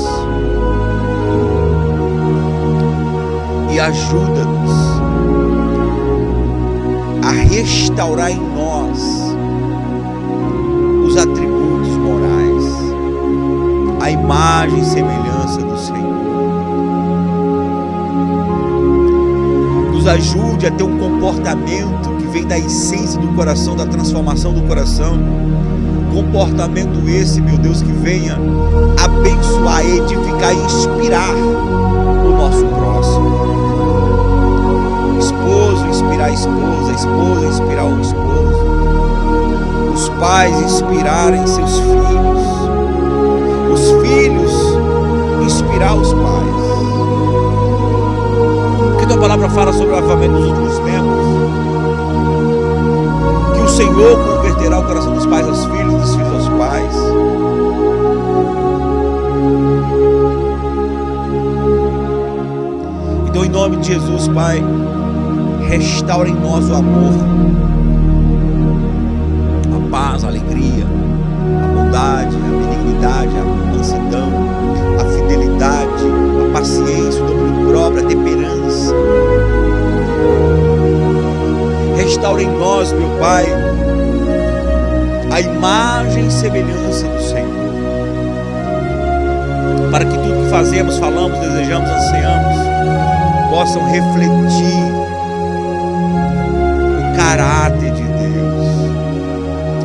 e 3.73 3.81
ajuda-nos 3.81 4.73
a 7.25 7.31
restaurar 7.31 8.31
em 8.31 8.41
nós 8.41 8.99
os 11.07 11.17
atributos 11.17 11.97
morais, 11.97 12.65
a 14.03 14.11
imagem 14.11 14.81
e 14.81 14.85
semelhança 14.85 15.61
do 15.63 15.79
Senhor. 15.79 15.99
Nos 19.93 20.07
ajude 20.07 20.67
a 20.67 20.71
ter 20.71 20.85
um 20.85 20.99
comportamento 20.99 22.18
vem 22.39 22.47
da 22.47 22.59
essência 22.59 23.21
do 23.21 23.35
coração, 23.35 23.75
da 23.75 23.85
transformação 23.85 24.53
do 24.53 24.63
coração 24.63 25.19
comportamento 26.15 27.09
esse, 27.09 27.41
meu 27.41 27.59
Deus, 27.59 27.83
que 27.83 27.93
venha 27.93 28.39
abençoar, 29.03 29.85
edificar 29.85 30.53
e 30.53 30.57
inspirar 30.57 31.35
o 31.35 32.31
nosso 32.31 32.65
próximo. 32.67 33.39
Esposo 35.19 35.87
inspirar 35.89 36.27
a 36.27 36.31
esposa, 36.31 36.93
esposa 36.93 37.47
inspirar 37.47 37.85
o 37.85 38.01
esposo. 38.01 38.65
Os 39.95 40.09
pais 40.21 40.61
inspirarem 40.61 41.47
seus 41.47 41.79
filhos. 41.79 42.39
Os 43.73 43.91
filhos 44.03 44.53
inspirar 45.45 45.95
os 45.95 46.13
pais. 46.15 46.49
Porque 48.93 49.07
tua 49.07 49.19
palavra 49.19 49.49
fala 49.51 49.73
sobre 49.73 49.93
o 49.93 49.99
avamento 49.99 50.35
dos 50.35 50.47
últimos 50.49 50.79
tempos. 50.79 51.68
Senhor 53.79 54.19
converterá 54.25 54.81
o 54.81 54.85
coração 54.85 55.15
dos 55.15 55.25
pais 55.27 55.47
aos 55.47 55.65
filhos, 55.67 55.95
dos 55.95 56.17
filhos 56.17 56.33
aos 56.35 56.49
pais. 56.49 56.95
Então, 63.29 63.45
em 63.45 63.49
nome 63.49 63.77
de 63.77 63.87
Jesus, 63.87 64.27
Pai, 64.35 64.61
restaura 65.69 66.29
em 66.29 66.35
nós 66.35 66.69
o 66.69 66.75
amor, 66.75 67.13
a 69.77 69.91
paz, 69.93 70.25
a 70.25 70.27
alegria, 70.27 70.85
a 71.63 71.67
bondade, 71.69 72.35
a 72.35 72.41
benignidade, 72.41 73.31
a 73.39 73.45
mansidão, 73.77 74.33
a 75.01 75.05
fidelidade, 75.05 76.05
a 76.49 76.53
paciência, 76.53 77.23
o 77.23 77.27
domínio 77.29 77.69
próprio, 77.69 78.05
a 78.05 78.09
temperança. 78.09 78.93
Restaura 81.97 82.43
em 82.43 82.59
nós, 82.59 82.91
meu 82.93 83.11
Pai, 83.21 83.68
a 85.39 85.41
imagem 85.41 86.27
e 86.27 86.31
semelhança 86.33 87.07
do 87.07 87.23
Senhor. 87.23 87.69
Para 89.93 90.05
que 90.05 90.19
tudo 90.19 90.43
que 90.43 90.51
fazemos, 90.51 90.99
falamos, 90.99 91.39
desejamos, 91.39 91.89
ansiamos, 91.89 92.57
possam 93.49 93.89
refletir 93.89 94.83
o 96.99 97.17
caráter 97.17 97.93
de 97.93 98.03
Deus. 98.03 98.67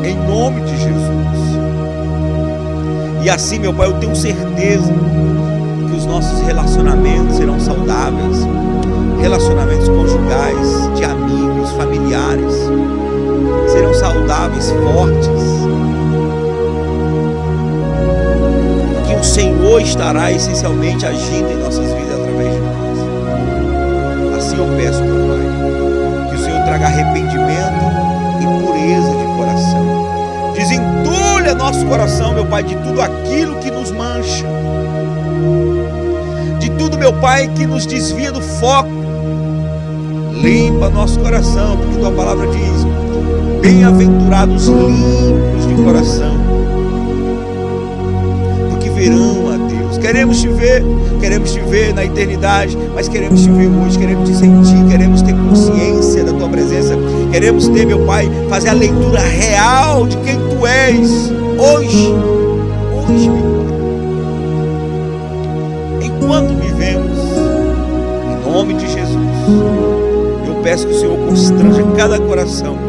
Em 0.04 0.16
nome 0.28 0.62
de 0.62 0.76
Jesus. 0.76 1.60
E 3.22 3.30
assim, 3.30 3.60
meu 3.60 3.76
Pai, 3.76 3.90
eu 3.90 4.00
tenho 4.00 4.16
certeza 4.16 4.92
que 4.92 5.96
os 5.96 6.06
nossos 6.08 6.42
relacionamentos 6.48 7.38
serão 7.38 7.60
saudáveis 7.60 8.38
relacionamentos 9.22 9.88
conjugais, 9.88 10.98
de 10.98 11.06
amigos, 11.06 11.72
familiares 11.74 12.93
serão 13.74 13.94
saudáveis, 13.96 14.70
fortes. 14.70 15.28
Que 19.08 19.16
o 19.16 19.24
Senhor 19.24 19.82
estará 19.82 20.32
essencialmente 20.32 21.06
agindo 21.08 21.52
em 21.52 21.58
nossas 21.58 21.92
vidas 21.92 22.20
através 22.20 22.54
de 22.54 22.60
nós. 22.60 24.38
Assim 24.38 24.58
eu 24.58 24.68
peço, 24.78 25.04
meu 25.04 25.28
Pai, 25.28 26.30
que 26.30 26.36
o 26.36 26.46
Senhor 26.46 26.64
traga 26.66 26.86
arrependimento 26.86 27.84
e 28.42 28.64
pureza 28.64 29.10
de 29.10 29.26
coração. 29.38 30.54
Desentulha 30.54 31.56
nosso 31.56 31.84
coração, 31.88 32.34
meu 32.34 32.46
Pai, 32.46 32.62
de 32.62 32.76
tudo 32.76 33.02
aquilo 33.02 33.56
que 33.56 33.72
nos 33.72 33.92
mancha. 33.92 34.46
De 36.60 36.70
tudo, 36.70 36.96
meu 37.00 37.14
Pai, 37.14 37.50
que 37.56 37.66
nos 37.66 37.88
desvia 37.88 38.32
do 38.32 38.42
foco. 38.42 38.92
Limpa 40.32 40.90
nosso 40.90 41.20
coração, 41.20 41.78
porque 41.78 41.98
tua 41.98 42.12
palavra 42.12 42.48
diz: 42.48 42.86
Bem-aventurados 43.62 44.68
limpos 44.68 45.68
de 45.68 45.84
coração, 45.84 46.36
porque 48.70 48.90
verão 48.90 49.50
a 49.50 49.58
Deus. 49.58 49.98
Queremos 49.98 50.42
te 50.42 50.50
ver, 50.50 50.84
queremos 51.22 51.54
te 51.54 51.60
ver 51.62 51.94
na 51.94 52.04
eternidade, 52.04 52.78
mas 52.94 53.08
queremos 53.08 53.42
te 53.42 53.50
ver 53.50 53.70
hoje, 53.70 53.98
queremos 53.98 54.30
te 54.30 54.36
sentir, 54.36 54.86
queremos 54.90 55.22
ter 55.22 55.34
consciência 55.34 56.26
da 56.26 56.34
tua 56.34 56.50
presença, 56.50 56.98
queremos 57.32 57.70
ter, 57.70 57.86
meu 57.86 58.06
Pai, 58.06 58.30
fazer 58.50 58.70
a 58.70 58.74
leitura 58.74 59.22
real 59.22 60.06
de 60.08 60.18
quem 60.18 60.36
tu 60.36 60.68
és 60.68 61.32
hoje, 61.58 62.14
hoje, 63.08 63.30
meu 63.30 63.44
Pai. 63.44 63.64
Enquanto 66.06 66.54
vivemos, 66.60 67.18
em 68.30 68.52
nome 68.52 68.74
de 68.74 68.92
Jesus, 68.92 69.18
eu 70.46 70.56
peço 70.62 70.86
que 70.86 70.94
o 70.94 71.00
Senhor 71.00 71.18
constranja 71.18 71.84
cada 71.96 72.20
coração 72.20 72.83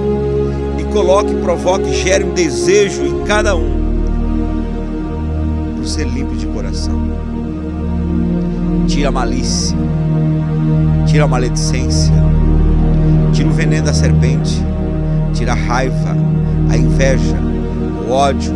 coloque, 0.95 1.35
provoque, 1.35 1.93
gere 1.93 2.23
um 2.23 2.33
desejo 2.33 3.05
em 3.05 3.25
cada 3.25 3.57
um 3.57 3.83
por 5.77 5.85
ser 5.85 6.07
limpo 6.07 6.37
de 6.37 6.47
coração. 6.47 6.95
Tira 8.87 9.09
a 9.09 9.13
malícia, 9.13 9.77
tira 11.05 11.25
a 11.25 11.29
maledicência, 11.29 12.15
tira 13.33 13.49
o 13.49 13.53
veneno 13.53 13.87
da 13.87 13.93
serpente, 13.93 14.63
tira 15.33 15.51
a 15.51 15.57
raiva, 15.57 16.17
a 16.71 16.77
inveja, 16.77 17.39
o 18.09 18.13
ódio, 18.13 18.55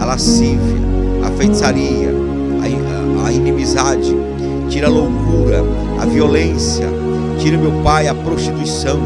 a 0.00 0.06
lascívia, 0.06 0.80
a 1.22 1.30
feitiçaria, 1.32 2.14
a, 2.62 3.26
a 3.26 3.32
inimizade, 3.32 4.16
tira 4.70 4.86
a 4.86 4.90
loucura, 4.90 5.62
a 6.00 6.06
violência, 6.06 6.88
tira, 7.38 7.58
meu 7.58 7.82
Pai, 7.82 8.08
a 8.08 8.14
prostituição, 8.14 8.98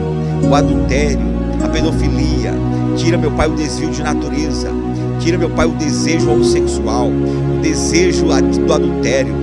o 0.49 0.55
adultério, 0.55 1.38
a 1.65 1.69
pedofilia, 1.69 2.53
Tira, 2.97 3.17
meu 3.17 3.31
Pai, 3.31 3.49
o 3.49 3.55
desvio 3.55 3.91
de 3.91 4.03
natureza. 4.03 4.71
Tira, 5.21 5.39
meu 5.39 5.51
Pai, 5.51 5.67
o 5.67 5.71
desejo 5.71 6.31
homossexual, 6.31 7.09
o 7.09 7.61
desejo 7.63 8.27
do 8.27 8.73
adultério, 8.73 9.35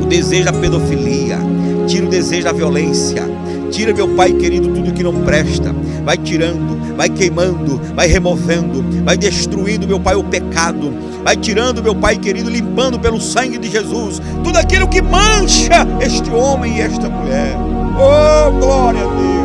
o 0.00 0.04
desejo 0.06 0.44
da 0.44 0.52
pedofilia. 0.52 1.38
Tira 1.86 2.04
o 2.04 2.08
desejo 2.10 2.44
da 2.44 2.52
violência. 2.52 3.22
Tira, 3.70 3.94
meu 3.94 4.08
Pai 4.08 4.32
querido, 4.32 4.68
tudo 4.68 4.92
que 4.92 5.02
não 5.02 5.22
presta. 5.22 5.74
Vai 6.04 6.18
tirando, 6.18 6.94
vai 6.94 7.08
queimando, 7.08 7.80
vai 7.94 8.06
removendo, 8.06 8.84
vai 9.02 9.16
destruindo, 9.16 9.86
meu 9.86 9.98
Pai, 9.98 10.14
o 10.14 10.24
pecado. 10.24 10.92
Vai 11.24 11.36
tirando, 11.36 11.82
meu 11.82 11.94
Pai 11.94 12.16
querido, 12.16 12.50
limpando 12.50 12.98
pelo 12.98 13.20
sangue 13.20 13.58
de 13.58 13.70
Jesus 13.70 14.20
tudo 14.44 14.56
aquilo 14.58 14.88
que 14.88 15.00
mancha 15.00 15.86
este 16.00 16.30
homem 16.30 16.76
e 16.76 16.80
esta 16.80 17.08
mulher. 17.08 17.56
Oh, 17.96 18.50
glória 18.52 19.00
a 19.00 19.14
Deus. 19.14 19.37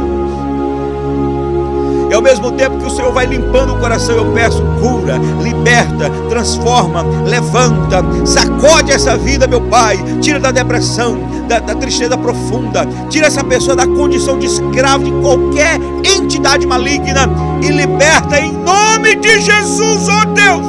E 2.14 2.16
ao 2.16 2.22
mesmo 2.22 2.52
tempo 2.52 2.78
que 2.78 2.86
o 2.86 2.92
Senhor 2.92 3.12
vai 3.12 3.26
limpando 3.26 3.74
o 3.74 3.80
coração, 3.80 4.16
eu 4.16 4.32
peço 4.34 4.64
cura, 4.80 5.18
liberta, 5.42 6.12
transforma, 6.30 7.02
levanta, 7.26 8.04
sacode 8.24 8.92
essa 8.92 9.18
vida, 9.18 9.48
meu 9.48 9.60
Pai. 9.62 9.98
Tira 10.22 10.40
da 10.40 10.52
depressão, 10.52 11.18
da, 11.48 11.58
da 11.58 11.74
tristeza 11.74 12.16
profunda. 12.16 12.88
Tira 13.10 13.26
essa 13.26 13.44
pessoa 13.44 13.76
da 13.76 13.88
condição 13.88 14.38
de 14.38 14.46
escravo 14.46 15.06
de 15.06 15.12
qualquer 15.24 15.80
entidade 16.04 16.68
maligna 16.68 17.28
e 17.64 17.70
liberta 17.70 18.40
em 18.40 18.52
nome 18.52 19.16
de 19.16 19.42
Jesus, 19.42 20.08
ó 20.08 20.22
oh 20.22 20.26
Deus. 20.36 20.68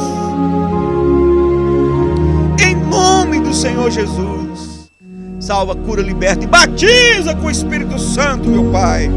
Em 2.58 2.74
nome 2.74 3.40
do 3.40 3.52
Senhor 3.52 3.90
Jesus. 3.90 4.88
Salva, 5.40 5.74
cura, 5.74 6.00
liberta 6.00 6.42
e 6.42 6.46
batiza 6.46 7.34
com 7.34 7.48
o 7.48 7.50
Espírito 7.50 7.98
Santo, 7.98 8.48
meu 8.48 8.64
Pai. 8.72 9.10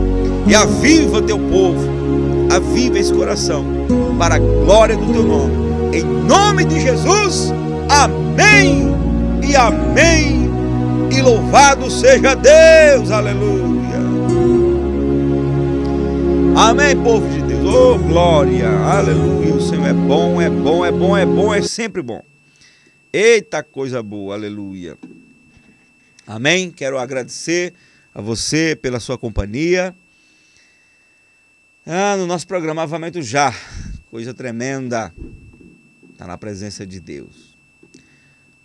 E 0.46 0.54
aviva 0.54 1.22
teu 1.22 1.40
povo 1.40 1.97
aviva 2.58 3.00
esse 3.00 3.14
coração 3.14 3.66
para 4.18 4.36
a 4.36 4.40
glória 4.40 4.98
do 4.98 5.14
teu 5.14 5.24
nome. 5.24 5.98
Em 5.98 6.04
nome 6.04 6.66
de 6.66 6.80
Jesus, 6.80 7.54
amém 7.90 8.94
e 9.48 9.56
amém. 9.56 10.48
E 11.12 11.22
louvado 11.22 11.90
seja 11.90 12.36
Deus, 12.36 13.12
aleluia. 13.12 13.78
Amém, 16.56 16.96
povo 17.04 17.28
de 17.30 17.42
Deus. 17.44 17.64
Oh, 17.74 17.98
glória, 18.00 18.70
aleluia. 18.70 19.54
O 19.54 19.62
Senhor 19.62 19.88
é 19.88 19.94
bom, 19.94 20.42
é 20.42 20.50
bom, 20.50 20.86
é 20.86 20.92
bom, 20.92 21.18
é 21.18 21.26
bom, 21.26 21.54
é 21.54 21.62
sempre 21.62 22.02
bom. 22.02 22.22
Eita 23.14 23.64
coisa 23.64 24.02
boa, 24.02 24.36
aleluia. 24.36 24.98
Amém. 26.26 26.72
Quero 26.72 26.98
agradecer 26.98 27.74
a 28.14 28.22
você 28.22 28.78
pela 28.80 29.00
sua 29.00 29.18
companhia. 29.18 29.96
Ah, 31.90 32.18
no 32.18 32.28
nosso 32.28 32.46
programa 32.46 32.84
Avamento 32.84 33.22
Já, 33.22 33.54
coisa 34.12 34.34
tremenda, 34.34 35.14
está 36.12 36.28
na 36.28 36.38
presença 36.38 36.86
de 36.86 37.00
Deus. 37.00 37.56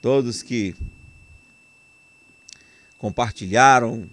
Todos 0.00 0.42
que 0.42 0.74
compartilharam, 2.98 4.10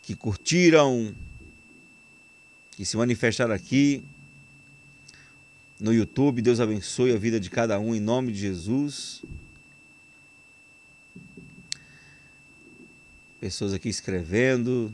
que 0.00 0.16
curtiram, 0.16 1.14
que 2.70 2.86
se 2.86 2.96
manifestaram 2.96 3.52
aqui 3.52 4.02
no 5.78 5.92
YouTube, 5.92 6.40
Deus 6.40 6.60
abençoe 6.60 7.12
a 7.12 7.18
vida 7.18 7.38
de 7.38 7.50
cada 7.50 7.78
um 7.78 7.94
em 7.94 8.00
nome 8.00 8.32
de 8.32 8.38
Jesus. 8.38 9.22
Pessoas 13.38 13.74
aqui 13.74 13.90
escrevendo, 13.90 14.90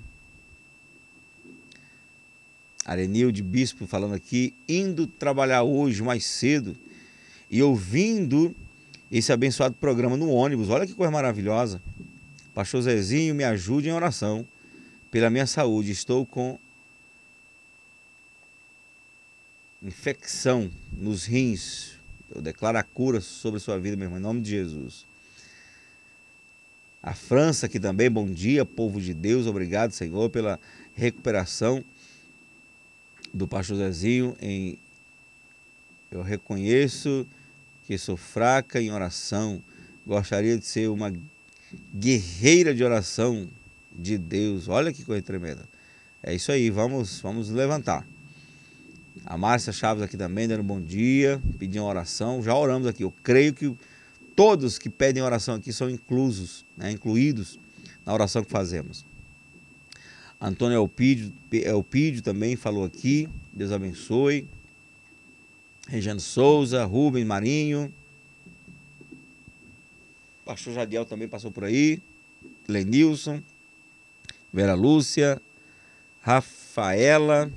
Arenilde 2.84 3.42
Bispo 3.42 3.86
falando 3.86 4.14
aqui, 4.14 4.54
indo 4.68 5.06
trabalhar 5.06 5.62
hoje 5.62 6.02
mais 6.02 6.24
cedo 6.24 6.76
e 7.50 7.62
ouvindo 7.62 8.54
esse 9.10 9.32
abençoado 9.32 9.74
programa 9.74 10.16
no 10.16 10.30
ônibus. 10.30 10.68
Olha 10.68 10.86
que 10.86 10.94
coisa 10.94 11.10
maravilhosa. 11.10 11.80
Pastor 12.54 12.82
Zezinho, 12.82 13.34
me 13.34 13.44
ajude 13.44 13.88
em 13.88 13.92
oração 13.92 14.46
pela 15.10 15.30
minha 15.30 15.46
saúde. 15.46 15.90
Estou 15.90 16.26
com 16.26 16.58
infecção 19.82 20.70
nos 20.92 21.24
rins. 21.24 21.92
Eu 22.34 22.40
declaro 22.40 22.78
a 22.78 22.82
cura 22.82 23.20
sobre 23.20 23.58
a 23.58 23.60
sua 23.60 23.78
vida, 23.78 23.96
meu 23.96 24.06
irmão, 24.06 24.18
em 24.18 24.22
nome 24.22 24.40
de 24.40 24.50
Jesus. 24.50 25.06
A 27.02 27.14
França 27.14 27.66
aqui 27.66 27.80
também, 27.80 28.10
bom 28.10 28.26
dia, 28.26 28.64
povo 28.64 29.00
de 29.00 29.12
Deus, 29.12 29.46
obrigado, 29.46 29.92
Senhor, 29.92 30.30
pela 30.30 30.58
recuperação 30.94 31.84
do 33.32 33.48
pastor 33.48 33.76
Zezinho 33.76 34.36
em 34.40 34.78
eu 36.10 36.20
reconheço 36.20 37.26
que 37.84 37.96
sou 37.96 38.18
fraca 38.18 38.80
em 38.80 38.92
oração, 38.92 39.62
gostaria 40.06 40.58
de 40.58 40.66
ser 40.66 40.88
uma 40.88 41.10
guerreira 41.94 42.74
de 42.74 42.84
oração 42.84 43.48
de 43.90 44.18
Deus. 44.18 44.68
Olha 44.68 44.92
que 44.92 45.04
coisa 45.04 45.22
tremenda. 45.22 45.66
É 46.22 46.34
isso 46.34 46.52
aí, 46.52 46.68
vamos, 46.68 47.18
vamos 47.20 47.48
levantar. 47.48 48.06
A 49.24 49.38
Márcia 49.38 49.72
Chaves 49.72 50.02
aqui 50.02 50.16
também 50.16 50.46
dando 50.46 50.60
um 50.60 50.66
bom 50.66 50.80
dia, 50.80 51.40
pedindo 51.58 51.84
oração. 51.84 52.42
Já 52.42 52.54
oramos 52.54 52.86
aqui. 52.86 53.04
Eu 53.04 53.12
creio 53.22 53.54
que 53.54 53.74
todos 54.36 54.78
que 54.78 54.90
pedem 54.90 55.22
oração 55.22 55.54
aqui 55.54 55.72
são 55.72 55.88
inclusos, 55.88 56.66
né, 56.76 56.90
incluídos 56.90 57.58
na 58.04 58.12
oração 58.12 58.44
que 58.44 58.50
fazemos. 58.50 59.04
Antônio 60.44 60.76
Elpidio, 60.76 62.20
também 62.20 62.56
falou 62.56 62.84
aqui. 62.84 63.28
Deus 63.52 63.70
abençoe. 63.70 64.44
Regiane 65.86 66.18
Souza, 66.18 66.84
Rubens 66.84 67.24
Marinho. 67.24 67.94
Pastor 70.44 70.74
Jadiel 70.74 71.04
também 71.04 71.28
passou 71.28 71.52
por 71.52 71.62
aí. 71.62 72.02
Lenilson. 72.66 73.40
Vera 74.52 74.74
Lúcia. 74.74 75.40
Rafaela. 76.20 77.48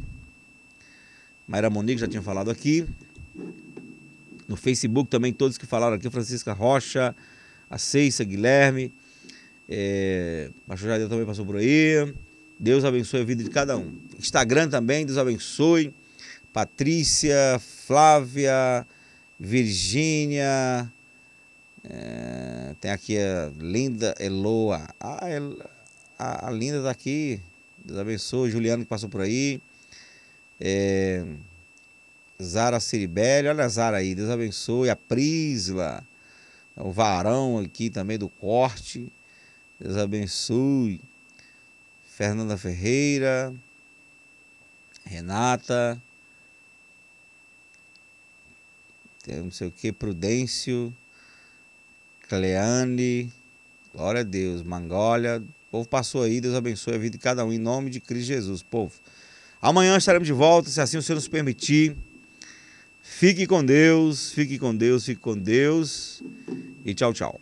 Mayra 1.47 1.71
Monique 1.71 2.01
já 2.01 2.07
tinha 2.07 2.21
falado 2.21 2.51
aqui. 2.51 2.85
No 4.47 4.55
Facebook 4.55 5.09
também, 5.09 5.33
todos 5.33 5.57
que 5.57 5.65
falaram 5.65 5.95
aqui, 5.95 6.07
Francisca 6.11 6.53
Rocha, 6.53 7.15
a 7.67 7.79
Ceissa 7.79 8.23
Guilherme. 8.23 8.93
É, 9.67 10.51
Pastor 10.67 10.89
Jadiel 10.89 11.09
também 11.09 11.25
passou 11.25 11.43
por 11.47 11.55
aí. 11.55 12.13
Deus 12.59 12.85
abençoe 12.85 13.21
a 13.21 13.23
vida 13.25 13.43
de 13.43 13.49
cada 13.49 13.77
um. 13.77 13.97
Instagram 14.17 14.69
também, 14.69 15.05
Deus 15.05 15.17
abençoe. 15.17 15.93
Patrícia, 16.53 17.59
Flávia, 17.59 18.87
Virgínia. 19.39 20.91
É, 21.83 22.75
tem 22.79 22.91
aqui 22.91 23.17
a 23.17 23.51
Linda 23.59 24.15
Eloa. 24.19 24.87
Ah, 24.99 25.27
a, 26.17 26.47
a 26.47 26.51
Linda 26.51 26.81
tá 26.81 26.89
aqui. 26.89 27.39
Deus 27.83 27.99
abençoe. 27.99 28.49
Juliano 28.49 28.83
que 28.83 28.89
passou 28.89 29.09
por 29.09 29.21
aí. 29.21 29.61
É, 30.59 31.25
Zara 32.41 32.79
Ciribelli, 32.79 33.47
olha 33.47 33.65
a 33.65 33.67
Zara 33.69 33.97
aí, 33.97 34.13
Deus 34.13 34.29
abençoe. 34.29 34.89
A 34.89 34.95
Prisla, 34.95 36.03
o 36.75 36.91
Varão 36.91 37.59
aqui 37.59 37.89
também 37.89 38.17
do 38.17 38.29
corte, 38.29 39.11
Deus 39.79 39.97
abençoe. 39.97 40.99
Fernanda 42.15 42.57
Ferreira, 42.57 43.53
Renata, 45.03 46.01
não 49.27 49.51
sei 49.51 49.67
o 49.67 49.71
que, 49.71 49.91
Prudêncio, 49.91 50.95
Cleane, 52.29 53.29
glória 53.93 54.21
a 54.21 54.23
Deus, 54.23 54.63
Mangólia, 54.63 55.43
o 55.67 55.71
povo 55.71 55.89
passou 55.89 56.23
aí, 56.23 56.39
Deus 56.39 56.55
abençoe 56.55 56.95
a 56.95 56.97
vida 56.97 57.17
de 57.17 57.21
cada 57.21 57.43
um, 57.43 57.51
em 57.51 57.59
nome 57.59 57.89
de 57.89 57.99
Cristo 57.99 58.27
Jesus, 58.27 58.63
povo. 58.63 58.93
Amanhã 59.61 59.97
estaremos 59.97 60.25
de 60.25 60.31
volta, 60.33 60.69
se 60.69 60.79
assim 60.79 60.95
o 60.95 61.01
Senhor 61.01 61.17
nos 61.17 61.27
permitir. 61.27 61.97
Fique 63.01 63.45
com 63.45 63.61
Deus, 63.61 64.31
fique 64.31 64.57
com 64.57 64.73
Deus, 64.73 65.03
fique 65.03 65.19
com 65.19 65.37
Deus 65.37 66.23
e 66.85 66.93
tchau, 66.93 67.13
tchau. 67.13 67.41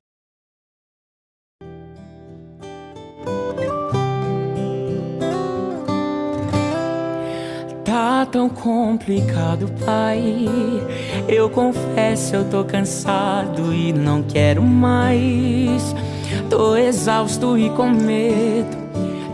Tão 8.31 8.47
complicado, 8.47 9.69
pai. 9.85 10.47
Eu 11.27 11.49
confesso, 11.49 12.37
eu 12.37 12.45
tô 12.45 12.63
cansado 12.63 13.73
e 13.73 13.91
não 13.91 14.23
quero 14.23 14.63
mais. 14.63 15.93
Tô 16.49 16.77
exausto 16.77 17.57
e 17.57 17.69
com 17.71 17.89
medo. 17.89 18.81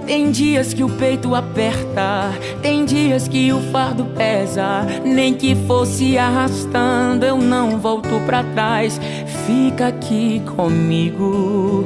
Tem 0.08 0.32
dias 0.32 0.74
que 0.74 0.84
o 0.84 0.89
peito 0.89 1.36
aperta, 1.36 2.32
tem 2.62 2.86
dias 2.86 3.28
que 3.28 3.52
o 3.52 3.60
fardo 3.72 4.06
pesa. 4.06 4.88
Nem 5.06 5.34
que 5.34 5.54
fosse 5.54 6.18
arrastando, 6.18 7.26
eu 7.26 7.38
não 7.38 7.78
volto 7.78 8.20
pra 8.26 8.43
trás. 8.43 9.00
Fica 9.45 9.88
aqui 9.88 10.41
comigo 10.56 11.86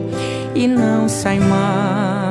e 0.55 0.67
não 0.67 1.09
sai 1.09 1.39
mais. 1.39 2.30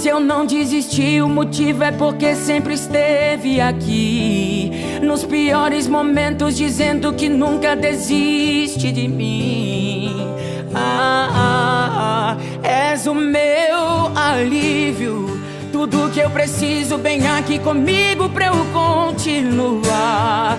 Se 0.00 0.08
eu 0.08 0.18
não 0.18 0.46
desisti, 0.46 1.20
o 1.20 1.28
motivo 1.28 1.84
é 1.84 1.92
porque 1.92 2.34
sempre 2.34 2.72
esteve 2.72 3.60
aqui. 3.60 4.72
Nos 5.02 5.26
piores 5.26 5.86
momentos, 5.86 6.56
dizendo 6.56 7.12
que 7.12 7.28
nunca 7.28 7.76
desiste 7.76 8.92
de 8.92 9.06
mim. 9.06 10.16
Ah, 10.74 11.28
ah, 11.34 12.34
ah, 12.34 12.66
és 12.66 13.06
o 13.06 13.14
meu 13.14 14.16
alívio. 14.16 15.38
Tudo 15.70 16.10
que 16.10 16.20
eu 16.20 16.30
preciso, 16.30 16.96
vem 16.96 17.26
aqui 17.28 17.58
comigo 17.58 18.30
pra 18.30 18.46
eu 18.46 18.66
continuar. 18.72 20.58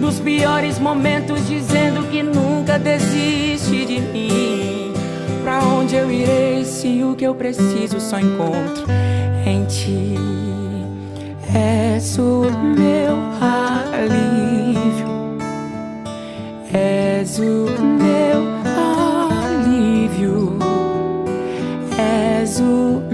Nos 0.00 0.20
piores 0.20 0.78
momentos, 0.78 1.46
dizendo 1.48 2.08
que 2.10 2.22
nunca 2.22 2.78
desiste 2.78 3.84
de 3.84 4.00
mim. 4.00 4.92
Pra 5.42 5.60
onde 5.64 5.96
eu 5.96 6.10
irei 6.10 6.64
se 6.64 7.02
o 7.02 7.14
que 7.14 7.24
eu 7.24 7.34
preciso 7.34 8.00
só 8.00 8.18
encontro 8.18 8.84
em 9.44 9.64
ti? 9.64 10.14
És 11.54 12.18
o 12.18 12.42
meu 12.76 13.16
alívio, 13.40 15.38
és 16.72 17.38
o 17.38 17.66
meu 17.80 18.42
alívio, 19.46 20.58
és 21.96 22.60
o 22.60 23.05